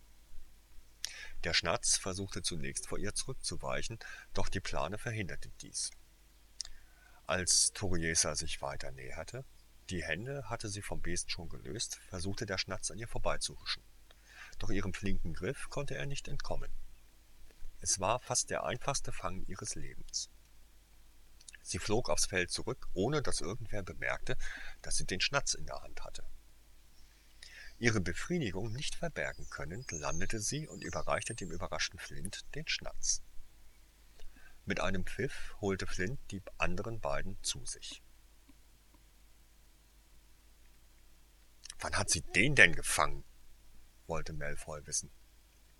Der 1.43 1.53
Schnatz 1.53 1.97
versuchte 1.97 2.41
zunächst 2.41 2.87
vor 2.87 2.97
ihr 2.97 3.15
zurückzuweichen, 3.15 3.99
doch 4.33 4.49
die 4.49 4.59
Plane 4.59 4.97
verhinderte 4.97 5.49
dies. 5.61 5.91
Als 7.25 7.71
Toriesa 7.73 8.35
sich 8.35 8.61
weiter 8.61 8.91
näherte, 8.91 9.45
die 9.89 10.03
Hände 10.03 10.49
hatte 10.49 10.69
sie 10.69 10.81
vom 10.81 11.01
Besen 11.01 11.29
schon 11.29 11.49
gelöst, 11.49 11.95
versuchte 12.09 12.45
der 12.45 12.57
Schnatz 12.57 12.91
an 12.91 12.99
ihr 12.99 13.07
vorbeizuhuschen. 13.07 13.83
Doch 14.59 14.69
ihrem 14.69 14.93
flinken 14.93 15.33
Griff 15.33 15.69
konnte 15.69 15.95
er 15.95 16.05
nicht 16.05 16.27
entkommen. 16.27 16.71
Es 17.81 17.99
war 17.99 18.19
fast 18.19 18.49
der 18.49 18.65
einfachste 18.65 19.11
Fang 19.11 19.45
ihres 19.47 19.75
Lebens. 19.75 20.29
Sie 21.61 21.79
flog 21.79 22.09
aufs 22.09 22.25
Feld 22.25 22.51
zurück, 22.51 22.87
ohne 22.93 23.21
dass 23.21 23.41
irgendwer 23.41 23.83
bemerkte, 23.83 24.37
dass 24.81 24.97
sie 24.97 25.05
den 25.05 25.21
Schnatz 25.21 25.53
in 25.53 25.65
der 25.65 25.81
Hand 25.81 26.03
hatte. 26.03 26.23
Ihre 27.80 28.01
Befriedigung 28.01 28.73
nicht 28.73 28.95
verbergen 28.95 29.49
könnend, 29.49 29.89
landete 29.91 30.41
sie 30.41 30.67
und 30.67 30.84
überreichte 30.84 31.34
dem 31.34 31.49
überraschten 31.49 31.97
Flint 31.97 32.45
den 32.53 32.67
Schnatz. 32.67 33.23
Mit 34.65 34.82
einem 34.82 35.05
Pfiff 35.05 35.55
holte 35.61 35.88
Flint 35.88 36.19
die 36.32 36.43
anderen 36.57 36.99
beiden 36.99 37.41
zu 37.41 37.65
sich. 37.65 38.03
Wann 41.80 41.95
hat 41.95 42.09
sie 42.09 42.21
den 42.21 42.55
denn 42.55 42.75
gefangen? 42.75 43.23
wollte 44.07 44.34
Malfoy 44.34 44.86
wissen. 44.86 45.09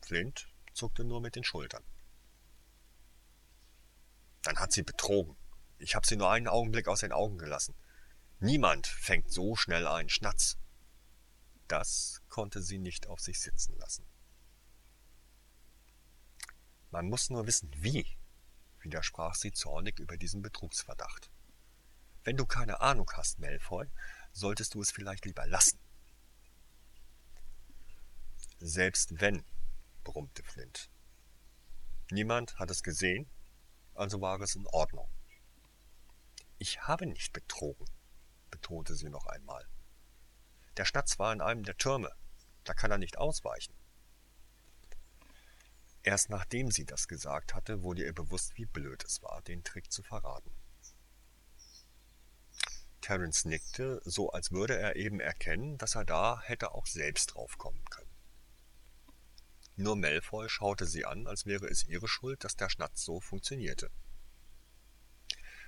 Flint 0.02 0.48
zuckte 0.74 1.04
nur 1.04 1.20
mit 1.20 1.36
den 1.36 1.44
Schultern. 1.44 1.84
Dann 4.44 4.58
hat 4.58 4.72
sie 4.72 4.84
betrogen. 4.84 5.36
Ich 5.78 5.96
habe 5.96 6.08
sie 6.08 6.16
nur 6.16 6.32
einen 6.32 6.48
Augenblick 6.48 6.88
aus 6.88 7.02
den 7.02 7.12
Augen 7.12 7.38
gelassen. 7.38 7.76
Niemand 8.40 8.88
fängt 8.88 9.30
so 9.34 9.58
schnell 9.58 9.86
einen 9.86 10.08
Schnatz. 10.08 10.58
Das 11.70 12.24
konnte 12.30 12.64
sie 12.64 12.80
nicht 12.80 13.06
auf 13.08 13.20
sich 13.20 13.40
sitzen 13.40 13.78
lassen. 13.78 14.04
Man 16.90 17.08
muss 17.08 17.30
nur 17.30 17.46
wissen, 17.46 17.72
wie, 17.78 18.18
widersprach 18.80 19.36
sie 19.36 19.52
zornig 19.52 20.00
über 20.00 20.18
diesen 20.18 20.42
Betrugsverdacht. 20.42 21.30
Wenn 22.24 22.38
du 22.38 22.48
keine 22.48 22.82
Ahnung 22.82 23.10
hast, 23.14 23.38
Malfoy, 23.38 23.88
solltest 24.34 24.74
du 24.74 24.82
es 24.82 24.90
vielleicht 24.90 25.26
lieber 25.26 25.46
lassen. 25.46 25.80
Selbst 28.58 29.22
wenn, 29.22 29.46
brummte 30.04 30.44
Flint. 30.44 30.90
Niemand 32.10 32.58
hat 32.58 32.72
es 32.72 32.82
gesehen, 32.82 33.30
also 33.94 34.22
war 34.22 34.42
es 34.42 34.56
in 34.56 34.66
Ordnung. 34.66 35.08
Ich 36.58 36.82
habe 36.82 37.06
nicht 37.06 37.32
betrogen, 37.32 37.86
betonte 38.50 38.96
sie 38.96 39.10
noch 39.10 39.28
einmal. 39.28 39.68
Der 40.80 40.86
Schnatz 40.86 41.20
war 41.20 41.34
in 41.34 41.42
einem 41.42 41.64
der 41.64 41.76
Türme, 41.76 42.10
da 42.64 42.74
kann 42.74 42.90
er 42.90 42.98
nicht 42.98 43.18
ausweichen. 43.18 43.76
Erst 46.04 46.30
nachdem 46.30 46.72
sie 46.72 46.86
das 46.86 47.10
gesagt 47.10 47.54
hatte, 47.54 47.84
wurde 47.84 48.06
ihr 48.06 48.14
bewusst, 48.14 48.56
wie 48.56 48.66
blöd 48.66 49.04
es 49.04 49.22
war, 49.22 49.42
den 49.42 49.62
Trick 49.66 49.92
zu 49.92 50.04
verraten. 50.04 50.54
Terence 53.02 53.44
nickte, 53.44 54.02
so 54.06 54.30
als 54.30 54.54
würde 54.54 54.78
er 54.80 54.96
eben 54.96 55.20
erkennen, 55.20 55.78
dass 55.78 55.96
er 55.96 56.06
da 56.06 56.40
hätte 56.44 56.72
auch 56.72 56.86
selbst 56.86 57.34
draufkommen 57.34 57.84
können. 57.90 58.16
Nur 59.76 59.98
Malfoy 59.98 60.48
schaute 60.48 60.86
sie 60.86 61.04
an, 61.04 61.28
als 61.28 61.46
wäre 61.46 61.68
es 61.68 61.84
ihre 61.84 62.08
Schuld, 62.08 62.46
dass 62.46 62.56
der 62.56 62.70
Schnatz 62.70 63.04
so 63.04 63.20
funktionierte. 63.20 63.92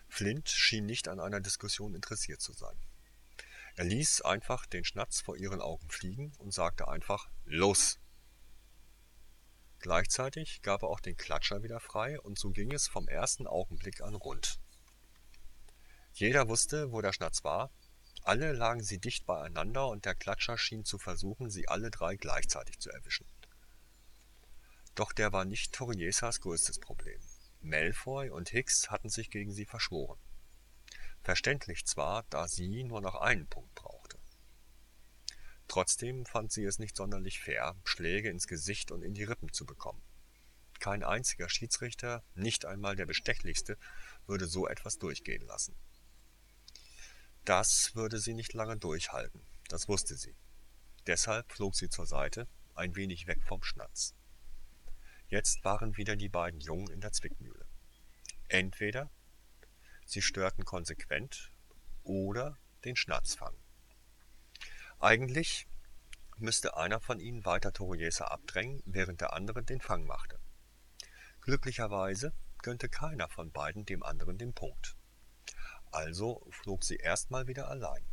Flint 0.08 0.48
schien 0.48 0.86
nicht 0.86 1.10
an 1.10 1.20
einer 1.20 1.42
Diskussion 1.42 1.96
interessiert 1.96 2.40
zu 2.40 2.54
sein. 2.54 2.80
Er 3.82 3.88
ließ 3.88 4.22
einfach 4.22 4.68
den 4.68 4.86
Schnatz 4.86 5.22
vor 5.22 5.38
ihren 5.38 5.60
Augen 5.60 5.90
fliegen 5.90 6.34
und 6.38 6.54
sagte 6.54 6.88
einfach 6.88 7.32
Los! 7.46 7.98
Gleichzeitig 9.80 10.62
gab 10.62 10.84
er 10.84 10.90
auch 10.90 11.00
den 11.00 11.18
Klatscher 11.18 11.64
wieder 11.64 11.80
frei, 11.80 12.22
und 12.22 12.38
so 12.38 12.52
ging 12.52 12.72
es 12.74 12.88
vom 12.88 13.08
ersten 13.08 13.48
Augenblick 13.48 14.02
an 14.02 14.14
rund. 14.14 14.60
Jeder 16.14 16.48
wusste, 16.48 16.92
wo 16.92 17.02
der 17.02 17.12
Schnatz 17.12 17.44
war, 17.44 17.72
alle 18.22 18.52
lagen 18.52 18.84
sie 18.84 19.00
dicht 19.00 19.26
beieinander, 19.26 19.88
und 19.88 20.06
der 20.06 20.14
Klatscher 20.14 20.60
schien 20.60 20.86
zu 20.86 21.00
versuchen, 21.00 21.50
sie 21.50 21.68
alle 21.68 21.90
drei 21.90 22.18
gleichzeitig 22.18 22.78
zu 22.78 22.92
erwischen. 22.92 23.26
Doch 24.94 25.12
der 25.12 25.34
war 25.34 25.44
nicht 25.44 25.74
Toriesas 25.74 26.40
größtes 26.42 26.78
Problem. 26.78 27.20
Malfoy 27.62 28.30
und 28.30 28.50
Hicks 28.50 28.92
hatten 28.92 29.10
sich 29.10 29.32
gegen 29.32 29.52
sie 29.52 29.66
verschworen. 29.66 30.21
Verständlich 31.24 31.86
zwar, 31.86 32.24
da 32.30 32.48
sie 32.48 32.84
nur 32.84 33.02
noch 33.02 33.16
einen 33.16 33.48
Punkt 33.48 33.74
brauchte. 33.76 34.18
Trotzdem 35.68 36.26
fand 36.26 36.52
sie 36.52 36.66
es 36.66 36.80
nicht 36.80 36.98
sonderlich 36.98 37.40
fair, 37.40 37.76
Schläge 37.86 38.30
ins 38.30 38.48
Gesicht 38.48 38.92
und 38.92 39.04
in 39.04 39.14
die 39.14 39.24
Rippen 39.24 39.54
zu 39.54 39.66
bekommen. 39.66 40.02
Kein 40.80 41.04
einziger 41.04 41.48
Schiedsrichter, 41.48 42.24
nicht 42.34 42.66
einmal 42.66 42.96
der 42.96 43.06
bestechlichste, 43.06 43.78
würde 44.26 44.48
so 44.48 44.68
etwas 44.68 44.98
durchgehen 44.98 45.46
lassen. 45.46 45.76
Das 47.46 47.96
würde 47.96 48.20
sie 48.20 48.34
nicht 48.34 48.54
lange 48.54 48.78
durchhalten, 48.78 49.42
das 49.70 49.88
wusste 49.88 50.16
sie. 50.16 50.36
Deshalb 51.08 51.52
flog 51.52 51.76
sie 51.76 51.90
zur 51.90 52.06
Seite, 52.06 52.48
ein 52.76 52.96
wenig 52.96 53.28
weg 53.28 53.44
vom 53.44 53.64
Schnatz. 53.64 54.16
Jetzt 55.30 55.64
waren 55.64 55.96
wieder 55.98 56.16
die 56.16 56.30
beiden 56.30 56.60
Jungen 56.60 56.90
in 56.90 57.00
der 57.00 57.14
Zwickmühle. 57.14 57.66
Entweder 58.48 59.10
sie 60.06 60.22
störten 60.22 60.66
konsequent 60.66 61.52
oder 62.04 62.58
den 62.86 62.96
Schnatz 62.96 63.36
fangen. 63.36 63.62
Eigentlich 65.00 65.68
müsste 66.38 66.76
einer 66.78 67.00
von 67.00 67.20
ihnen 67.20 67.46
weiter 67.46 67.72
Toriesa 67.72 68.26
abdrängen, 68.26 68.82
während 68.86 69.22
der 69.22 69.34
andere 69.34 69.64
den 69.64 69.82
Fang 69.82 70.06
machte. 70.06 70.40
Glücklicherweise 71.42 72.34
gönnte 72.62 72.90
keiner 72.90 73.30
von 73.30 73.52
beiden 73.52 73.86
dem 73.86 74.04
anderen 74.04 74.38
den 74.38 74.54
Punkt. 74.54 74.96
Also 75.92 76.46
flog 76.52 76.84
sie 76.84 76.98
erstmal 76.98 77.48
wieder 77.48 77.68
allein. 77.68 78.06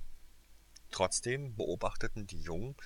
Trotzdem 0.91 1.55
beobachteten 1.55 2.27
die 2.27 2.41
Jungen 2.41 2.77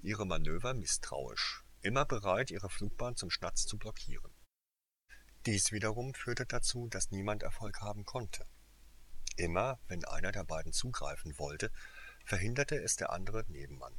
ihre 0.00 0.26
Manöver 0.26 0.74
misstrauisch, 0.74 1.64
immer 1.80 2.04
bereit, 2.04 2.50
ihre 2.50 2.70
Flugbahn 2.70 3.16
zum 3.16 3.30
Schnatz 3.30 3.66
zu 3.66 3.78
blockieren. 3.78 4.32
Dies 5.48 5.72
wiederum 5.72 6.12
führte 6.12 6.44
dazu, 6.44 6.88
dass 6.88 7.10
niemand 7.10 7.42
Erfolg 7.42 7.80
haben 7.80 8.04
konnte. 8.04 8.44
Immer, 9.36 9.78
wenn 9.88 10.04
einer 10.04 10.30
der 10.30 10.44
beiden 10.44 10.74
zugreifen 10.74 11.38
wollte, 11.38 11.72
verhinderte 12.22 12.76
es 12.76 12.96
der 12.96 13.14
andere 13.14 13.46
Nebenmann. 13.48 13.94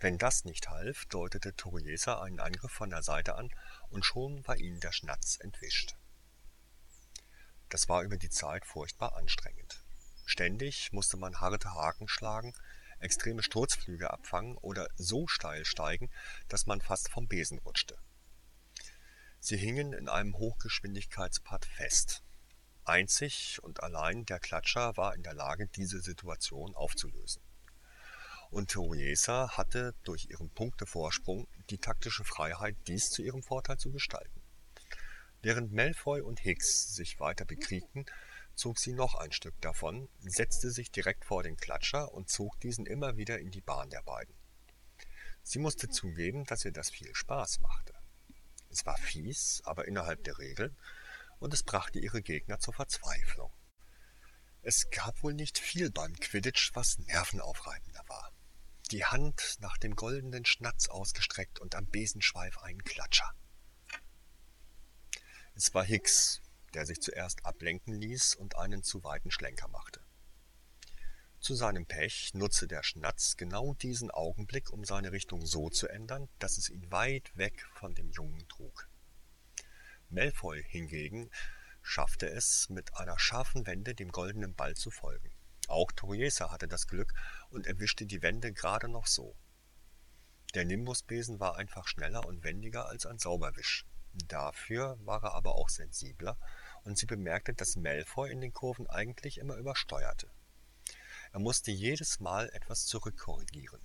Wenn 0.00 0.18
das 0.18 0.44
nicht 0.44 0.68
half, 0.68 1.04
deutete 1.04 1.54
Toriesa 1.54 2.20
einen 2.20 2.40
Angriff 2.40 2.72
von 2.72 2.90
der 2.90 3.04
Seite 3.04 3.36
an, 3.36 3.50
und 3.88 4.04
schon 4.04 4.44
war 4.48 4.56
ihnen 4.56 4.80
der 4.80 4.90
Schnatz 4.90 5.38
entwischt. 5.38 5.94
Das 7.68 7.88
war 7.88 8.02
über 8.02 8.16
die 8.16 8.30
Zeit 8.30 8.66
furchtbar 8.66 9.14
anstrengend. 9.14 9.80
Ständig 10.26 10.90
musste 10.90 11.18
man 11.18 11.40
harte 11.40 11.72
Haken 11.72 12.08
schlagen, 12.08 12.52
extreme 12.98 13.44
Sturzflüge 13.44 14.10
abfangen 14.10 14.56
oder 14.56 14.88
so 14.96 15.28
steil 15.28 15.64
steigen, 15.64 16.10
dass 16.48 16.66
man 16.66 16.80
fast 16.80 17.10
vom 17.10 17.28
Besen 17.28 17.60
rutschte. 17.60 17.96
Sie 19.42 19.56
hingen 19.56 19.94
in 19.94 20.10
einem 20.10 20.36
Hochgeschwindigkeitspad 20.36 21.64
fest. 21.64 22.22
Einzig 22.84 23.58
und 23.62 23.82
allein 23.82 24.26
der 24.26 24.38
Klatscher 24.38 24.98
war 24.98 25.14
in 25.14 25.22
der 25.22 25.32
Lage, 25.32 25.66
diese 25.66 26.02
Situation 26.02 26.74
aufzulösen. 26.74 27.40
Und 28.50 28.70
Toriesa 28.70 29.56
hatte 29.56 29.94
durch 30.04 30.28
ihren 30.28 30.50
Punktevorsprung 30.50 31.48
die 31.70 31.78
taktische 31.78 32.22
Freiheit, 32.22 32.76
dies 32.86 33.10
zu 33.10 33.22
ihrem 33.22 33.42
Vorteil 33.42 33.78
zu 33.78 33.90
gestalten. 33.90 34.42
Während 35.40 35.72
Malfoy 35.72 36.20
und 36.20 36.40
Hicks 36.40 36.94
sich 36.94 37.18
weiter 37.18 37.46
bekriegten, 37.46 38.04
zog 38.54 38.78
sie 38.78 38.92
noch 38.92 39.14
ein 39.14 39.32
Stück 39.32 39.58
davon, 39.62 40.10
setzte 40.18 40.70
sich 40.70 40.90
direkt 40.90 41.24
vor 41.24 41.42
den 41.42 41.56
Klatscher 41.56 42.12
und 42.12 42.28
zog 42.28 42.60
diesen 42.60 42.84
immer 42.84 43.16
wieder 43.16 43.38
in 43.38 43.50
die 43.50 43.62
Bahn 43.62 43.88
der 43.88 44.02
beiden. 44.02 44.34
Sie 45.42 45.60
musste 45.60 45.88
zugeben, 45.88 46.44
dass 46.44 46.66
ihr 46.66 46.72
das 46.72 46.90
viel 46.90 47.14
Spaß 47.14 47.60
machte. 47.60 47.99
Es 48.70 48.86
war 48.86 48.96
fies, 48.96 49.60
aber 49.64 49.86
innerhalb 49.86 50.24
der 50.24 50.38
Regeln, 50.38 50.76
und 51.38 51.52
es 51.52 51.62
brachte 51.62 51.98
ihre 51.98 52.22
Gegner 52.22 52.58
zur 52.60 52.74
Verzweiflung. 52.74 53.52
Es 54.62 54.90
gab 54.90 55.22
wohl 55.22 55.34
nicht 55.34 55.58
viel 55.58 55.90
beim 55.90 56.14
Quidditch, 56.14 56.74
was 56.74 56.98
nervenaufreibender 56.98 58.04
war. 58.08 58.30
Die 58.90 59.04
Hand 59.04 59.56
nach 59.60 59.78
dem 59.78 59.96
goldenen 59.96 60.44
Schnatz 60.44 60.88
ausgestreckt 60.88 61.58
und 61.60 61.74
am 61.74 61.86
Besenschweif 61.86 62.58
einen 62.58 62.84
Klatscher. 62.84 63.34
Es 65.54 65.72
war 65.74 65.84
Hicks, 65.84 66.40
der 66.74 66.86
sich 66.86 67.00
zuerst 67.00 67.44
ablenken 67.44 67.94
ließ 67.94 68.34
und 68.34 68.56
einen 68.56 68.82
zu 68.82 69.02
weiten 69.02 69.30
Schlenker 69.30 69.68
machte. 69.68 69.99
Zu 71.40 71.54
seinem 71.54 71.86
Pech 71.86 72.34
nutzte 72.34 72.68
der 72.68 72.82
Schnatz 72.82 73.38
genau 73.38 73.72
diesen 73.72 74.10
Augenblick, 74.10 74.70
um 74.70 74.84
seine 74.84 75.10
Richtung 75.10 75.46
so 75.46 75.70
zu 75.70 75.88
ändern, 75.88 76.28
dass 76.38 76.58
es 76.58 76.68
ihn 76.68 76.92
weit 76.92 77.34
weg 77.34 77.66
von 77.72 77.94
dem 77.94 78.10
Jungen 78.10 78.46
trug. 78.46 78.90
Malfoy 80.10 80.62
hingegen 80.62 81.30
schaffte 81.80 82.28
es, 82.28 82.68
mit 82.68 82.94
einer 82.98 83.18
scharfen 83.18 83.66
Wende 83.66 83.94
dem 83.94 84.12
goldenen 84.12 84.54
Ball 84.54 84.74
zu 84.74 84.90
folgen. 84.90 85.32
Auch 85.66 85.90
Toriesa 85.92 86.50
hatte 86.50 86.68
das 86.68 86.86
Glück 86.86 87.14
und 87.48 87.66
erwischte 87.66 88.04
die 88.04 88.20
Wende 88.20 88.52
gerade 88.52 88.88
noch 88.88 89.06
so. 89.06 89.34
Der 90.54 90.66
Nimbusbesen 90.66 91.40
war 91.40 91.56
einfach 91.56 91.88
schneller 91.88 92.26
und 92.26 92.44
wendiger 92.44 92.86
als 92.86 93.06
ein 93.06 93.18
Sauberwisch. 93.18 93.86
Dafür 94.12 94.98
war 95.06 95.24
er 95.24 95.34
aber 95.34 95.54
auch 95.54 95.70
sensibler, 95.70 96.36
und 96.82 96.98
sie 96.98 97.06
bemerkte, 97.06 97.54
dass 97.54 97.76
Malfoy 97.76 98.30
in 98.30 98.42
den 98.42 98.52
Kurven 98.52 98.86
eigentlich 98.88 99.38
immer 99.38 99.54
übersteuerte. 99.56 100.28
Er 101.32 101.38
musste 101.38 101.70
jedes 101.70 102.20
Mal 102.20 102.48
etwas 102.50 102.86
zurückkorrigieren. 102.86 103.80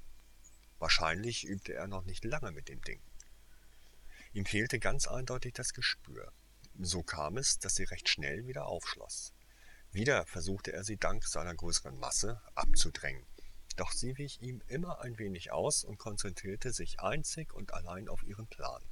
Wahrscheinlich 0.80 1.46
übte 1.46 1.74
er 1.74 1.88
noch 1.88 2.06
nicht 2.06 2.26
lange 2.26 2.52
mit 2.52 2.70
dem 2.70 2.82
Ding. 2.82 3.02
Ihm 4.34 4.46
fehlte 4.46 4.80
ganz 4.80 5.08
eindeutig 5.08 5.54
das 5.54 5.74
Gespür. 5.74 6.34
So 6.80 7.04
kam 7.04 7.38
es, 7.38 7.60
dass 7.60 7.76
sie 7.76 7.84
recht 7.84 8.10
schnell 8.10 8.48
wieder 8.48 8.66
aufschloss. 8.66 9.34
Wieder 9.92 10.26
versuchte 10.26 10.74
er 10.74 10.84
sie 10.84 10.98
dank 10.98 11.26
seiner 11.26 11.56
größeren 11.56 11.98
Masse 11.98 12.42
abzudrängen. 12.54 13.26
Doch 13.78 13.92
sie 13.92 14.18
wich 14.18 14.42
ihm 14.42 14.62
immer 14.68 15.00
ein 15.02 15.18
wenig 15.18 15.52
aus 15.52 15.84
und 15.84 15.98
konzentrierte 15.98 16.74
sich 16.74 17.00
einzig 17.00 17.54
und 17.54 17.74
allein 17.74 18.10
auf 18.10 18.24
ihren 18.24 18.48
Plan. 18.48 18.84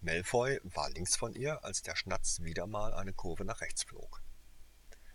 Malfoy 0.00 0.60
war 0.62 0.90
links 0.90 1.16
von 1.16 1.34
ihr, 1.34 1.64
als 1.64 1.82
der 1.82 1.96
Schnatz 1.96 2.40
wieder 2.40 2.66
mal 2.66 2.94
eine 2.94 3.12
Kurve 3.12 3.44
nach 3.44 3.60
rechts 3.60 3.82
flog. 3.82 4.22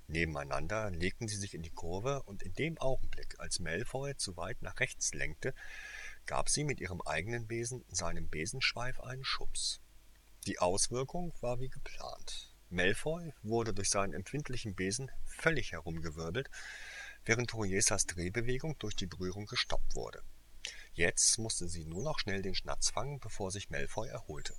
Nebeneinander 0.07 0.91
legten 0.91 1.27
sie 1.27 1.37
sich 1.37 1.53
in 1.53 1.63
die 1.63 1.69
Kurve, 1.69 2.23
und 2.23 2.43
in 2.43 2.53
dem 2.53 2.77
Augenblick, 2.77 3.39
als 3.39 3.59
Malfoy 3.59 4.15
zu 4.17 4.37
weit 4.37 4.61
nach 4.61 4.79
rechts 4.79 5.13
lenkte, 5.13 5.53
gab 6.25 6.49
sie 6.49 6.63
mit 6.63 6.79
ihrem 6.79 7.01
eigenen 7.01 7.47
Besen 7.47 7.83
seinem 7.89 8.29
Besenschweif 8.29 8.99
einen 8.99 9.23
Schubs. 9.23 9.81
Die 10.45 10.59
Auswirkung 10.59 11.33
war 11.41 11.59
wie 11.59 11.69
geplant. 11.69 12.53
Malfoy 12.69 13.33
wurde 13.43 13.73
durch 13.73 13.89
seinen 13.89 14.13
empfindlichen 14.13 14.75
Besen 14.75 15.09
völlig 15.25 15.71
herumgewirbelt, 15.71 16.49
während 17.25 17.49
Toriesas 17.49 18.05
Drehbewegung 18.05 18.77
durch 18.79 18.95
die 18.95 19.07
Berührung 19.07 19.45
gestoppt 19.45 19.95
wurde. 19.95 20.21
Jetzt 20.93 21.37
musste 21.39 21.67
sie 21.67 21.85
nur 21.85 22.03
noch 22.03 22.19
schnell 22.19 22.41
den 22.41 22.55
Schnatz 22.55 22.89
fangen, 22.89 23.19
bevor 23.19 23.51
sich 23.51 23.69
Malfoy 23.69 24.09
erholte. 24.09 24.53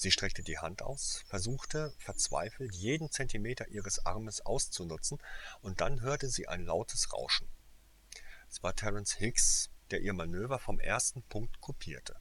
Sie 0.00 0.12
streckte 0.12 0.44
die 0.44 0.58
Hand 0.58 0.82
aus, 0.82 1.24
versuchte 1.26 1.92
verzweifelt 1.98 2.72
jeden 2.72 3.10
Zentimeter 3.10 3.66
ihres 3.66 4.06
Armes 4.06 4.40
auszunutzen, 4.40 5.18
und 5.60 5.80
dann 5.80 6.02
hörte 6.02 6.28
sie 6.28 6.46
ein 6.46 6.64
lautes 6.64 7.12
Rauschen. 7.12 7.48
Es 8.48 8.62
war 8.62 8.76
Terence 8.76 9.14
Hicks, 9.14 9.70
der 9.90 10.00
ihr 10.00 10.12
Manöver 10.12 10.60
vom 10.60 10.78
ersten 10.78 11.24
Punkt 11.24 11.60
kopierte. 11.60 12.14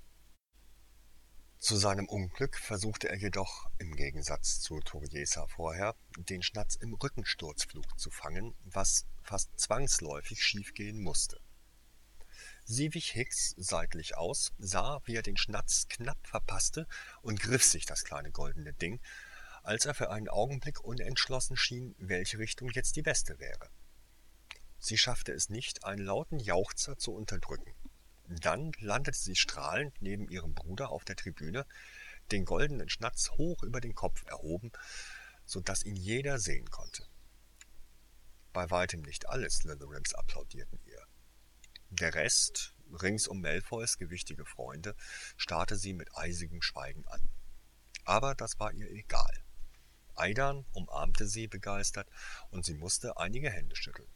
Zu 1.59 1.77
seinem 1.77 2.09
Unglück 2.09 2.57
versuchte 2.57 3.09
er 3.09 3.17
jedoch, 3.17 3.69
im 3.77 3.95
Gegensatz 3.95 4.59
zu 4.59 4.79
Toriesa 4.79 5.45
vorher, 5.45 5.95
den 6.17 6.41
Schnatz 6.41 6.77
im 6.77 6.95
Rückensturzflug 6.95 7.99
zu 7.99 8.09
fangen, 8.09 8.55
was 8.63 9.05
fast 9.21 9.51
zwangsläufig 9.59 10.41
schiefgehen 10.41 10.99
musste. 10.99 11.39
Sie 12.69 12.93
wich 12.93 13.11
Hicks 13.11 13.55
seitlich 13.55 14.17
aus, 14.17 14.51
sah, 14.57 14.99
wie 15.05 15.15
er 15.15 15.21
den 15.21 15.37
Schnatz 15.37 15.87
knapp 15.87 16.27
verpasste 16.27 16.85
und 17.21 17.39
griff 17.39 17.63
sich 17.63 17.85
das 17.85 18.03
kleine 18.03 18.29
goldene 18.29 18.73
Ding, 18.73 18.99
als 19.63 19.85
er 19.85 19.93
für 19.93 20.09
einen 20.11 20.27
Augenblick 20.27 20.81
unentschlossen 20.83 21.55
schien, 21.55 21.95
welche 21.97 22.39
Richtung 22.39 22.69
jetzt 22.71 22.97
die 22.97 23.03
beste 23.03 23.39
wäre. 23.39 23.69
Sie 24.79 24.97
schaffte 24.97 25.31
es 25.31 25.47
nicht, 25.47 25.85
einen 25.85 26.03
lauten 26.03 26.39
Jauchzer 26.39 26.97
zu 26.97 27.13
unterdrücken. 27.13 27.73
Dann 28.27 28.73
landete 28.79 29.17
sie 29.17 29.37
strahlend 29.37 29.95
neben 30.01 30.27
ihrem 30.27 30.53
Bruder 30.53 30.89
auf 30.89 31.05
der 31.05 31.15
Tribüne, 31.15 31.65
den 32.33 32.43
goldenen 32.43 32.89
Schnatz 32.89 33.31
hoch 33.31 33.63
über 33.63 33.79
den 33.79 33.95
Kopf 33.95 34.25
erhoben, 34.25 34.73
so 35.45 35.61
dass 35.61 35.85
ihn 35.85 35.95
jeder 35.95 36.37
sehen 36.37 36.69
konnte. 36.69 37.07
Bei 38.51 38.69
weitem 38.69 39.03
nicht 39.03 39.29
alle 39.29 39.49
Slytherins 39.49 40.13
applaudierten. 40.13 40.81
Der 41.89 42.13
Rest, 42.13 42.75
rings 42.91 43.27
um 43.27 43.39
Malfoys 43.41 43.97
gewichtige 43.97 44.45
Freunde, 44.45 44.95
starrte 45.37 45.77
sie 45.77 45.93
mit 45.93 46.15
eisigem 46.17 46.61
Schweigen 46.61 47.07
an. 47.07 47.21
Aber 48.03 48.35
das 48.35 48.59
war 48.59 48.73
ihr 48.73 48.89
egal. 48.91 49.43
Aidan 50.15 50.65
umarmte 50.73 51.27
sie 51.27 51.47
begeistert, 51.47 52.09
und 52.49 52.65
sie 52.65 52.73
musste 52.73 53.17
einige 53.17 53.49
Hände 53.49 53.75
schütteln. 53.75 54.09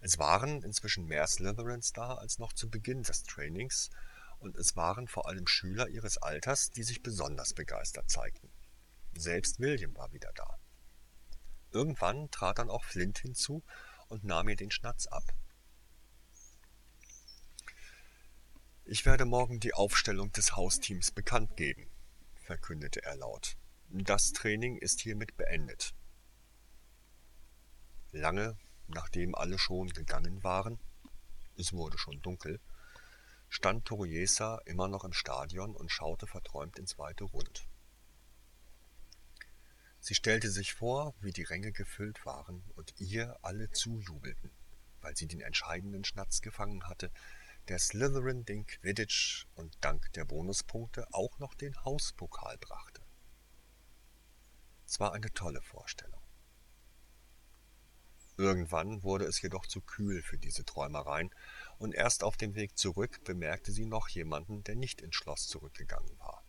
Es 0.00 0.18
waren 0.18 0.62
inzwischen 0.62 1.06
mehr 1.06 1.26
Slytherins 1.26 1.92
da 1.92 2.14
als 2.14 2.38
noch 2.38 2.52
zu 2.52 2.70
Beginn 2.70 3.02
des 3.02 3.24
Trainings, 3.24 3.90
und 4.38 4.56
es 4.56 4.76
waren 4.76 5.08
vor 5.08 5.28
allem 5.28 5.46
Schüler 5.46 5.88
ihres 5.88 6.18
Alters, 6.18 6.70
die 6.70 6.82
sich 6.82 7.02
besonders 7.02 7.54
begeistert 7.54 8.10
zeigten. 8.10 8.50
Selbst 9.16 9.60
William 9.60 9.94
war 9.96 10.12
wieder 10.12 10.32
da. 10.34 10.58
Irgendwann 11.72 12.30
trat 12.30 12.58
dann 12.58 12.70
auch 12.70 12.84
Flint 12.84 13.18
hinzu 13.18 13.62
und 14.08 14.24
nahm 14.24 14.48
ihr 14.48 14.56
den 14.56 14.70
Schnatz 14.70 15.06
ab. 15.06 15.24
Ich 18.86 19.06
werde 19.06 19.24
morgen 19.24 19.60
die 19.60 19.72
Aufstellung 19.72 20.30
des 20.32 20.56
Hausteams 20.56 21.10
bekannt 21.10 21.56
geben, 21.56 21.90
verkündete 22.34 23.02
er 23.02 23.16
laut. 23.16 23.56
Das 23.88 24.32
Training 24.32 24.76
ist 24.76 25.00
hiermit 25.00 25.38
beendet. 25.38 25.94
Lange 28.12 28.58
nachdem 28.88 29.34
alle 29.34 29.58
schon 29.58 29.88
gegangen 29.88 30.44
waren, 30.44 30.78
es 31.56 31.72
wurde 31.72 31.96
schon 31.96 32.20
dunkel, 32.20 32.60
stand 33.48 33.86
Toriesa 33.86 34.58
immer 34.66 34.88
noch 34.88 35.04
im 35.04 35.12
Stadion 35.12 35.74
und 35.74 35.90
schaute 35.90 36.26
verträumt 36.26 36.78
ins 36.78 36.98
weite 36.98 37.24
Rund. 37.24 37.66
Sie 40.00 40.14
stellte 40.14 40.50
sich 40.50 40.74
vor, 40.74 41.14
wie 41.20 41.32
die 41.32 41.44
Ränge 41.44 41.72
gefüllt 41.72 42.26
waren 42.26 42.62
und 42.76 42.92
ihr 42.98 43.38
alle 43.40 43.70
zujubelten, 43.70 44.50
weil 45.00 45.16
sie 45.16 45.26
den 45.26 45.40
entscheidenden 45.40 46.04
Schnatz 46.04 46.42
gefangen 46.42 46.86
hatte, 46.86 47.10
der 47.68 47.78
Slytherin 47.78 48.44
den 48.44 48.66
Quidditch 48.66 49.46
und 49.54 49.76
dank 49.80 50.12
der 50.12 50.24
Bonuspunkte 50.24 51.06
auch 51.12 51.38
noch 51.38 51.54
den 51.54 51.74
Hauspokal 51.84 52.58
brachte. 52.58 53.02
Es 54.86 55.00
war 55.00 55.12
eine 55.12 55.32
tolle 55.32 55.62
Vorstellung. 55.62 56.20
Irgendwann 58.36 59.02
wurde 59.02 59.24
es 59.24 59.40
jedoch 59.40 59.66
zu 59.66 59.80
kühl 59.80 60.22
für 60.22 60.38
diese 60.38 60.64
Träumereien, 60.64 61.30
und 61.78 61.94
erst 61.94 62.24
auf 62.24 62.36
dem 62.36 62.54
Weg 62.54 62.76
zurück 62.76 63.22
bemerkte 63.24 63.72
sie 63.72 63.86
noch 63.86 64.08
jemanden, 64.08 64.64
der 64.64 64.74
nicht 64.74 65.00
ins 65.00 65.14
Schloss 65.14 65.46
zurückgegangen 65.46 66.18
war. 66.18 66.44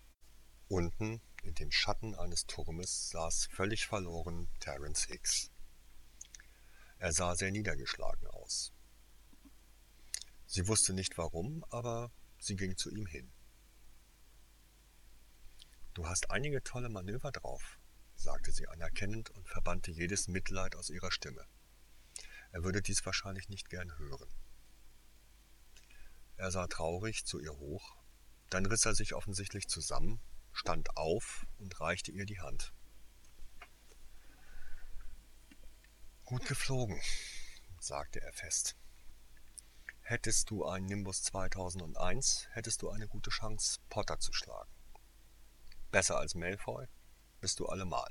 Unten, 0.68 1.22
in 1.44 1.54
dem 1.54 1.72
Schatten 1.72 2.16
eines 2.16 2.48
Turmes, 2.48 3.10
saß 3.10 3.50
völlig 3.52 3.86
verloren 3.86 4.50
Terence 4.60 5.06
Hicks. 5.06 5.52
Er 6.98 7.14
sah 7.14 7.36
sehr 7.36 7.52
niedergeschlagen 7.52 8.28
aus. 8.28 8.75
Sie 10.48 10.68
wusste 10.68 10.94
nicht 10.94 11.18
warum, 11.18 11.66
aber 11.70 12.12
sie 12.40 12.56
ging 12.56 12.78
zu 12.78 12.90
ihm 12.90 13.06
hin. 13.06 13.32
Du 15.94 16.08
hast 16.08 16.30
einige 16.30 16.62
tolle 16.64 16.90
Manöver 16.90 17.32
drauf, 17.32 17.80
sagte 18.16 18.52
sie 18.52 18.68
anerkennend 18.68 19.30
und 19.32 19.48
verbannte 19.48 19.92
jedes 19.92 20.28
Mitleid 20.28 20.76
aus 20.76 20.90
ihrer 20.90 21.12
Stimme. 21.12 21.46
Er 22.52 22.64
würde 22.64 22.82
dies 22.82 23.06
wahrscheinlich 23.06 23.50
nicht 23.50 23.70
gern 23.70 23.98
hören. 23.98 24.30
Er 26.38 26.52
sah 26.52 26.68
traurig 26.68 27.26
zu 27.26 27.40
ihr 27.40 27.54
hoch, 27.58 27.96
dann 28.50 28.66
riss 28.66 28.86
er 28.86 28.94
sich 28.94 29.14
offensichtlich 29.14 29.68
zusammen, 29.68 30.22
stand 30.52 30.96
auf 30.98 31.46
und 31.60 31.80
reichte 31.80 32.12
ihr 32.12 32.26
die 32.26 32.40
Hand. 32.40 32.74
Gut 36.26 36.46
geflogen, 36.46 37.00
sagte 37.80 38.22
er 38.22 38.34
fest. 38.34 38.76
Hättest 40.08 40.52
du 40.52 40.64
einen 40.64 40.86
Nimbus 40.86 41.24
2001, 41.24 42.50
hättest 42.52 42.84
du 42.84 42.92
eine 42.92 43.08
gute 43.08 43.32
Chance, 43.32 43.80
Potter 43.90 44.20
zu 44.20 44.34
schlagen. 44.34 44.70
Besser 45.90 46.20
als 46.20 46.36
Malfoy 46.36 46.86
bist 47.42 47.60
du 47.60 47.66
allemal. 47.66 48.08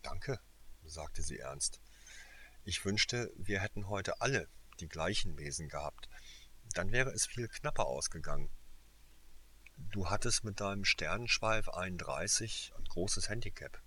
Danke, 0.00 0.40
sagte 0.84 1.22
sie 1.22 1.36
ernst. 1.36 1.82
Ich 2.64 2.82
wünschte, 2.86 3.30
wir 3.36 3.60
hätten 3.60 3.88
heute 3.88 4.22
alle 4.22 4.48
die 4.80 4.88
gleichen 4.88 5.36
Wesen 5.36 5.68
gehabt. 5.68 6.08
Dann 6.72 6.90
wäre 6.90 7.10
es 7.10 7.26
viel 7.26 7.46
knapper 7.48 7.84
ausgegangen. 7.84 8.50
Du 9.76 10.08
hattest 10.08 10.44
mit 10.44 10.60
deinem 10.60 10.86
Sternenschweif 10.86 11.68
31 11.68 12.72
ein 12.74 12.84
großes 12.84 13.28
Handicap. 13.28 13.82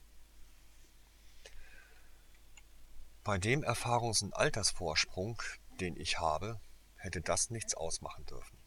Bei 3.23 3.37
dem 3.37 3.63
Erfahrungs- 3.63 4.21
und 4.21 4.35
Altersvorsprung, 4.35 5.41
den 5.79 5.95
ich 5.95 6.19
habe, 6.19 6.59
hätte 6.97 7.21
das 7.21 7.51
nichts 7.51 7.73
ausmachen 7.73 8.25
dürfen. 8.25 8.57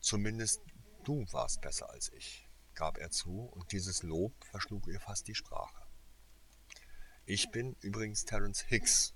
Zumindest 0.00 0.62
du 1.02 1.26
warst 1.32 1.60
besser 1.60 1.90
als 1.90 2.10
ich, 2.12 2.48
gab 2.74 2.96
er 2.96 3.10
zu, 3.10 3.40
und 3.40 3.72
dieses 3.72 4.02
Lob 4.02 4.32
verschlug 4.42 4.86
ihr 4.86 5.00
fast 5.00 5.28
die 5.28 5.34
Sprache. 5.34 5.86
Ich 7.26 7.50
bin 7.50 7.74
übrigens 7.80 8.24
Terence 8.24 8.62
Hicks, 8.62 9.12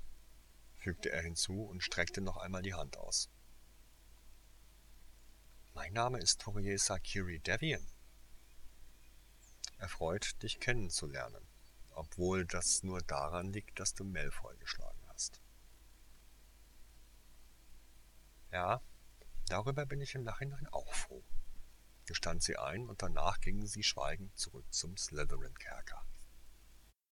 fügte 0.76 1.10
er 1.10 1.22
hinzu 1.22 1.62
und 1.62 1.82
streckte 1.82 2.20
noch 2.20 2.36
einmal 2.36 2.62
die 2.62 2.74
Hand 2.74 2.98
aus. 2.98 3.30
Mein 5.72 5.94
Name 5.94 6.18
ist 6.18 6.42
Toriesa 6.42 6.98
Kiri 6.98 7.38
Devian. 7.38 7.86
Erfreut, 9.78 10.42
dich 10.42 10.60
kennenzulernen, 10.60 11.47
obwohl 11.98 12.46
das 12.46 12.84
nur 12.84 13.00
daran 13.02 13.52
liegt, 13.52 13.80
dass 13.80 13.92
du 13.92 14.04
Malfoy 14.04 14.56
geschlagen 14.58 15.02
hast. 15.08 15.40
Ja, 18.52 18.80
darüber 19.48 19.84
bin 19.84 20.00
ich 20.00 20.14
im 20.14 20.22
Nachhinein 20.22 20.68
auch 20.68 20.94
froh, 20.94 21.24
gestand 22.06 22.42
sie 22.42 22.56
ein, 22.56 22.88
und 22.88 23.02
danach 23.02 23.40
gingen 23.40 23.66
sie 23.66 23.82
schweigend 23.82 24.38
zurück 24.38 24.64
zum 24.72 24.96
Slytherin-Kerker. 24.96 26.07